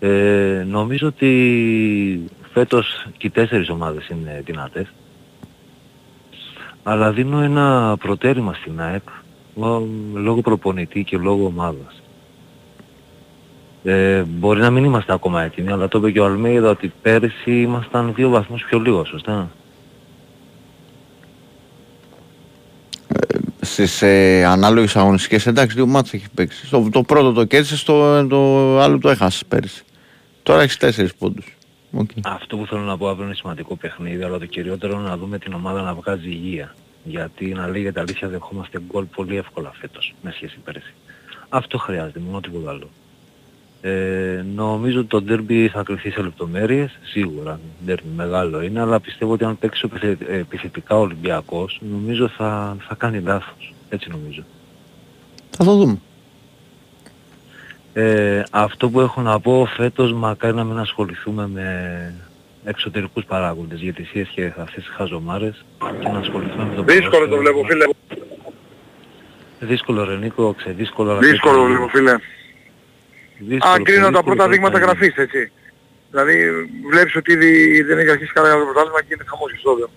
[0.00, 4.86] Ε, νομίζω ότι φέτος και οι τέσσερις ομάδες είναι δυνατές.
[6.82, 9.02] Αλλά δίνω ένα προτέρημα στην ΑΕΚ
[9.56, 11.99] λο- λόγω προπονητή και λόγω ομάδας.
[13.84, 17.60] Ε, μπορεί να μην είμαστε ακόμα έτοιμοι, αλλά το είπε και ο Αλμέιδα ότι πέρυσι
[17.60, 19.50] ήμασταν δύο βαθμούς πιο λίγο, σωστά;
[23.60, 26.70] Στις ε, ανάλογες αγωνιστικές, εντάξει, δύο ματς έχει παίξει.
[26.70, 29.82] Το, το πρώτο το κέρδισε, το, το άλλο το έχασε πέρυσι.
[30.42, 31.56] Τώρα έχεις τέσσερις πόντους.
[31.92, 32.10] Οκ.
[32.24, 35.38] Αυτό που θέλω να πω αύριο είναι σημαντικό παιχνίδι, αλλά το κυριότερο είναι να δούμε
[35.38, 36.74] την ομάδα να βγάζει υγεία.
[37.04, 40.94] Γιατί να λέγεται αλήθεια δεχόμαστε γκολ πολύ εύκολα φέτος σε σχέση πέρυσι.
[41.48, 42.88] Αυτό χρειάζεται, μόνο τίποτα άλλο.
[43.82, 49.32] Ε, νομίζω ότι το ντέρμπι θα κρυφθεί σε λεπτομέρειες, σίγουρα ντέρμπι μεγάλο είναι, αλλά πιστεύω
[49.32, 53.74] ότι αν παίξει επιθε- επιθετικά ο Ολυμπιακός, νομίζω θα, θα κάνει λάθος.
[53.88, 54.42] Έτσι νομίζω.
[55.50, 55.98] Θα το δούμε.
[57.92, 62.14] Ε, αυτό που έχω να πω φέτος μακάρι να μην ασχοληθούμε με
[62.64, 65.64] εξωτερικούς παράγοντες γιατί εσύ και αυτές τις χαζομάρες
[66.00, 67.40] και να ασχοληθούμε με το Δύσκολο το ποδόσφαιρο.
[67.40, 67.84] βλέπω φίλε.
[69.60, 71.10] Δύσκολο ρε Νίκο, ξεδύσκολο.
[71.10, 72.14] αλλά Δύσκολο το και- βλέπω φίλε.
[73.48, 75.52] Δύσκολο, Αν κρίνω τα δύσκολο πρώτα και δείγματα θα γραφής έτσι.
[76.10, 76.50] Δηλαδή
[76.90, 79.90] βλέπεις ότι ήδη δεν έχει αρχίσει καλά για το πρωτάθλημα και είναι χαμός ιστόδιο.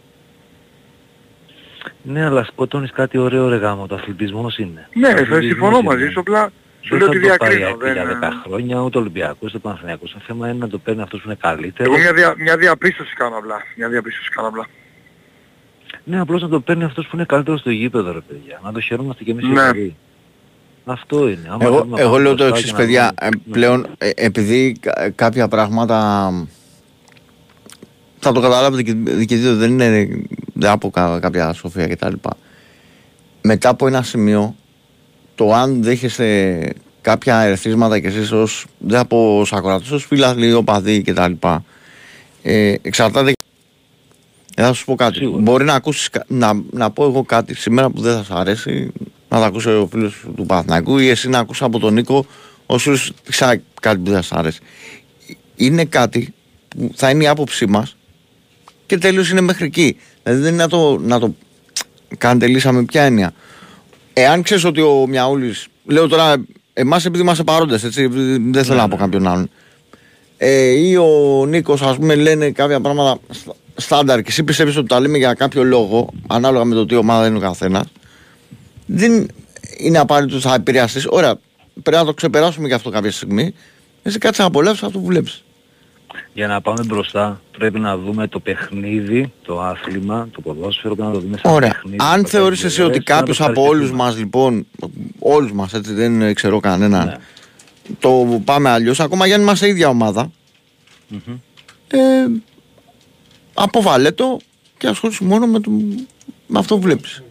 [2.03, 4.87] Ναι, αλλά σκοτώνεις κάτι ωραίο ρε γάμο, το αθλητισμός είναι.
[4.93, 5.87] Ναι, Ο θα αθλητισμός συμφωνώ είναι.
[5.87, 6.51] μαζί σου, απλά
[6.81, 7.67] σου Δεν λέω θα ότι το πάει διακρίνω.
[7.69, 10.11] εκεί για δεν- 10 χρόνια, ούτε ο Ολυμπιακός, ούτε ο Παναθηναϊκός.
[10.11, 11.93] Το θέμα είναι να το παίρνει αυτός που είναι καλύτερος.
[11.93, 13.61] Εγώ μια, δια, μια διαπίστωση κάνω απλά.
[13.77, 14.65] Μια διαπίστωση κάνω απλά.
[16.03, 18.59] Ναι, απλώς να το παίρνει αυτός που είναι καλύτερος στο γήπεδο ρε παιδιά.
[18.63, 19.61] Να το χαιρόμαστε κι εμείς οι Ναι.
[19.61, 19.95] οπαδοί.
[20.85, 21.47] Αυτό είναι.
[21.49, 23.13] Άμα Εγώ, θέλουμε να εγώ πάμε λέω το μπροστά εξής, και να παιδιά.
[23.19, 26.29] δούμε- ε, πλέον, ε, επειδή κα- κάποια πράγματα
[28.19, 30.07] θα το καταλάβετε και και δύο, δεν είναι
[30.53, 32.13] δεν από κα- κάποια σοφία κτλ.
[33.41, 34.55] Μετά από ένα σημείο,
[35.35, 36.69] το αν δέχεστε
[37.01, 41.31] κάποια ερεθίσματα κι εσείς ως, δεν από ως ακροατές, ως φίλαθλοι, οπαδοί κτλ.
[42.43, 43.31] Ε, εξαρτάται
[44.55, 45.25] ε, θα σου πω κάτι.
[45.27, 48.91] Μπορεί να, ακούσεις, κα- να, να πω εγώ κάτι σήμερα που δεν θα σου αρέσει,
[49.33, 52.25] να το ακούσει ο φίλος του Παθνακού ή εσύ να ακούσει από τον Νίκο
[52.65, 52.93] όσο
[53.29, 54.59] ξανά κάτι που δεν θα σου αρέσει.
[55.55, 56.33] Είναι κάτι
[56.69, 57.95] που θα είναι η άποψή μας
[58.85, 59.97] και τέλο είναι μέχρι εκεί.
[60.23, 61.35] Δηλαδή δεν είναι να το, να το
[62.17, 63.33] κάνετε λύσα με ποια έννοια.
[64.13, 66.35] Εάν ξέρεις ότι ο Μιαούλης, λέω τώρα
[66.73, 68.07] εμάς επειδή είμαστε παρόντες, έτσι,
[68.51, 69.49] δεν θέλω να πω κάποιον άλλον.
[70.37, 74.87] Ε, ή ο Νίκος, ας πούμε, λένε κάποια πράγματα στα- στάνταρ και εσύ πιστεύεις ότι
[74.87, 77.85] τα λέμε για κάποιο λόγο, ανάλογα με το τι ομάδα είναι ο καθένας,
[78.85, 79.27] δεν
[79.77, 81.05] είναι απαραίτητο ότι θα επηρεαστείς.
[81.09, 81.35] Ωραία,
[81.83, 83.53] πρέπει να το ξεπεράσουμε και αυτό κάποια στιγμή.
[84.03, 85.43] Εσύ κάτσε να απολαύσεις αυτό που βλέπεις.
[86.33, 91.13] Για να πάμε μπροστά πρέπει να δούμε το παιχνίδι, το άθλημα, το ποδόσφαιρο, πρέπει να
[91.15, 91.69] το δούμε σαν Ωραία.
[91.71, 91.97] παιχνίδι.
[91.99, 93.95] Αν το θεωρείς παίζει εσύ ο ότι Ρες, να κάποιος το από πάρει όλους και
[93.95, 94.67] μας, λοιπόν,
[95.19, 97.15] όλους μας, έτσι δεν ε, ξέρω κανέναν, Ναι.
[97.99, 100.31] το πάμε αλλιώς, ακόμα για αν είμαστε ίδια ομάδα,
[101.07, 101.35] Μμμ.
[101.87, 101.97] ε,
[103.53, 104.37] αποβάλε το
[104.77, 105.71] και ασχολήσου μόνο με, το,
[106.47, 107.23] με αυτό που βλέπεις.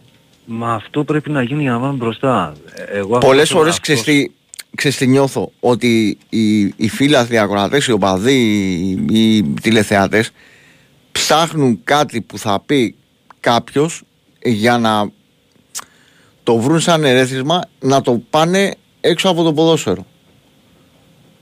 [0.45, 2.53] Μα αυτό πρέπει να γίνει για να πάμε μπροστά.
[2.75, 4.31] Ε, Εγώ αυτό Πολλές θέλω φορές να- ξέρεις τι,
[4.75, 8.33] ξέρεις τι νιώθω ότι οι, οι φίλαθλοι, οι ακροατές, οι οπαδοί,
[9.09, 10.31] οι, οι τηλεθεατές
[11.11, 12.95] ψάχνουν κάτι που θα πει
[13.39, 14.01] κάποιος
[14.43, 15.09] για να
[16.43, 20.05] το βρουν σαν ερέθισμα να το πάνε έξω από το ποδόσφαιρο.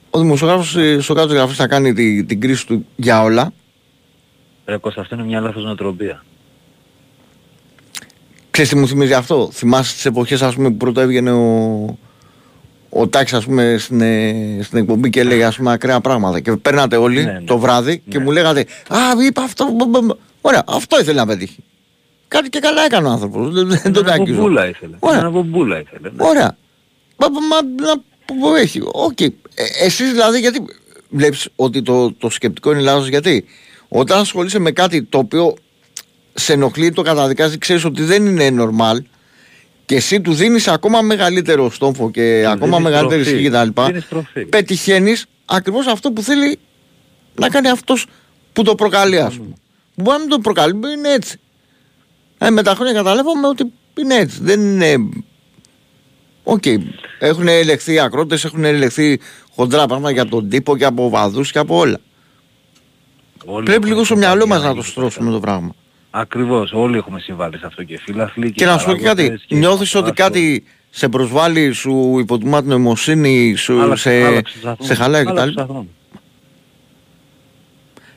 [0.10, 3.54] Ο δημοσιογράφος ε, στο κάτω γραφής θα κάνει τη- την κρίση του για όλα.
[4.66, 6.24] Ρε Κώστα, αυτό είναι μια λάθος νοοτροπία.
[8.52, 11.98] Ξέρεις τι μου θυμίζει αυτό; Θυμάσαι τις εποχές ας πούμε που πρώτα έβγαινε ο,
[12.90, 16.52] ο Τάξης ας πούμε στην, ε, στην εκπομπή και έλεγε ας πούμε ακραία πράγματα και
[16.52, 17.42] παίρνατε όλοι Ναι, ναι.
[17.42, 18.98] το βράδυ και μου λέγατε «Α,
[19.28, 19.66] είπα αυτό».
[19.72, 20.10] μπ, μπ, μπ».
[20.42, 21.64] Ωραία, αυτό ήθελε να πετύχει.
[22.28, 23.54] Κάτι και καλά έκανε ο άνθρωπος.
[23.54, 24.36] Δεν, δεν τον Ένα αγγίζω.
[24.42, 24.96] μπομπούλα ήθελε.
[25.00, 25.20] Ωραία.
[25.20, 26.10] Ένα μπομπούλα ήθελε.
[26.10, 26.24] ναι.
[26.28, 26.58] Ωραία.
[27.18, 27.96] Μα, μα, μα, να-
[28.26, 28.82] που- που έχει.
[28.92, 29.20] Οκ.
[29.22, 29.32] Ε,
[29.84, 30.66] εσείς δηλαδή γιατί
[31.10, 33.46] βλέπεις ότι το, το σκεπτικό είναι λάθος; Γιατί
[33.88, 35.54] όταν ασχολείσαι με κάτι το οποίο
[36.42, 38.98] σε ενοχλεί, το καταδικάζει, ξέρεις ότι δεν είναι normal
[39.86, 43.38] και εσύ του δίνεις ακόμα μεγαλύτερο στόμφο και ακόμα δίνεις μεγαλύτερη τροφή.
[43.38, 43.82] ισχύ κτλ.
[43.86, 44.46] Δίνεις τροφή.
[44.46, 46.60] Πετυχαίνεις ακριβώς αυτό που θέλει
[47.36, 48.06] να κάνει αυτός
[48.54, 49.54] που το προκαλεί ας πούμε.
[49.96, 51.40] Μπορεί να μην το προκαλεί, μπορεί να είναι έτσι.
[52.38, 54.38] Ε, με τα χρόνια καταλάβαμε ότι είναι έτσι.
[54.42, 55.10] Δεν είναι
[56.44, 56.64] Οκ.
[57.20, 59.20] Έχουν ελεγχθεί οι ακρότες, έχουν ελεγχθεί
[59.56, 61.98] χοντρά πράγματα για τον τύπο και από βαδούς και από όλα.
[63.46, 65.76] Όλοι Πρέπει έχουμε λίγο στο συμβάλει μυαλό μας για να το γίνει στρώσουμε το πράγμα.
[66.12, 69.44] Ακριβώς, όλοι έχουμε συμβάλει σε αυτό και φίλαθλοι Και να σου πω και κάτι, παραγωγές
[69.48, 70.24] και νιώθεις ότι παράστο.
[70.24, 74.86] κάτι σε προσβάλλει, σου υποτιμά την νοημοσύνη, σου Άλλαξε- σε, άλλαξε σταθμό.
[74.86, 75.52] σε χαλάει Άλλαξε κτλ.
[75.52, 75.86] σταθμός.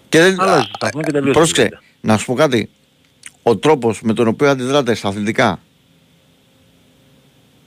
[0.09, 0.41] Και δεν.
[0.41, 1.83] Άλλαξε σταθμός και τελείωσε η Πρόσεξε, κουβέντα.
[2.01, 2.71] να σου πω κάτι.
[3.43, 5.59] Ο τρόπος με τον οποίο αντιδράτε στα αθλητικά.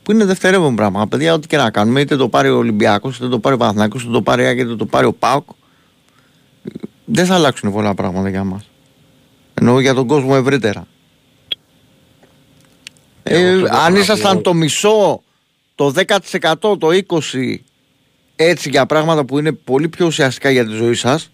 [0.03, 1.07] Που είναι δευτερεύον πράγμα.
[1.07, 4.03] Παιδιά, ό,τι και να κάνουμε, είτε το πάρει ο Ολυμπιακός, είτε το πάρει ο Παναθηναϊκός,
[4.03, 5.49] είτε το πάρει η Άκη, είτε το πάρει ο Πάοκ.
[7.05, 8.69] Δεν θα αλλάξουν πολλά πράγματα για μας.
[9.59, 10.87] Εννοώ για τον κόσμο ευρύτερα.
[13.23, 14.41] Ε, αυτό το αν έχω ήσασταν να πω.
[14.41, 15.21] το μισό,
[15.75, 15.93] το
[16.41, 17.55] 10%, το 20%
[18.35, 21.31] έτσι για πράγματα που είναι πολύ πιο ουσιαστικά για τη ζωή σας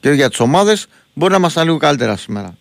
[0.00, 2.56] και για τις ομάδες, μπορεί να ήμασταν λίγο καλύτερα σήμερα.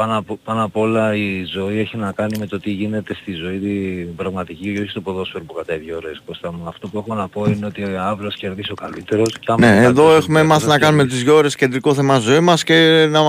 [0.00, 3.32] Πάνω απ' πάνω απ' όλα η ζωή έχει να κάνει με το τι γίνεται στη
[3.32, 6.68] ζωή την πραγματική και όχι στο ποδόσφαιρο που κατά δύο ώρες Κώστα μου.
[6.68, 9.38] Αυτό που έχω να πω είναι ότι αύριο ας κερδίσει ο καλύτερος.
[9.38, 11.54] και άμα Ναι, ο εδώ καλύτερος έχουμε δεν μάθει να κερδίσει, κάνουμε τις δύο ώρες
[11.54, 13.20] κεντρικό θέμα ζωή μας και να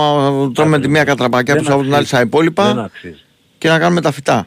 [0.52, 2.30] τρώμε τη μία κατραπακιά Δεν τους από την άλλη στα αξίζει.
[2.30, 3.20] Δεν υπόλοιπα αξίζει.
[3.58, 4.46] και να κάνουμε τα φυτά.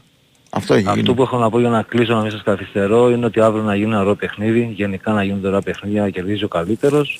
[0.50, 1.14] Αυτό έχει Αυτό γίνει.
[1.16, 3.76] που έχω να πω για να κλείσω να μην σας καθυστερώ είναι ότι αύριο να
[3.76, 7.20] γίνει ένα ωραίο παιχνίδι, γενικά να γίνονται ωραία παιχνίδια, να κερδίζει ο καλύτερος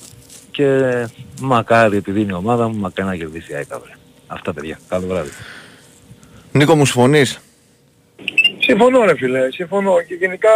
[0.50, 0.80] και
[1.40, 3.94] μακάρι επειδή είναι η ομάδα μου, μακάρι να κερδίσει η ΑΕΚ αύριο.
[4.26, 4.78] Αυτά παιδιά.
[4.88, 5.30] Καλό βράδυ.
[6.52, 7.40] Νίκο μου συμφωνείς;
[8.58, 10.50] Συμφωνώ ρε φίλε, συμφωνώ και γενικά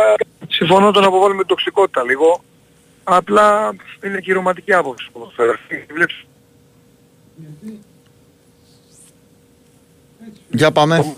[0.48, 2.42] συμφωνώ το να αποβάλουμε τοξικότητα λίγο.
[3.04, 3.74] Απλά
[4.04, 5.52] είναι και η ρομαντική άποψη του ποδοσφαίρου.
[5.94, 6.24] Βλέπεις
[10.50, 11.14] Για πάμε.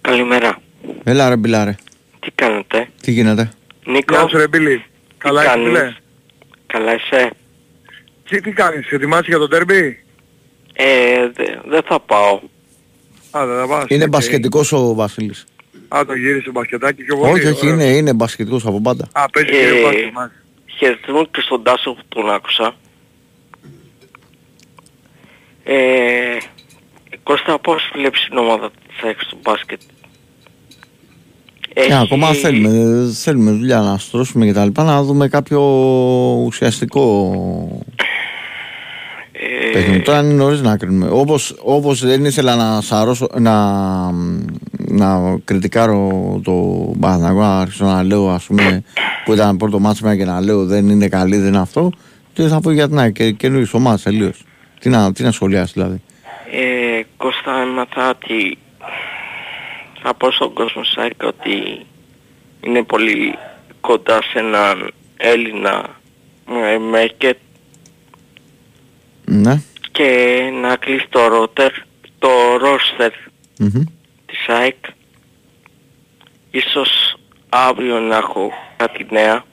[0.00, 0.58] Καλημέρα.
[1.04, 1.74] Έλα ρε μπιλάρε.
[2.20, 3.50] Τι κάνετε; Τι γίνεται;
[3.84, 4.14] Νίκο.
[4.14, 4.84] Γεια σου ρε Μπίλη.
[5.18, 5.94] Καλά είσαι κάνεις; φίλε;
[6.66, 7.30] Καλά είσαι.
[8.30, 10.04] Τι, τι κάνεις, ετοιμάσαι για το ντέρμπι;
[10.72, 12.40] Ε, δε- δεν θα πάω.
[13.30, 13.84] Α, δεν θα πας.
[13.88, 14.08] Είναι οκ.
[14.10, 15.44] μπασκετικός ο Βασίλης.
[15.88, 17.32] Α, το γύρισε μπασκετάκι πιο πολύ.
[17.32, 17.84] Όχι, όχι, ωραία.
[17.86, 19.08] είναι, είναι μπασκετικός από πάντα.
[19.12, 20.32] Α, παίζει Ε, και μπάσκετ μάλιστα.
[20.78, 22.74] Χαιρετισμό και στον Τάσο που τον άκουσα.
[25.64, 26.36] Ε,
[27.22, 29.80] Κώστα, πώς βλέπεις την ομάδα της ΑΕΚ στο μπάσκετ;
[31.74, 35.60] Και ακόμα θέλουμε, θέλουμε δουλειά να στρώσουμε και τα λοιπά, να δούμε κάποιο
[36.46, 37.32] ουσιαστικό
[39.42, 40.02] Ε, παιχνίδι.
[40.02, 41.08] Τώρα είναι νωρίς να κρίνουμε.
[41.10, 43.54] Όπως, όπως δεν ήθελα να σαρώσω, να,
[44.70, 46.52] να κριτικάρω το
[47.00, 48.82] Παναθηναϊκό, να αρχίσω να λέω ας πούμε
[49.24, 51.90] που ήταν πρώτο μάτσο μέρα και να λέω δεν είναι καλή, δεν είναι αυτό
[52.32, 54.44] και θα πω για την ΑΕΚ και καινούργιες ομάδες τελείως.
[54.80, 56.02] Τι να, τι να σχολιάσεις δηλαδή.
[56.50, 58.58] Ε, Κώστα, έμαθα ότι
[60.02, 61.86] θα πω στον κόσμο ΣΑΙΚ ότι
[62.60, 63.34] είναι πολύ
[63.80, 66.00] κοντά σε έναν Έλληνα
[66.72, 67.36] ε, Μέρκετ
[69.32, 69.62] Ναι.
[69.92, 71.70] και να κλείσει το ρότερ,
[72.18, 72.28] το
[72.58, 73.12] ρόστερ
[73.58, 73.82] Μμμ.
[74.26, 74.74] της ΑΕΚ.
[76.50, 77.16] Ίσως
[77.48, 79.44] αύριο να έχω κάτι νέα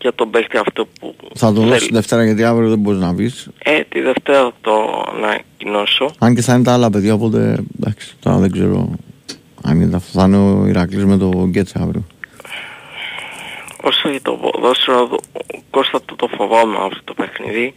[0.00, 1.70] για τον παίκτη αυτό που Θα το θέλει.
[1.72, 3.48] δώσει Δευτέρα γιατί αύριο δεν μπορείς να πεις.
[3.58, 6.10] Ε, τη Δευτέρα θα το ανακοινώσω.
[6.18, 8.90] Αν και θα είναι τα άλλα παιδιά, οπότε εντάξει, τώρα δεν ξέρω
[9.62, 10.18] αν είναι αυτό.
[10.18, 12.06] Θα είναι ο Ηρακλής με το Γκέτσε αύριο.
[13.82, 15.20] Όσο για το ποδόσφαιρο, δο-
[15.70, 17.74] Κώστα το, το φοβάμαι αυτό το παιχνίδι.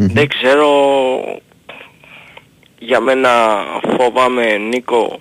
[0.00, 0.70] Δεν ξέρω,
[2.78, 3.30] για μένα
[3.98, 5.20] φοβάμαι Νίκο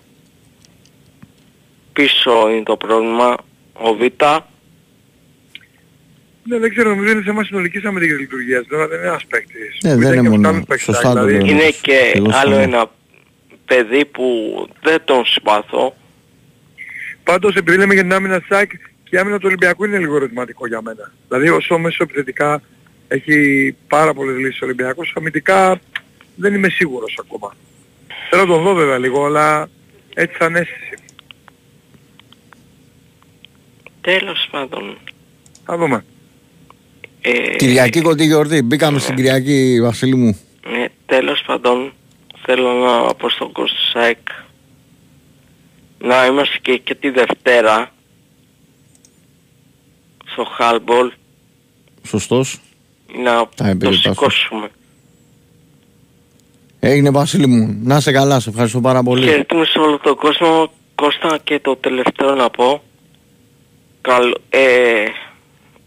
[1.93, 3.35] πίσω είναι το πρόβλημα,
[3.73, 3.99] ο Β.
[6.43, 8.65] Ναι, δεν ξέρω, νομίζω είναι θέμα συνολικής αμυντικής λειτουργίας.
[8.67, 9.77] Τώρα δεν είναι ένας παίκτης.
[9.83, 10.47] Ναι, Που δεν ήταν είναι και μόνο.
[10.49, 11.45] άλλος παίκτης, Σωστά το δηλαδή.
[11.47, 11.55] λέω.
[11.55, 12.61] Είναι και εγώ άλλο συμφωνώ.
[12.61, 12.91] ένα
[13.65, 14.23] παιδί που
[14.83, 15.95] δεν τον συμπαθώ.
[17.23, 18.69] Πάντως επειδή λέμε για την άμυνα ΣΑΚ
[19.03, 21.11] και η άμυνα του Ολυμπιακού είναι λίγο ερωτηματικό για μένα.
[21.27, 22.61] Δηλαδή όσο μέσω επιθετικά
[23.07, 25.79] έχει πάρα πολλές λύσεις ο Ολυμπιακός, αμυντικά
[26.35, 27.55] δεν είμαι σίγουρος ακόμα.
[28.29, 29.69] Θέλω να τον δω βέβαια λίγο, αλλά
[30.13, 30.95] έτσι σαν αίσθηση.
[34.01, 34.97] τέλος πάντων.
[35.65, 36.05] Θα δούμε.
[37.21, 38.61] Ε, Κυριακή κοντή γιορτή.
[38.61, 40.39] Μπήκαμε στην Κυριακή, Βασίλη μου.
[40.65, 41.93] ε, τέλος πάντων
[42.45, 44.17] θέλω να πω στον κόσμο του ΣΑΕΚ
[45.99, 47.91] να είμαστε και, και τη Δευτέρα
[50.31, 51.11] στο Χάλμπολ
[52.03, 52.59] Σωστός.
[53.23, 54.01] Να Τα είπε το ο Τάσος.
[54.01, 54.69] σηκώσουμε.
[56.79, 57.79] Έγινε Βασίλη μου.
[57.83, 59.27] Να σε καλά, σε ευχαριστώ πάρα πολύ.
[59.27, 60.71] Χαιρετούμε σε όλο τον κόσμο.
[60.95, 62.81] Κώστα και το τελευταίο να πω.
[64.01, 65.03] Καλ, ε,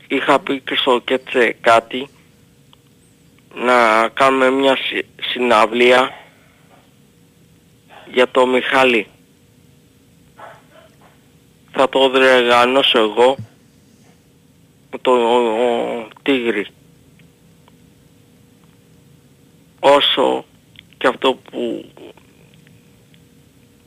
[0.08, 2.08] είχα πει και στο Κέτσε κάτι.
[3.54, 6.10] Να κάνουμε μια συ- συναυλία
[8.12, 9.06] για το Μιχάλη.
[11.72, 13.36] Θα το διοργανώσω εγώ
[14.90, 16.66] με το ο, ο, Τίγρη.
[19.80, 20.44] Όσο
[20.98, 21.84] και αυτό που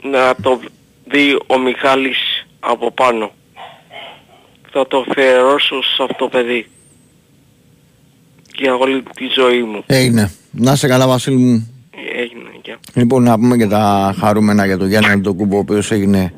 [0.04, 0.60] να το
[1.06, 2.18] δει ο Μιχάλης
[2.60, 3.32] από πάνω.
[4.72, 6.68] Θα το αφιερώσω σε αυτό το παιδί.
[8.56, 9.84] Για όλη τη ζωή μου.
[9.86, 10.32] Έγινε.
[10.52, 11.68] Να σε καλά Βασίλη μου.
[12.16, 12.80] Έγινε, γεια.
[12.94, 16.34] Λοιπόν, να πούμε και τα χαρούμενα για τον Γιάννη τον Κούμπο, ο οποίος έγινε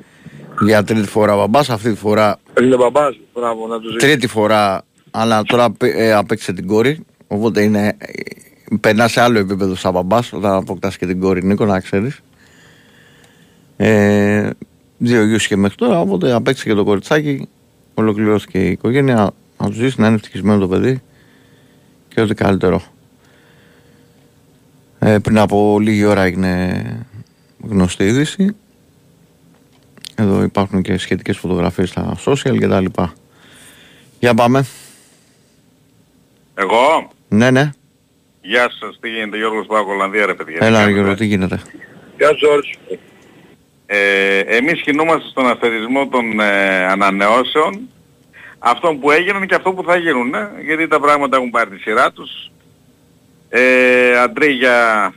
[0.61, 1.69] για τρίτη φορά μπαμπάς.
[1.69, 3.97] Αυτή τη φορά, Είναι μπαμπάς, μπράβο, να του ζήσει.
[4.07, 7.05] τρίτη φορά, αλλά τώρα ε, απέκτησε την κόρη.
[7.27, 8.11] Οπότε είναι, ε,
[8.79, 12.19] περνάς σε άλλο επίπεδο σαν μπαμπάς όταν αποκτάς και την κόρη Νίκο, να ξέρεις.
[13.77, 14.49] Ε,
[14.97, 17.47] δύο γιους και μέχρι τώρα, οπότε απέκτησε και το κοριτσάκι.
[17.93, 19.31] Ολοκληρώθηκε η οικογένεια.
[19.57, 21.01] Να τους ζήσει να είναι ευτυχισμένο το παιδί
[22.07, 22.81] και ό,τι καλύτερο.
[24.99, 26.83] Ε, πριν από λίγη ώρα έγινε
[27.61, 28.55] γνωστή είδηση.
[30.15, 33.13] Εδώ υπάρχουν και σχετικές φωτογραφίες στα social και τα λοιπά.
[34.19, 34.65] Για πάμε.
[36.53, 37.71] Εγώ, Ναι, ναι.
[38.47, 40.57] Γεια σας, τι γίνεται, Γιώργος Πάκο, Ολλανδία ρε παιδιά.
[40.61, 41.61] Έλα Γιώργο, τι γίνεται;
[42.17, 42.69] Γεια Τζόρτζ.
[43.85, 47.89] Ε, εμείς κινούμαστε στον αστερισμό των ε, ανανεώσεων,
[48.59, 51.77] αυτών που έγιναν και αυτό που θα γίνουν, ε, γιατί τα πράγματα έχουν πάρει τη
[51.77, 52.51] σειρά τους.
[53.49, 55.13] Ε, αντρί για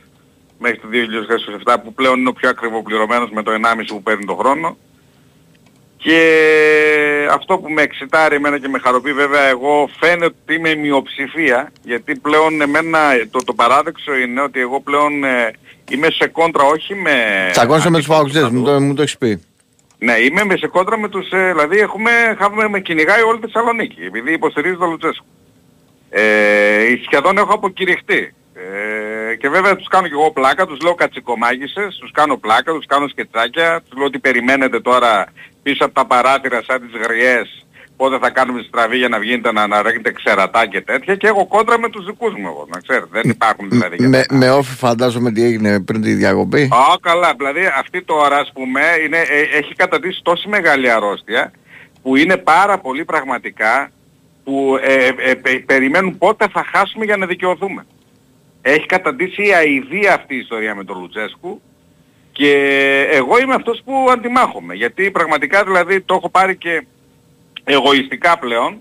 [0.57, 0.87] μέχρι το
[1.65, 4.77] 2027 που πλέον είναι ο πιο ακριβοπληρωμένος με το 1,5 που παίρνει το χρόνο.
[6.01, 11.71] Και αυτό που με εξητάρει εμένα και με χαροποιεί βέβαια εγώ φαίνεται ότι είμαι μειοψηφία
[11.83, 12.99] γιατί πλέον εμένα
[13.31, 15.51] το, το παράδοξο είναι ότι εγώ πλέον ε,
[15.89, 17.13] είμαι σε κόντρα όχι με...
[17.51, 19.43] Τσακώνεσαι με τους παοξιδές, μου το, μου το έχεις πει.
[19.97, 23.45] Ναι, είμαι με σε κόντρα με τους, ε, δηλαδή έχουμε, έχουμε με κυνηγάει όλη τη
[23.45, 25.25] Θεσσαλονίκη, επειδή υποστηρίζει τον Λουτσέσκο.
[26.09, 26.21] Ε,
[27.05, 28.33] σχεδόν έχω αποκηρυχτεί.
[28.53, 32.85] Ε, και βέβαια τους κάνω και εγώ πλάκα, τους λέω κατσικομάγισσες, τους κάνω πλάκα, τους
[32.85, 35.25] κάνω σκετσάκια, τους λέω ότι περιμένετε τώρα
[35.69, 37.65] πίσω από τα παράθυρα σαν τις γριές
[37.95, 41.47] πότε θα κάνουμε στραβή για να βγείτε να, να ρίχνετε ξερατά και τέτοια και έχω
[41.47, 43.07] κόντρα με τους δικούς μου εγώ, να ξέρετε.
[43.11, 46.61] Δεν υπάρχουν δηλαδή για Με, με όφη φαντάζομαι τι έγινε πριν τη διακοπή.
[46.61, 47.33] Α, καλά.
[47.37, 51.51] Δηλαδή αυτή τώρα ας πούμε είναι, ε, έχει καταντήσει τόση μεγάλη αρρώστια
[52.01, 53.91] που είναι πάρα πολύ πραγματικά
[54.43, 57.85] που ε, ε, πε- περιμένουν πότε θα χάσουμε για να δικαιωθούμε.
[58.61, 61.61] Έχει καταντήσει η αηδία αυτή η ιστορία με τον Λουτσέσκου
[62.39, 64.73] και εγώ είμαι αυτός που αντιμάχομαι.
[64.73, 66.85] Γιατί πραγματικά δηλαδή το έχω πάρει και
[67.63, 68.77] εγωιστικά πλέον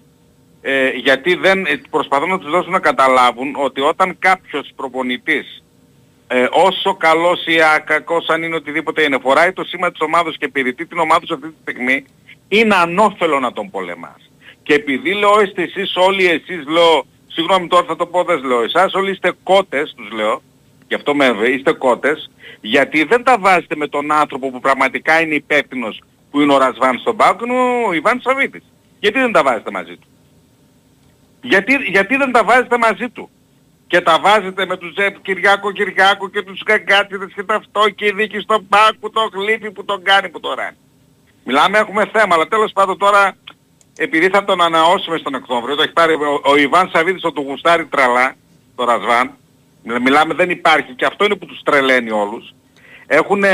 [0.60, 5.64] ε, γιατί δεν ε, προσπαθώ να τους δώσω να καταλάβουν ότι όταν κάποιος προπονητής
[6.26, 10.44] ε, όσο καλός ή ακακός αν είναι οτιδήποτε είναι φοράει το σήμα της ομάδας και
[10.44, 12.04] επιρρητεί την ομάδα σου αυτή τη στιγμή
[12.48, 14.30] είναι ανώφελο να τον πολεμάς.
[14.62, 18.62] Και επειδή λέω είστε εσείς όλοι εσείς λέω, συγγνώμη τώρα θα το πω δεν λέω,
[18.62, 20.42] εσάς όλοι είστε κότες τους λέω,
[20.88, 25.34] γι' αυτό με είστε κότες, γιατί δεν τα βάζετε με τον άνθρωπο που πραγματικά είναι
[25.34, 28.62] υπεύθυνος που είναι ο Ρασβάν στον Πάοκ, είναι ο Ιβάν Σαββίδης.
[29.00, 30.08] Γιατί δεν τα βάζετε μαζί του;
[31.42, 33.30] Γιατί, γιατί δεν τα βάζετε μαζί του;
[33.86, 38.06] Και τα βάζετε με τους Ζεπ Κυριάκο Κυριάκο και τους Γκαγκάτσιδες και τα αυτό και
[38.06, 40.76] η δίκη στον Πάοκ που το γλύφει που τον κάνει που το ράνει.
[41.44, 43.36] Μιλάμε έχουμε θέμα, αλλά τέλος πάντων τώρα
[43.96, 47.44] επειδή θα τον αναώσουμε στον Οκτώβριο, το έχει πάρει ο, ο Ιβάν Σαββίδης το του
[47.48, 48.34] γουστάρει τραλά,
[48.76, 49.36] το Ρασβάν,
[49.82, 52.54] μιλάμε δεν υπάρχει και αυτό είναι που τους τρελαίνει όλους.
[53.06, 53.44] Έχουν,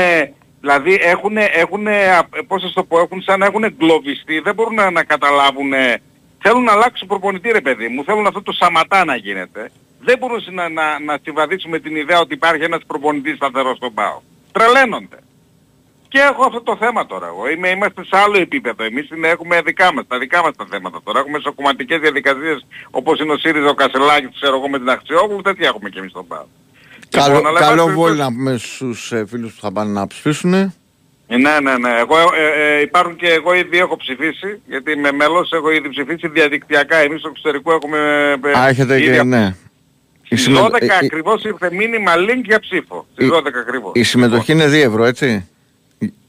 [0.59, 1.87] δηλαδή έχουν, έχουν,
[2.47, 5.73] πώς θα το πω, έχουν σαν να έχουν εγκλωβιστεί, δεν μπορούν να, να καταλάβουν,
[6.41, 9.71] θέλουν να αλλάξουν προπονητή ρε παιδί μου, θέλουν αυτό το σαματά να γίνεται.
[9.99, 13.93] Δεν μπορούν να, να, να συμβαδίσουν με την ιδέα ότι υπάρχει ένας προπονητής σταθερός στον
[13.93, 14.21] ΠΑΟ.
[14.51, 15.17] Τρελαίνονται.
[16.07, 17.49] Και έχω αυτό το θέμα τώρα εγώ.
[17.49, 18.83] Είμαι, είμαστε σε άλλο επίπεδο.
[18.83, 21.19] Εμείς είναι, έχουμε δικά μας, τα δικά μας τα θέματα τώρα.
[21.19, 25.67] Έχουμε σοκομματικές διαδικασίες όπως είναι ο ΣΥΡΙΖΑ, ο Κασελάκης, ξέρω εγώ με την Αξιόγλου, τέτοια
[25.67, 26.45] έχουμε και εμείς στον ΠΑΟ.
[27.09, 29.91] Καλό, Λοιπόν, αλλά καλό εν πάση βόλιο να πούμε στους ε, φίλους που θα πάνε
[29.91, 30.53] να ψηφίσουν.
[30.53, 30.73] Ε,
[31.27, 31.89] Ναι, ναι, ναι.
[31.99, 36.27] Εγώ, ε, ε, υπάρχουν και εγώ ήδη έχω ψηφίσει, γιατί είμαι μέλος, έχω ήδη ψηφίσει
[36.27, 36.97] διαδικτυακά.
[36.97, 37.97] Εμείς στο εξωτερικό έχουμε...
[38.53, 39.55] ε, Α, έχετε ήδη και από- ναι.
[40.23, 43.05] Η, Στις συμμετω- 12 η- η- ακριβώς ήρθε μήνυμα link για ψήφο.
[43.13, 43.91] Στις η- 12 ακριβώς.
[43.95, 45.49] η συμμετοχή είναι 2 ευρώ, έτσι.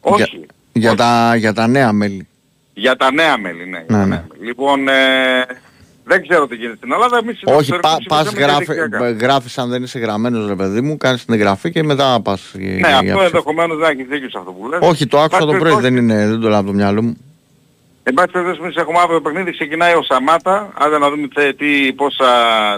[0.08, 0.36] Όχι.
[0.36, 2.28] Για, για, τα, για τα νέα μέλη.
[2.74, 3.78] Για τα νέα μέλη, ναι.
[3.78, 4.06] για τα Ναι, ναι.
[4.08, 4.46] νέα μέλη.
[4.46, 4.92] Λοιπόν, ε,
[6.04, 7.18] δεν ξέρω τι γίνεται στην Ελλάδα.
[7.18, 9.10] Εμείς στην Όχι, Αυστραλία πα, πας ψηφίσαμε γράφει, διαδικτυακά.
[9.10, 12.52] γράφεις αν δεν είσαι γραμμένος ρε παιδί μου, κάνεις την εγγραφή και μετά πας.
[12.54, 13.20] για- Ναι, για αυτό ψήφο.
[13.22, 14.78] ενδεχομένως δεν έχεις δίκιο σε αυτό που λες.
[14.82, 16.72] Όχι, το άκουσα Εν το πάση πρωί, περιπτώσει- δεν, είναι, δεν το λέω από το
[16.72, 17.16] μυαλό μου.
[18.02, 21.56] Εν πάση περιπτώσει εμείς έχουμε αύριο το παιχνίδι, ξεκινάει ο Σαμάτα, άντε να δούμε τε-
[21.56, 22.26] τι, πόσα,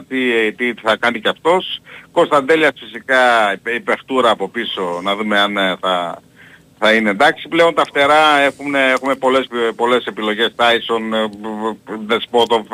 [0.09, 0.17] τι,
[0.57, 1.81] τι θα κάνει και αυτός.
[2.13, 3.19] Κωνσταντέλιας φυσικά
[3.53, 6.23] η- η παιχτούρα από πίσω, να δούμε αν ε, θα,
[6.79, 7.49] θα είναι εντάξει.
[7.49, 9.47] Πλέον τα φτερά έχουν, έχουμε πολλές,
[9.77, 11.27] πολλές επιλογές, Tyson, ε,
[12.07, 12.67] Δεσπότοφ,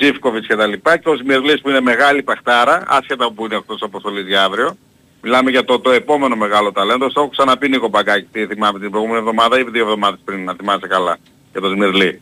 [0.00, 3.82] Ζήφκοβιτς και τα λοιπά και ο Σμυρλής που είναι μεγάλη παιχτάρα, άσχετα που είναι αυτός
[3.82, 4.76] αποστολής για αύριο.
[5.22, 7.10] Μιλάμε για το, το επόμενο μεγάλο ταλέντο.
[7.10, 10.54] Στο έχω ξαναπεί Νίκο Μπαγκάκη, τι θυμάμαι την προηγούμενη εβδομάδα ή δύο εβδομάδες πριν, να
[10.54, 11.16] θυμάσαι καλά,
[11.52, 12.20] για τον Σμυρλή.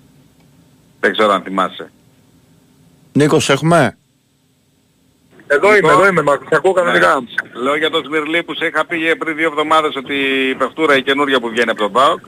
[1.01, 1.91] Δεν ξέρω αν θυμάσαι.
[3.13, 3.99] Νίκος, έχουμε;
[5.53, 7.21] Εδώ είμαι, εδώ είμαι, Μάρκος, σε ακούω κανονικά.
[7.21, 7.61] Ναι.
[7.63, 10.15] Λέω για τον Σμυρλή που σε είχα πει πριν δύο εβδομάδες ότι
[10.51, 12.21] η παιχτούρα η καινούργια που βγαίνει από τον ΠΑΟΚ.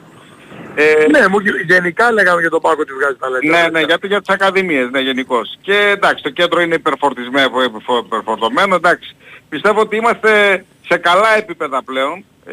[0.74, 3.62] Ε, Ναι, μου, γενικά λέγαμε για τον Πάκο ότι βγάζει ταλέντα.
[3.62, 5.58] Ναι, ναι, γιατί για τις ακαδημίες, ναι, γενικώς.
[5.60, 9.16] Και εντάξει, το κέντρο είναι υπερφορτισμένο, υπερφο- υπερφορτωμένο, εντάξει.
[9.48, 12.24] Πιστεύω ότι είμαστε σε καλά επίπεδα πλέον.
[12.46, 12.52] Ε,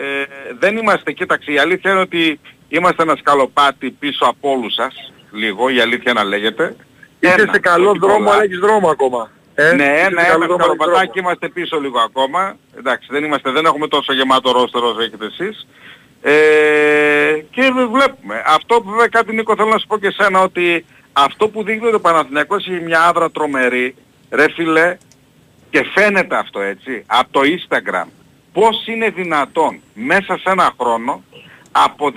[0.59, 5.69] δεν είμαστε, κοίταξε, η αλήθεια είναι ότι είμαστε ένα σκαλοπάτι πίσω από όλους σας, λίγο,
[5.69, 6.75] η αλήθεια να λέγεται.
[7.19, 8.31] Είσαι Ένα, σε καλό όχι δρόμο, πολλά.
[8.31, 9.31] αλλά έχεις δρόμο ακόμα.
[9.61, 11.11] Ε, Ναι, είσαι σε ένα, καλός ένα δρόμο, έχεις σκαλοπατάκι δρόμο.
[11.15, 12.57] είμαστε πίσω λίγο ακόμα.
[12.77, 15.67] Εντάξει, δεν, είμαστε, δεν έχουμε τόσο γεμάτο ρόστερο όσο έχετε εσείς.
[16.21, 17.61] Ε, και
[17.91, 18.43] βλέπουμε.
[18.45, 21.87] Αυτό που βέβαια κάτι Νίκο θέλω να σου πω και εσένα ότι αυτό που δείχνει
[21.87, 23.95] ότι ο Παναθηναϊκός έχει μια άβρα τρομερή,
[24.29, 24.97] ρε φίλε,
[25.69, 28.07] και φαίνεται αυτό έτσι, από το Instagram.
[28.53, 31.23] Πώς είναι δυνατόν μέσα σε ένα χρόνο
[31.71, 32.11] από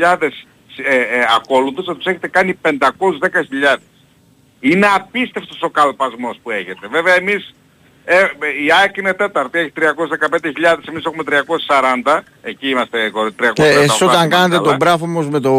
[0.00, 0.28] 270.000
[0.76, 2.70] ε, ε, ακόλουθους να τους έχετε κάνει 510.000.
[4.70, 6.86] Είναι απίστευτος ο καλπασμός που έχετε.
[6.90, 7.54] Βέβαια εμείς,
[8.04, 8.14] ε,
[8.66, 13.52] η ΑΕΚ είναι τέταρτη, έχει 315.000, εμείς έχουμε 340, εκεί είμαστε 338.
[13.52, 14.68] Και εσείς όταν είμαστε κάνετε καλά.
[14.68, 15.54] τον μπράφο όμως με το,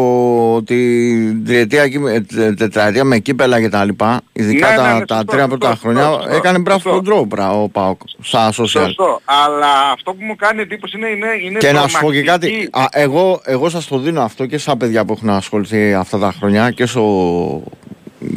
[0.62, 4.98] την τριετία, εκεί, ε, τε- τετραετία με κύπελα και τα λοιπά, ειδικά Ναι, ναι, τα,
[4.98, 6.94] ναι, τα σωστό, τρία σωστό, πρώτα σωστό, χρόνια, σωστό, έκανε μπράφο σωστό.
[6.96, 8.52] τον τρόπο ο ΠΑΟΚ, στα social.
[8.66, 9.20] Σωστό.
[9.24, 12.46] Αλλά αυτό που μου κάνει εντύπωση είναι, είναι, είναι Και να σου πω και κάτι,
[12.68, 12.78] τρομακτική.
[12.98, 16.32] α, εγώ, εγώ σας το δίνω αυτό και στα παιδιά που έχουν ασχοληθεί αυτά τα
[16.38, 17.02] χρόνια και στο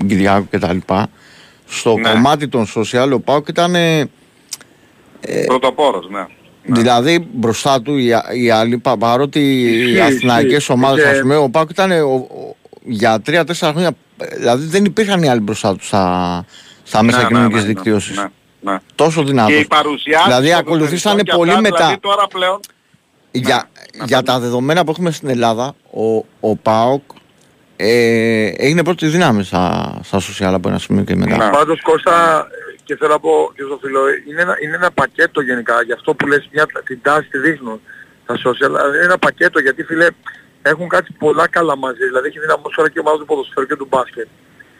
[0.07, 1.07] Κυριάκο και τα λοιπά.
[1.65, 2.09] Στο Ναι.
[2.11, 4.09] κομμάτι των social ο ΠΑΟΚ ήταν ε,
[5.45, 6.25] Πρωτοπόρος, ναι.
[6.63, 10.71] Δηλαδή μπροστά του οι, α- οι άλλοι, πα- παρότι οι Ισχύει, αθηναϊκές ισχύει.
[10.71, 14.85] ομάδες, Και- ας πούμε, ο Πάκου ήταν ο- ο- για τρία-τέσσερα χρόνια, ε, δηλαδή δεν
[14.85, 16.45] υπήρχαν οι άλλοι μπροστά τους στα,
[16.83, 18.17] στα μέσα Ναι, ναι, κοινωνικής ναι, ναι, δικτύωσης.
[18.17, 18.77] ναι, ναι.
[18.95, 19.53] Τόσο δυνατός.
[19.53, 21.83] Και οι παρουσιάσεις Δηλαδή των ακολουθήσανε ποδοσφαιριστών πολύ και αυτά, μετά.
[21.83, 22.59] Δηλαδή τώρα πλέον
[23.31, 23.69] Για,
[24.05, 27.01] για τα δεδομένα που έχουμε στην Ελλάδα, ο, ο ΠΑΟΚ
[27.81, 29.63] ε, έγινε πρώτη δύναμη στα,
[30.03, 31.49] στα social από ένα σημείο και μετά.
[31.49, 32.47] Πάντως Κώστα,
[32.83, 33.99] και θέλω να πω και στο φίλο,
[34.29, 37.81] είναι ένα, είναι ένα πακέτο γενικά, για αυτό που λες μια, την τάση τη δείχνουν
[38.25, 40.07] τα social, αλλά είναι ένα πακέτο γιατί φίλε
[40.61, 43.75] έχουν κάτι πολλά καλά μαζί, δηλαδή έχει δυναμώσει τώρα και η ομάδα του ποδοσφαίρου και
[43.75, 44.27] του μπάσκετ.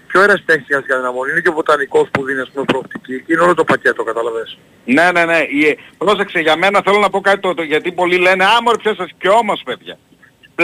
[0.07, 3.41] Πιο αέρας τέχνης για δυναμώνει, είναι και ο βοτανικός που δίνει ας πούμε προοπτική, είναι
[3.41, 4.57] όλο το πακέτο, κατάλαβες.
[4.85, 5.37] Ναι, ναι, ναι.
[5.37, 8.77] Η- Πρόσεξε, για μένα θέλω να πω κάτι το, το- γιατί πολλοί λένε «Α, μωρέ,
[8.77, 9.97] ποιος σας» και όμως, παιδιά.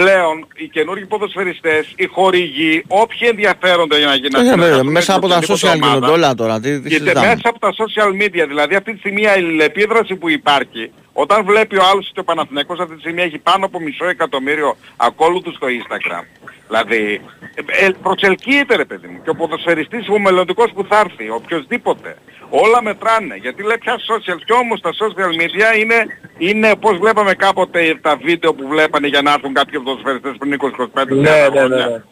[0.00, 4.34] Πλέον, οι καινούργιοι ποδοσφαιριστές, οι χορηγοί, όποιοι ενδιαφέρονται για να γίνουν...
[4.34, 6.60] Ε, να βέβαια, συνεργαστούν μέσα με από τα οποιαδήποτε social ομάδα, γίνονται όλα τώρα.
[6.60, 7.26] Τι, τι Και συζητάμε.
[7.26, 11.76] μέσα από τα social media, δηλαδή αυτή τη στιγμή η αλληλεπίδραση που υπάρχει, όταν βλέπει
[11.76, 15.66] ο άλλος ότι ο Παναθηναϊκός αυτή τη στιγμή έχει πάνω από μισό εκατομμύριο ακόλουθους στο
[15.78, 16.24] Instagram.
[16.68, 17.20] Δηλαδή,
[17.54, 19.20] ε, ε, προσελκύεται ρε παιδί μου.
[19.24, 22.16] Και ο ποδοσφαιριστής, ο μελλοντικός που θα έρθει, οποιοδήποτε.
[22.48, 23.36] Όλα μετράνε.
[23.36, 24.38] Γιατί λέει πια social.
[24.44, 25.94] Και όμως τα social media είναι,
[26.38, 31.06] είναι πώς βλέπαμε κάποτε τα βίντεο που βλέπανε για να έρθουν κάποιοι ποδοσφαιριστές πριν 20-25
[31.08, 31.86] Ναι, ναι, ναι, χρόνια.
[31.86, 32.02] ναι.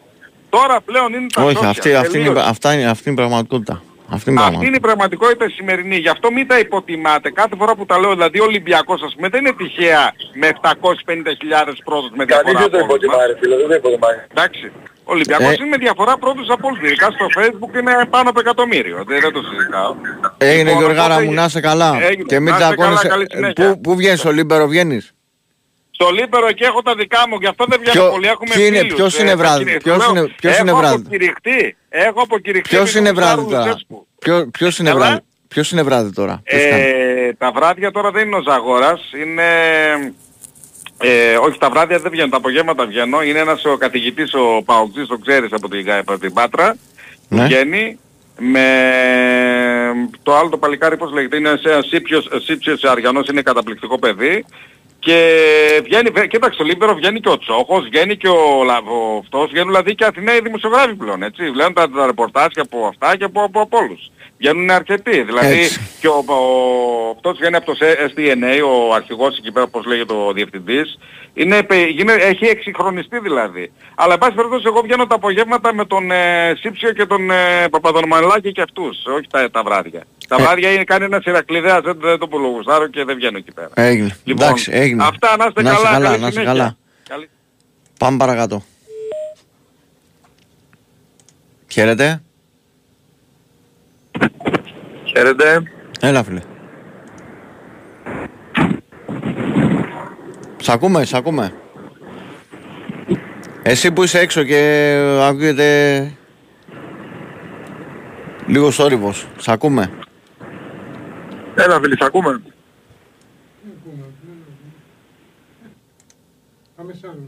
[0.49, 1.65] Τώρα πλέον είναι τα Όχι, social.
[1.65, 2.49] αυτή, αυτή, είναι, τελείωσε.
[2.49, 3.81] αυτά είναι, αυτή είναι η πραγματικότητα.
[4.09, 4.67] Αυτή είναι η Αυτή πραγματικότητα.
[4.67, 5.95] είναι η πραγματικότητα σημερινή.
[6.05, 7.31] Γι' αυτό μην τα υποτιμάτε.
[7.31, 10.03] Κάθε φορά που τα λέω, δηλαδή ο Ολυμπιακός ας πούμε δεν είναι τυχαία
[10.33, 12.51] με 750.000 πρώτους με διαφορά.
[12.53, 13.27] Κανείς δεν το από όλους υποτιμάει, μας.
[13.27, 14.17] ρε φίλε, δεν το υποτιμάει.
[14.31, 14.71] Εντάξει.
[15.07, 15.55] Ο Ολυμπιακός Ε.
[15.59, 16.79] είναι με διαφορά πρώτους από όλους.
[16.85, 19.03] Ειδικά στο facebook είναι πάνω από εκατομμύριο.
[19.07, 19.95] Δεν, δεν το συζητάω.
[20.37, 21.89] Έγινε Λοιπόν, Γιωργάρα οπότε- μου, να είσαι καλά.
[22.09, 22.23] Έγινε.
[22.31, 23.07] Και μην Να είστε τσακώνεσαι.
[23.07, 23.69] καλά, καλή Ε, συνέχεια.
[23.73, 25.05] Πού, πού βγαίνεις στο Λίμπερο, βγαίνεις;
[25.91, 28.27] Στο Λίμπερο εκεί έχω τα δικά μου, γι' αυτό δεν βγαίνω Ποιο- πολύ.
[28.27, 28.93] Έχουμε ποιοι είναι- φίλους.
[28.95, 31.77] ποιος Ε, είναι θα βράδυ, κηρυχ- ποιος λέω, είναι- ποιος είναι Έχω βράδυ; αποκηρυχτεί.
[31.97, 32.69] Έχω αποκηρυχτεί.
[32.69, 33.65] Ποιος με είναι τον βράδυ Σάρου τώρα.
[33.65, 34.07] Λουτσέσκου.
[34.19, 35.05] Ποιο, ποιος είναι Καλά.
[35.05, 35.21] βράδυ.
[35.47, 36.41] Ποιος είναι βράδυ τώρα.
[36.43, 36.81] Ποιος κάνει.
[36.81, 39.43] Ε, τα βράδια τώρα δεν είναι ο Ζαγόρας, είναι...
[40.97, 43.23] Ε, όχι τα βράδια δεν βγαίνουν, τα απογεύματα βγαίνω.
[43.23, 46.75] Είναι ένας ο καθηγητής ο Παοκτζής, το ξέρεις από την, από την Πάτρα,
[47.29, 47.43] που Ναι.
[47.45, 47.99] βγαίνει
[48.37, 48.65] με
[50.23, 54.45] το άλλο το παλικάρι πώς λέγεται, είναι σε ένα Σύπιος, Σύπιος Αριανός, είναι καταπληκτικό παιδί.
[55.05, 55.17] Και
[55.83, 59.49] βγαίνει, βε- κοίταξε, στο Λίμπερο βγαίνει και ο Τσόχος, βγαίνει και ο, Λα- ο αυτός,
[59.51, 61.49] βγαίνουν δηλαδή και Αθηναίοι δημοσιογράφοι πλέον, έτσι.
[61.51, 64.11] Βλέπουν τα, τα ρεπορτάζ και από αυτά και από, από, από όλους.
[64.37, 65.21] Βγαίνουν αρκετοί.
[65.23, 65.79] Δηλαδή Έτσι.
[65.99, 67.77] και ο, ο, αυτός βγαίνει από το
[68.15, 68.59] SDNA,
[68.89, 70.97] ο αρχηγός εκεί πέρα όπως λέγεται ο διευθυντής,
[71.33, 73.71] είναι, πε- γίνε- έχει εξυγχρονιστεί δηλαδή.
[73.95, 77.67] Αλλά εν πάση περιπτώσει εγώ βγαίνω τα απογεύματα με τον ε, Σύψιο και τον ε,
[77.69, 80.03] Παπαδονομαλάκη και αυτούς, όχι τα, τα βράδια.
[80.27, 80.41] Τα Ε.
[80.41, 83.69] βράδια είναι, κάνει ένα Ηρακλειδέας, δεν, δεν το πολογουστάρω και δεν βγαίνω εκεί πέρα.
[83.73, 84.15] Έγινε.
[84.23, 85.03] Λοιπόν, Εντάξει, έγινε.
[85.03, 86.59] αυτά, να είστε Να είστε καλά, καλά, καλή να είστε συνέχεια.
[86.61, 86.77] καλά.
[87.09, 87.29] Καλή-
[87.99, 88.63] Πάμε παρακάτω.
[91.71, 92.21] Χαίρετε.
[95.03, 95.63] Χαίρετε.
[95.99, 96.41] Έλα φίλε.
[100.61, 101.53] Σ' ακούμε, σ' ακούμε.
[103.63, 106.11] Εσύ που είσαι έξω και ακούγεται
[108.47, 109.27] λίγο θόρυβος.
[109.37, 109.91] Σ' ακούμε.
[111.55, 112.41] Έλα φίλοι, σ' ακούμε.
[116.75, 117.23] Πάμε σ' άλλο.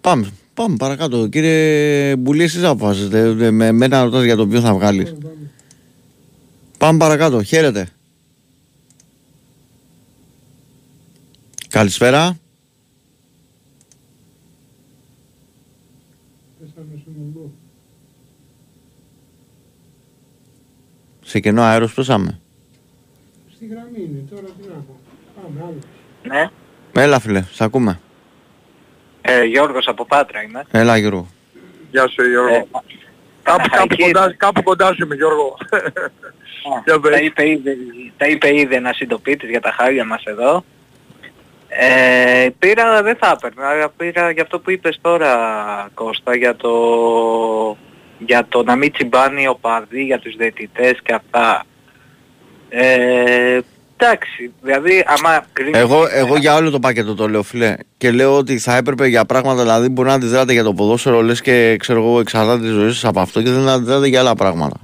[0.00, 1.26] Πάμε, πάμε παρακάτω.
[1.26, 3.50] Κύριε Μπουλή, εσείς αποφασίζετε.
[3.50, 5.14] Με μένα ρωτάς για το ποιο θα βγάλεις.
[6.78, 7.42] Πάμε παρακάτω.
[7.42, 7.88] Χαίρετε.
[11.68, 12.36] Καλησπέρα.
[16.60, 17.50] Πέσαμε στον Μουγκό.
[21.24, 22.40] Σε κενό αέρος πέσαμε.
[23.54, 24.98] Στη γραμμή είναι, τώρα τι να πω.
[25.42, 25.78] Πάμε άλλο.
[26.22, 26.50] Ναι.
[27.02, 28.00] Έλα φίλε, σ' ακούμε.
[29.20, 30.64] Ε, Γιώργος από Πάτρα είμαι.
[30.70, 31.28] Έλα Γιώργο.
[31.90, 32.68] Γεια σου Γιώργο.
[33.42, 35.56] κάπου, κάπου, κοντά, κάπου κοντά σου είμαι Γιώργο.
[36.84, 37.10] Για πες.
[37.12, 37.76] τα, είπε ήδη,
[38.16, 40.64] τα είπε ήδη ένας συντοπίτης για τα χάρια μας εδώ.
[41.68, 45.30] Ε, πήρα, δεν θα έπαιρνα, αλλά πήρα για αυτό που είπες τώρα
[45.94, 46.70] Κώστα, για το,
[48.18, 51.64] για το να μην τσιμπάνει ο παδί για τους διαιτητές και αυτά.
[52.68, 53.58] Ε,
[53.96, 57.74] εντάξει, δηλαδή άμα κρίνεις- Εγώ, εγώ για όλο το πακέτο το λέω, φιλέ.
[57.96, 61.40] Και λέω ότι θα έπρεπε για πράγματα, δηλαδή μπορεί να αντιδράτε για το ποδόσφαιρο, λες
[61.40, 64.76] και ξέρω εγώ, εξαρτάται τη ζωή σας από αυτό και δεν αντιδράτε για άλλα πράγματα.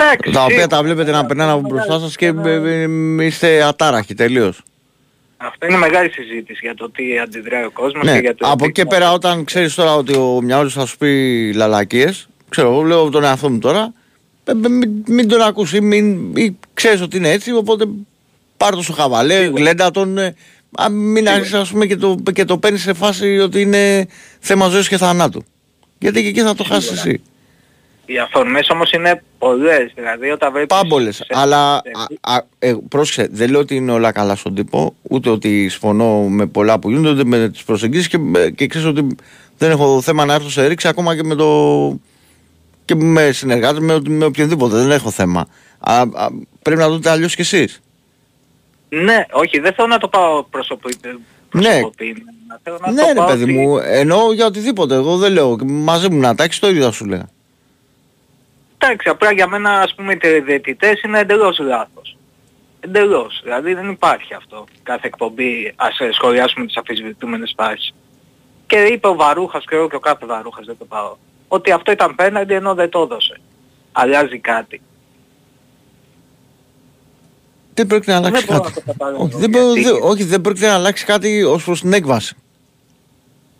[0.00, 0.66] Εντάξει, τα οποία σίγουρα.
[0.76, 4.62] τα βλέπετε να περνάνε από μπροστά σας και ε, ε, είστε ατάραχοι τελείως.
[5.36, 8.56] Αυτό είναι μεγάλη συζήτηση για το τι αντιδράει ο κόσμος Ναι, και για το από
[8.56, 12.70] τι- εκεί και πέρα, όταν ξέρεις τώρα ότι ο μυαλός θα σου πει λαλακίες, ξέρω
[12.70, 13.92] εγώ, λέω τον εαυτό μου τώρα,
[14.44, 17.84] ε, ε, μην, μην τον ακούσει, μην, ή ξέρεις ότι είναι έτσι, οπότε
[18.56, 20.18] πάρ' το στο χαβαλέ, γλέντα τον.
[20.18, 20.34] ε,
[20.82, 24.06] α, μην αρχίσεις, ας πούμε, και το, και το παίρνεις σε φάση ότι είναι
[24.40, 25.44] θέμα ζωής και θανάτου.
[25.98, 27.22] Γιατί και εκεί θα το χάσεις εσύ.
[28.10, 30.76] Οι αφορμές όμως είναι πολλές, δηλαδή όταν βλέπεις...
[30.76, 31.24] Πάμπολες.
[31.28, 31.80] Αλλά α,
[32.34, 36.46] α, ε, πρόσεξε, δεν λέω ότι είναι όλα καλά στον τύπο, ούτε ότι συμφωνώ με
[36.46, 38.18] πολλά που γίνονται, ούτε με τις προσεγγίσεις και,
[38.54, 39.06] και ξέρεις ότι
[39.58, 41.98] δεν έχω θέμα να έρθω σε ρήξη ακόμα και με το.
[42.84, 44.76] και με συνεργάτες με, με οποιονδήποτε.
[44.76, 45.46] Δεν έχω θέμα.
[45.78, 46.06] Α, α,
[46.62, 47.80] πρέπει να το δείτε αλλιώς κι εσείς.
[48.88, 51.08] Ναι, όχι, δεν θέλω να το πάω προσωπικό.
[51.52, 51.80] Ναι,
[52.62, 54.94] Θέλω να ναι, το ρε πάω παιδί ότι- μου, εννοώ για οτιδήποτε.
[54.94, 55.56] Εγώ δεν λέω.
[55.64, 57.28] Μαζί μου να τάξει το ίδιο θα σου λέγα.
[58.78, 62.16] Εντάξει, απλά για μένα ας πούμε οι διαιτητές είναι εντελώς λάθος.
[62.80, 63.40] Εντελώς.
[63.42, 64.64] Δηλαδή δεν υπάρχει αυτό.
[64.82, 67.94] Κάθε εκπομπή ας ε, σχολιάσουμε τις αφισβητούμενες φάσεις.
[68.66, 71.16] Και είπε ο Βαρούχας και εγώ και ο κάθε Βαρούχας δεν το πάω.
[71.48, 73.40] Ότι αυτό ήταν πέναντι ενώ δεν το έδωσε.
[73.92, 74.80] Αλλάζει κάτι.
[77.74, 78.74] Δεν πρόκειται να αλλάξει μπορώ κάτι.
[78.74, 79.24] να το καταλάβω.
[79.24, 82.36] Όχι δεν, προ- δεν- όχι, δεν πρόκειται να αλλάξει κάτι ως προς την έκβαση.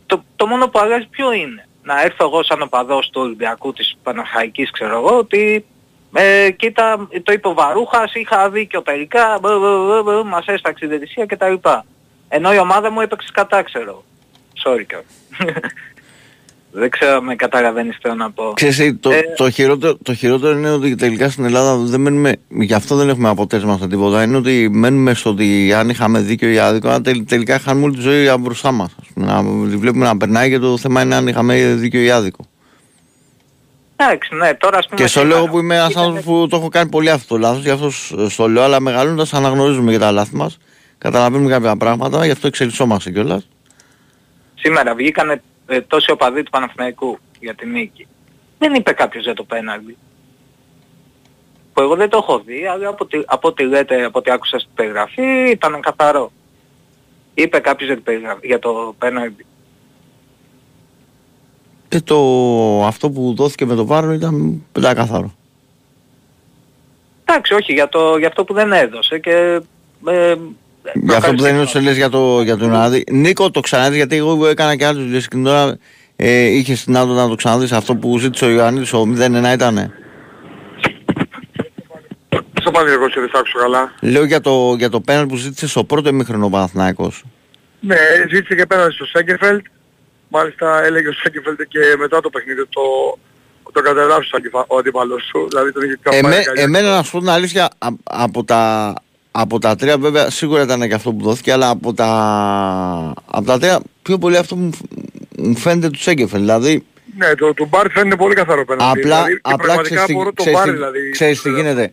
[0.06, 3.96] Το, το μόνο που αλλάζει ποιο είναι; Να έρθω εγώ σαν οπαδός του Ολυμπιακού της
[4.02, 5.64] Παναχαϊκής ξέρω εγώ ότι
[6.12, 10.84] ε, κοίτα το είπε ο Βαρούχας, είχα δίκιο τελικά, μπλ, μπλ, μπλ, μπλ, μας έσταξε
[10.84, 11.54] η διαιτησία κτλ.
[12.28, 14.04] Ενώ η ομάδα μου έπαιξε κατά ξέρω.
[14.64, 15.06] Sorry κιόλας.
[16.72, 18.52] Δεν ξέρω αν με καταλαβαίνεις τι θέλω να πω.
[18.54, 22.36] Ξέρεις, ε, το, Ε, το, χειρότερο, το χειρότερο είναι ότι τελικά στην Ελλάδα δεν μένουμε,
[22.48, 24.22] γι' αυτό δεν έχουμε αποτέλεσμα στα τίποτα.
[24.22, 27.94] Είναι ότι μένουμε στο ότι αν είχαμε δίκιο ή άδικο, αν τελ- τελικά είχαμε όλη
[27.94, 28.94] τη ζωή από μπροστά μας.
[29.14, 32.44] Να τη βλέπουμε να περνάει και το θέμα είναι αν είχαμε δίκιο ή άδικο.
[33.96, 35.00] Εντάξει, ναι, τώρα ας πούμε...
[35.00, 37.40] Και στο σήμερα- λέω που είμαι ένας άνθρωπος που το έχω κάνει πολύ αυτό το
[37.40, 40.58] λάθος, γι' αυτό σ- στο λέω, αλλά μεγαλώντα αναγνωρίζουμε και τα λάθη μας.
[40.98, 43.48] Καταλαβαίνουμε κάποια πράγματα, γι' αυτό εξελισσόμαστε κιόλας.
[44.54, 48.06] Σήμερα βγήκανε ε, τόσοι οπαδοί του Παναθηναϊκού για την νίκη.
[48.58, 49.96] Δεν είπε κάποιος για το πέναλτι.
[51.72, 54.58] Που εγώ δεν το έχω δει, αλλά από ό,τι, από ό,τι λέτε, από ό,τι άκουσα
[54.58, 56.32] στην περιγραφή ήταν καθαρό.
[57.34, 59.46] Είπε κάποιος για, την περιγραφή- για το πέναλτι.
[61.88, 62.16] Και το,
[62.84, 65.34] αυτό που δόθηκε με το βάρος ήταν πεντακάθαρο.
[67.24, 69.60] Εντάξει, όχι, για, το, για αυτό που δεν έδωσε και...
[70.06, 70.34] Ε,
[70.94, 73.04] Για αυτό που δεν είναι όσο λες για, το, για τον Ιωαννίδη.
[73.10, 75.76] Νίκο, το ξαναδείς γιατί εγώ έκανα και άλλες δουλειές και τώρα
[76.16, 79.92] ε, είχες την άδεια να το ξαναδείς αυτό που ζήτησε ο Ιωαννίδης, ο 0-1 ήτανε.
[82.60, 83.92] Στο πάνε εγώ σε δεν σ' άκουσα καλά.
[84.00, 87.24] Λέω για το, για το πέναλ που ζήτησες στο πρώτο ημίχρονο ο Παναθηναϊκός.
[87.80, 87.96] Ναι,
[88.30, 89.64] ζήτησε και πέναντι στο Σέγκερφελτ.
[90.28, 92.80] Μάλιστα έλεγε ο Σέγκερφελτ και μετά το παιχνίδι το
[93.72, 96.60] το καταγράψεις ο αντιπα- ο αντίπαλος σου, δηλαδή τον είχε πιο Εμέ, πάρει καλή.
[96.60, 98.94] εμένα να σου πω την αλήθεια, α- από τα,
[99.30, 102.08] από τα τρία βέβαια σίγουρα ήταν και αυτό που δόθηκε, αλλά από τα,
[103.26, 104.82] από τα τρία πιο πολύ αυτό μου, φ-
[105.38, 106.40] μου φαίνεται τους Σέγκεφελ.
[106.40, 106.84] Δηλαδή,
[107.16, 109.00] Ναι, το, το μπάρ φαίνεται πολύ καθαρό πέναντι.
[109.00, 111.10] απλά, δηλαδή, και απλά πραγματικά ξέρεις, τι- μπορώ το ξέρεις μπάρ τι- δηλαδή.
[111.10, 111.92] ξέρεις τι γίνεται.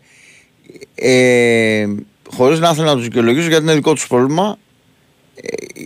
[0.95, 1.87] Ε,
[2.35, 4.57] χωρίς να θέλω να τους δικαιολογήσω γιατί είναι δικό τους πρόβλημα,
[5.35, 5.81] ε,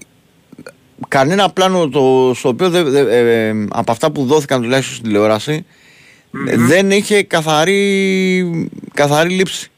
[1.08, 5.08] κανένα πλάνο το, στο οποίο δεν- δεν- ε, ε, από αυτά που δόθηκαν τουλάχιστον στην
[5.08, 5.66] τηλεόραση
[6.56, 9.70] δεν είχε καθαρή, καθαρή λήψη.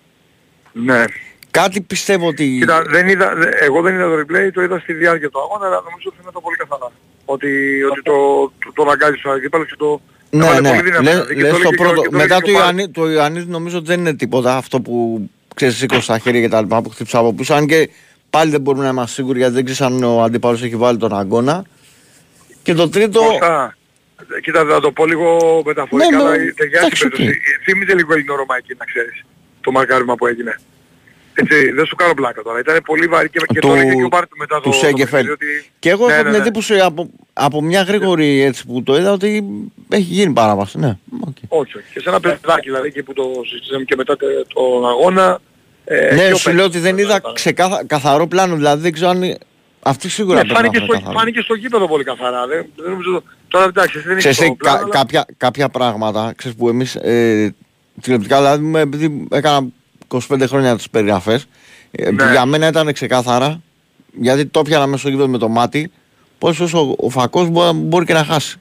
[0.72, 1.04] Ναι.
[1.52, 2.58] Κάτι πιστεύω ότι.
[2.60, 5.66] Κοίτα, δεν είδα, δε- εγώ δεν είδα το replay, το είδα στη διάρκεια του αγώνα,
[5.66, 6.92] αλλά νομίζω ότι φαίνεται πολύ καθαρά.
[7.26, 8.14] Ότι, ότι το,
[8.60, 10.70] το, το αναγκάζεις στο αντίπαλος και το Ναι, έβαλε ναι.
[10.70, 11.04] πολύ δύναμη.
[11.06, 12.52] Λες- δηλαδή, και λες το το έλεγε και ο- πρώτο- και το μετά έλεγε το,
[12.52, 16.18] και ο Ιωαννίδη, το Ιωαννίδη νομίζω ότι δεν είναι τίποτα αυτό που ξέρεις σήκωσε στα
[16.20, 17.54] χέρια και τα λοιπά που χτύψα από πίσω.
[17.54, 17.90] Αν και
[18.30, 21.14] πάλι δεν μπορούμε να είμαστε σίγουροι γιατί δεν ξέρεις αν ο αντίπαλος έχει βάλει τον
[21.18, 21.64] αγώνα.
[22.64, 23.20] Και το τρίτο.
[23.24, 23.76] Κώστα,
[24.42, 27.40] Κοίτα, θα το πω λίγο μεταφορικά, Ναι, ναι, αλλά ταιριάζει εντάξει, η περίπτωση.
[27.64, 29.24] Θύμιζε λίγο η Ρωμαϊκή, να ξέρεις,
[29.62, 30.60] το μαρκάρισμα που έγινε.
[31.42, 32.60] Έτσι, δεν σου κάνω πλάκα τώρα.
[32.60, 34.76] Ήταν πολύ βαρύ και, και του, το έλεγε και ο Μπάρτ μετά το, του το
[34.76, 35.08] Σέγκεφελ.
[35.26, 35.72] παιχνίδι, ότι...
[35.80, 36.46] Και εγώ Ναι, έχω ναι, την ναι.
[36.46, 39.44] εντύπωση από, από μια γρήγορη έτσι που το είδα ότι
[39.90, 40.78] έχει γίνει παράβαση.
[40.80, 40.98] Ναι.
[41.48, 41.86] Όχι, όχι.
[41.94, 45.40] Και σε ένα παιδάκι δηλαδή εκεί που το συζητήσαμε και μετά τε- τον αγώνα.
[45.86, 48.56] Ε, ναι, πιο σου λέω ότι δεν είδα ξεκάθα, καθαρό πλάνο.
[48.56, 49.38] Δηλαδή δεν ξέρω αν.
[49.84, 51.18] Αυτή σίγουρα Ναι, πρέπει να φάνηκε, είναι στο, καθαρό.
[51.20, 52.48] φάνηκε στο γήπεδο πολύ καθαρά.
[52.48, 53.24] Δεν, δεν νομίζω...
[53.48, 56.70] Τώρα εντάξει, δεν είναι Ξέρεις, στο τι, πλάνο, κα- αλλά- κάποια, κάποια πράγματα ξέρεις, που
[56.70, 57.56] εμείς ε,
[58.02, 59.68] τηλεοπτικά, δηλαδή με- επειδή έκανα
[60.12, 61.48] 25 χρόνια τις περιγραφές,
[61.92, 62.32] ε, που Ναι.
[62.32, 63.62] για μένα ήταν ξεκάθαρα,
[64.20, 65.92] γιατί το πιάνα μέσα στο γήπεδο με το μάτι,
[66.38, 68.58] πως όσο ο, φακός μπορεί, μπορεί και να χάσει.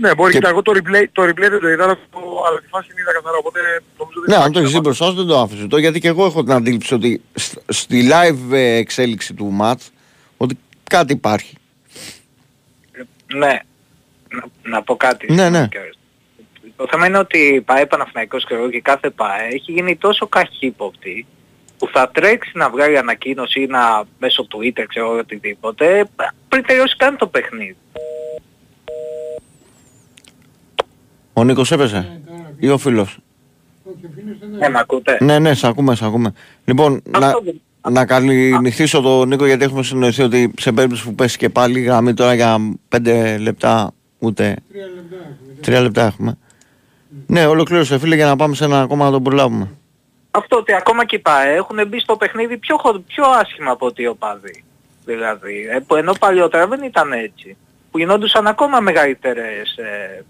[0.00, 0.46] Ναι, μπορεί Και- και...
[0.46, 2.18] εγώ το replay, το replay δεν το είδα, αλλά, το,
[2.48, 3.58] αλλά τη φάση την είδα καθαρά, οπότε
[3.98, 5.78] νομίζω δεν Ναι, αν το έχεις δει μπροστά σου δεν το αφήσω.
[5.78, 9.86] γιατί και εγώ έχω την αντίληψη ότι σ- στη live ε, εξέλιξη του match
[10.36, 11.56] ότι κάτι υπάρχει.
[13.34, 13.58] Ναι,
[14.28, 15.32] να, να πω κάτι.
[15.32, 15.68] Ναι, ναι.
[16.84, 20.26] Το θέμα είναι ότι η ΠαΕ Παναθηναϊκός και εγώ και κάθε ΠαΕ έχει γίνει τόσο
[20.26, 21.26] καχύποπτη
[21.78, 26.08] που θα τρέξει να βγάλει ανακοίνωση ή να μέσω Twitter ξέρω εγώ, οτιδήποτε
[26.48, 27.76] πριν τελειώσει καν το παιχνίδι.
[31.32, 32.20] Ο Νίκος έπεσε
[32.58, 33.18] ή ο φίλος;
[34.58, 36.32] Ναι, μ' ακούτε; Ναι, ναι, σε ακούμε, σε ακούμε.
[36.64, 37.32] Λοιπόν, να,
[37.90, 42.14] να καληνυχτήσω τον Νίκο γιατί έχουμε συνοηθεί ότι σε περίπτωση που πέσει και πάλι γραμμή
[42.14, 42.56] τώρα για
[42.96, 44.56] 5 λεπτά ούτε.
[45.60, 46.38] Τρία λεπτά έχουμε.
[47.34, 49.70] Ναι, ολοκλήρωσε φίλε για να πάμε σε ένα ακόμα να τον προλάβουμε.
[50.30, 53.86] Αυτό ότι ακόμα και οι ΠαΕ έχουν μπει στο παιχνίδι πιο, χο- πιο άσχημα από
[53.86, 54.64] ότι οι οπαδοί.
[55.04, 57.56] Δηλαδή, ε, που ενώ παλιότερα δεν ήταν έτσι.
[57.90, 60.24] Που γινόντουσαν ακόμα μεγαλύτερες, ε,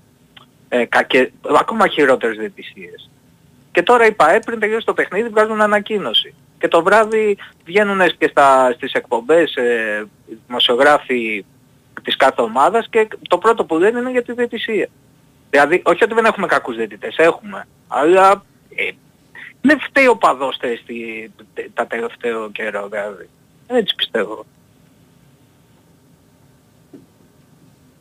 [0.68, 3.10] ε, κακε, ακόμα χειρότερες διαιτησίες.
[3.72, 6.34] Και τώρα οι ΠαΕ πριν τελειώσει το παιχνίδι βγάζουν ανακοίνωση.
[6.58, 11.44] Και το βράδυ βγαίνουν και στα, στις εκπομπές ε, οι δημοσιογράφοι
[12.02, 14.88] της κάθε ομάδας και το πρώτο που λένε είναι για τη διαιτησία.
[15.54, 17.66] Δηλαδή, όχι ότι δεν έχουμε κακούς διαιτητές, έχουμε.
[17.88, 18.44] Αλλά
[18.74, 18.90] ε,
[19.60, 23.28] δεν φταίει ο παδός τε- στη- τε- τα τελευταίο καιρό, δηλαδή.
[23.66, 24.44] Έτσι πιστεύω.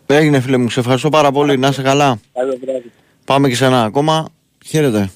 [0.05, 1.57] Έγινε φίλε μου, σε ευχαριστώ πάρα πολύ.
[1.57, 2.19] Να είσαι καλά.
[2.33, 2.91] Καλό βράδυ.
[3.25, 4.29] Πάμε και σε ένα ακόμα.
[4.65, 5.09] Χαίρετε.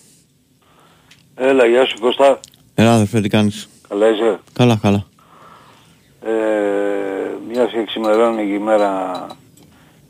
[1.35, 2.39] Έλα, γεια σου Κώστα.
[2.75, 5.05] Ελά, αδερφέ, τι κάνεις; Καλά είσαι; Καλά, καλά.
[6.25, 6.31] Ε,
[7.47, 9.25] μιας και ξημερώνει η μέρα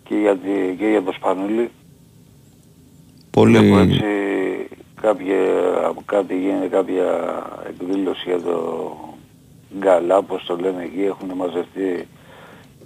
[0.03, 1.71] και για, τη, και για το Σπανούλι.
[3.37, 3.57] Πολύ.
[3.57, 4.01] Βλέπω έτσι
[5.01, 5.35] κάποια,
[6.05, 7.05] κάτι γίνεται κάποια
[7.67, 8.95] εκδήλωση για το
[9.77, 12.07] γκαλά, όπως το λένε εκεί, έχουν μαζευτεί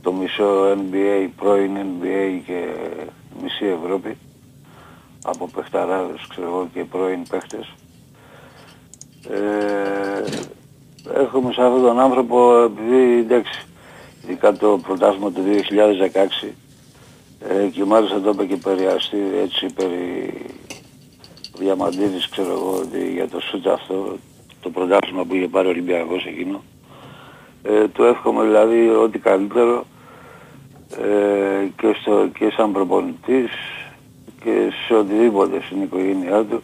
[0.01, 2.65] το μισό NBA, πρώην NBA και
[3.41, 4.17] μισή Ευρώπη
[5.23, 7.73] από παιχταράδες, ξέρω εγώ, και πρώην παίχτες.
[9.29, 10.23] Ε,
[11.21, 13.65] έχουμε σε αυτόν τον άνθρωπο, επειδή εντάξει,
[14.23, 15.41] ειδικά το πρωτάθλημα του
[16.43, 16.47] 2016,
[17.49, 20.33] ε, και μάλιστα το είπε και περιαστή έτσι περί
[21.57, 24.17] Διαμαντίδης ξέρω εγώ ότι για το σούτ αυτό
[24.61, 26.63] το πρωτάθλημα που είχε πάρει ο Ολυμπιακός εκείνο.
[27.63, 29.85] Ε, του εύχομαι δηλαδή ό,τι καλύτερο
[30.97, 33.51] ε, και, στο, και σαν προπονητής
[34.43, 36.61] και σε οτιδήποτε στην οικογένειά του.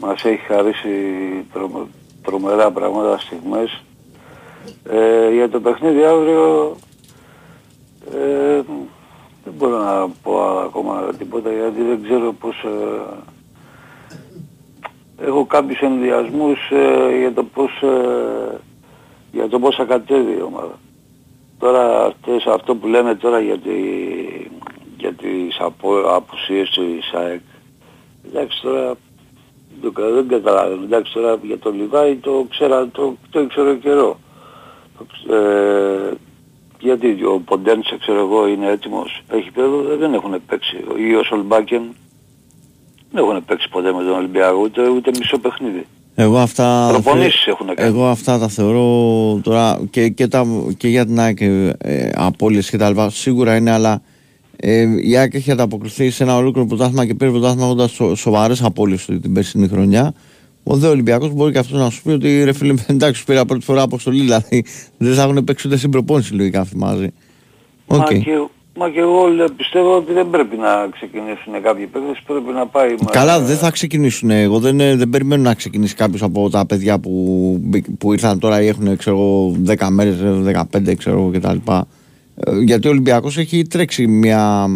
[0.00, 0.90] Μας έχει χαρίσει
[1.52, 1.88] τρομε-
[2.22, 3.82] τρομερά πράγματα στιγμές.
[4.90, 6.76] Ε, για το παιχνίδι αύριο
[8.14, 8.62] ε,
[9.46, 13.00] δεν μπορώ να πω ακόμα τίποτα γιατί δεν ξέρω πώς ε,
[15.26, 18.58] έχω κάποιους ενδιασμούς ε, για το πώς ε,
[19.32, 20.78] για το πώς θα κατέβει η ομάδα.
[21.58, 23.72] Τώρα αυτές, αυτό που λένε τώρα για, τη,
[24.96, 27.40] για τις απο, απουσίες του ΙΣΑΕΚ
[28.28, 28.94] εντάξει τώρα
[29.82, 30.82] το, κα- δεν καταλαβαίνω.
[30.82, 34.18] Εντάξει τώρα για τον Λιβάη το ξέρα, το, το ήξερα καιρό.
[34.98, 36.10] Το ξ- Ε,
[36.88, 40.76] γιατί ο Ποντένσε ξέρω εγώ είναι έτοιμος, έχει πέδο, δεν έχουν παίξει.
[41.08, 41.82] Ή ο Σολμπάκεν
[43.12, 45.86] Δεν έχουν παίξει ποτέ με τον Ολυμπιακό, ούτε, ούτε μισό παιχνίδι.
[46.14, 47.88] Εγώ αυτά, Προπονήσεις θε- έχουν κάνει.
[47.88, 48.86] εγώ αυτά τα θεωρώ
[49.42, 50.46] τώρα και, και, τα,
[50.76, 54.02] και για την ΑΕΚ ε, απώλειες και τα λοιπά σίγουρα είναι αλλά
[54.56, 58.62] ε, η ΑΕΚ έχει ανταποκριθεί σε ένα ολόκληρο πρωτάθλημα και πήρε πρωτάθλημα έχοντας σο, σοβαρές
[58.62, 60.12] απώλειες την περσινή χρονιά
[60.68, 63.44] ο δε Ολυμπιακός μπορεί και αυτός να σου πει ότι ρε φίλε εντάξει σου πήρα
[63.44, 64.64] πρώτη φορά αποστολή δηλαδή
[64.98, 67.08] δεν θα έχουν παίξει ούτε στην προπόνηση λογικά αυτοί μαζί
[67.86, 67.98] Οκ.
[67.98, 68.30] Μα, και,
[68.78, 72.90] μα και εγώ λέ- πιστεύω ότι δεν πρέπει να ξεκινήσουν κάποιοι παίκτες, πρέπει να πάει
[72.90, 72.96] με...
[73.10, 74.30] Καλά, δεν θα ξεκινήσουν.
[74.30, 77.10] Εγώ δεν, ε, δεν περιμένω να ξεκινήσει κάποιος από τα παιδιά που,
[77.62, 80.14] μπη- που ήρθαν τώρα ή έχουν ξέρω, εγώ, 10 μέρες,
[80.74, 81.72] 15 ξέρω εγώ κτλ.
[82.36, 84.66] Ε, Γιατί ο Ολυμπιακός έχει τρέξει μια,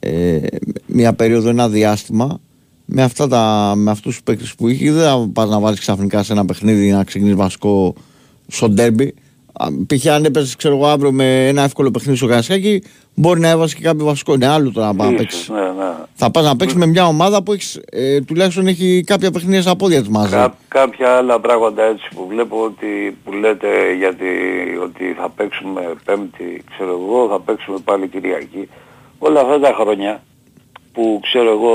[0.00, 0.38] ε,
[0.86, 2.40] μια περίοδο, ένα διάστημα
[2.90, 4.92] με, αυτά τα, με αυτούς τους παίκτες που είχε.
[4.92, 7.94] Δεν θα πας να βάλεις ξαφνικά σε ένα παιχνίδι να ξεκινήσεις βασικό
[8.46, 9.14] στο ντέρμπι.
[9.52, 10.06] Α, Π.χ.
[10.06, 12.82] αν έπαιζες ξέρω εγώ αύριο με ένα εύκολο παιχνίδι στο Καρασκάκι,
[13.14, 14.34] μπορεί να έβαζες και κάποιο βασικό.
[14.34, 15.48] Είναι άλλο τώρα να πάει να Ίσως, παίξεις.
[15.48, 15.92] ναι, ναι.
[16.14, 19.76] Θα πας να παίξεις με μια ομάδα που έχεις, ε, τουλάχιστον έχει κάποια παιχνίδια στα
[19.76, 20.30] πόδια της μαζί.
[20.30, 24.26] Κά, κάποια άλλα πράγματα έτσι που βλέπω ότι που λέτε γιατί
[24.82, 28.68] ότι θα παίξουμε πέμπτη, ξέρω εγώ, θα παίξουμε πάλι Κυριακή.
[29.18, 30.22] Όλα αυτά τα χρόνια
[30.98, 31.72] που ξέρω εγώ...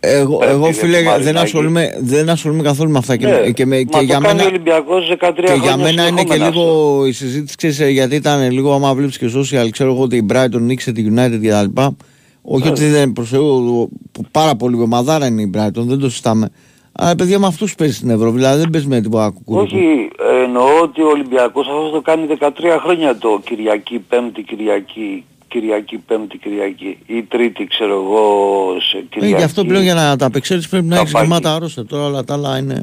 [0.00, 3.66] Εγώ, Πέμπτη, εγώ φίλε δεν Δευτέρα, ασχολούμαι, δεν ασχολούμαι καθόλου με αυτά και, Ναι, και,
[3.66, 6.22] με, μα και το για κάνει μένα, ο Ολυμπιακός 13 και για χρόνια μένα είναι
[6.24, 6.48] και συνεχόμενα.
[6.66, 10.16] λίγο η συζήτηση ξέρεις, ε, γιατί ήταν λίγο άμα βλέπεις και social ξέρω εγώ ότι
[10.16, 11.96] η Brighton νίξε τη United και τα λοιπά.
[12.42, 12.70] Όχι Ναι.
[12.70, 13.88] ότι δεν προς Θεού,
[14.30, 16.48] πάρα πολύ ομαδάρα είναι η Brighton δεν το συστάμε
[16.92, 20.08] αλλά παιδιά με αυτούς παίζεις στην Ευρώπη δηλαδή δεν παίζεις με τίποτα κουκουρίκου Όχι,
[20.40, 22.48] ε, εννοώ ότι ο Ολυμπιακός αυτό το κάνει 13
[22.82, 29.36] χρόνια το Κυριακή, Πέμπτη, Κυριακή, Κυριακή, Πέμπτη, Κυριακή ή Τρίτη ξέρω εγώ σε ε, Κυριακή.
[29.36, 31.24] γι' αυτό πλέον για να τα απεξέλθεις πρέπει να Τα έχεις πάκι.
[31.26, 32.82] γεμάτα άρρωστα τώρα όλα τα άλλα είναι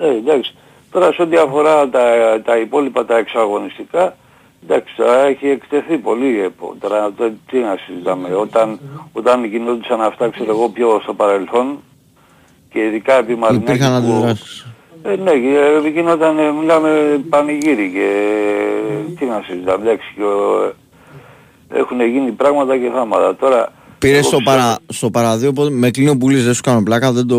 [0.00, 0.54] Ε, εντάξει.
[0.90, 2.02] Τώρα σε ό,τι αφορά τα,
[2.44, 4.16] τα υπόλοιπα τα εξαγωνιστικά,
[4.64, 6.74] εντάξει, τώρα έχει εκτεθεί πολύ ΕΠΟ.
[6.80, 8.80] Τώρα το, τι να συζητάμε, όταν,
[9.12, 11.78] όταν γινόντουσαν αυτά, ξέρω εγώ, πιο στο παρελθόν
[12.72, 14.66] και ειδικά επί Μαρινάκη υπήρχαν που- αντιδράσεις
[15.02, 18.08] Ε, ναι, ε, γινόταν, ε, μιλάμε πανηγύρι και
[19.08, 20.72] ε, τι να συζητάμε, εντάξει, και, ο-
[21.72, 23.36] έχουν γίνει πράγματα και θάματα.
[23.36, 26.62] Τώρα, Πήρες εγώ στο, ξέρω- παρα, στο παραδείο οπότε με κλείνω που λες, δεν σου
[26.62, 27.36] κάνω πλάκα, δεν το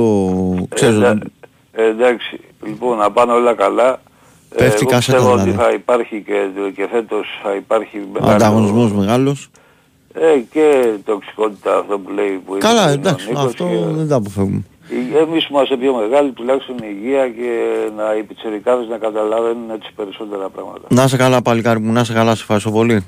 [0.70, 0.96] ξέρω.
[0.96, 1.32] Ε, δεν-
[1.72, 4.02] Ε, εντάξει, λοιπόν, να πάνε όλα καλά.
[4.56, 5.64] Ε, Πέφτει εγώ κάσετα, πιστεύω ότι δηλαδή.
[5.64, 8.32] θα υπάρχει και, και φέτος θα υπάρχει μεγάλο...
[8.34, 9.50] Ανταγωνισμός μεγάλος.
[10.14, 14.08] Ε, και τοξικότητα αυτό που λέει που Καλά, είπε ο εντάξει, Νίκος αυτό και- δεν
[14.08, 14.64] τα αποφεύγουμε.
[15.14, 17.52] Ε, Εμείς που είμαστε πιο μεγάλοι, τουλάχιστον η υγεία και
[17.98, 20.88] να οι πιτσιρικάδες να καταλαβαίνουν έτσι περισσότερα πράγματα.
[20.90, 23.06] Να σε καλά παλικάρι μου, να σε καλά, σε ευχαριστώ πολύ.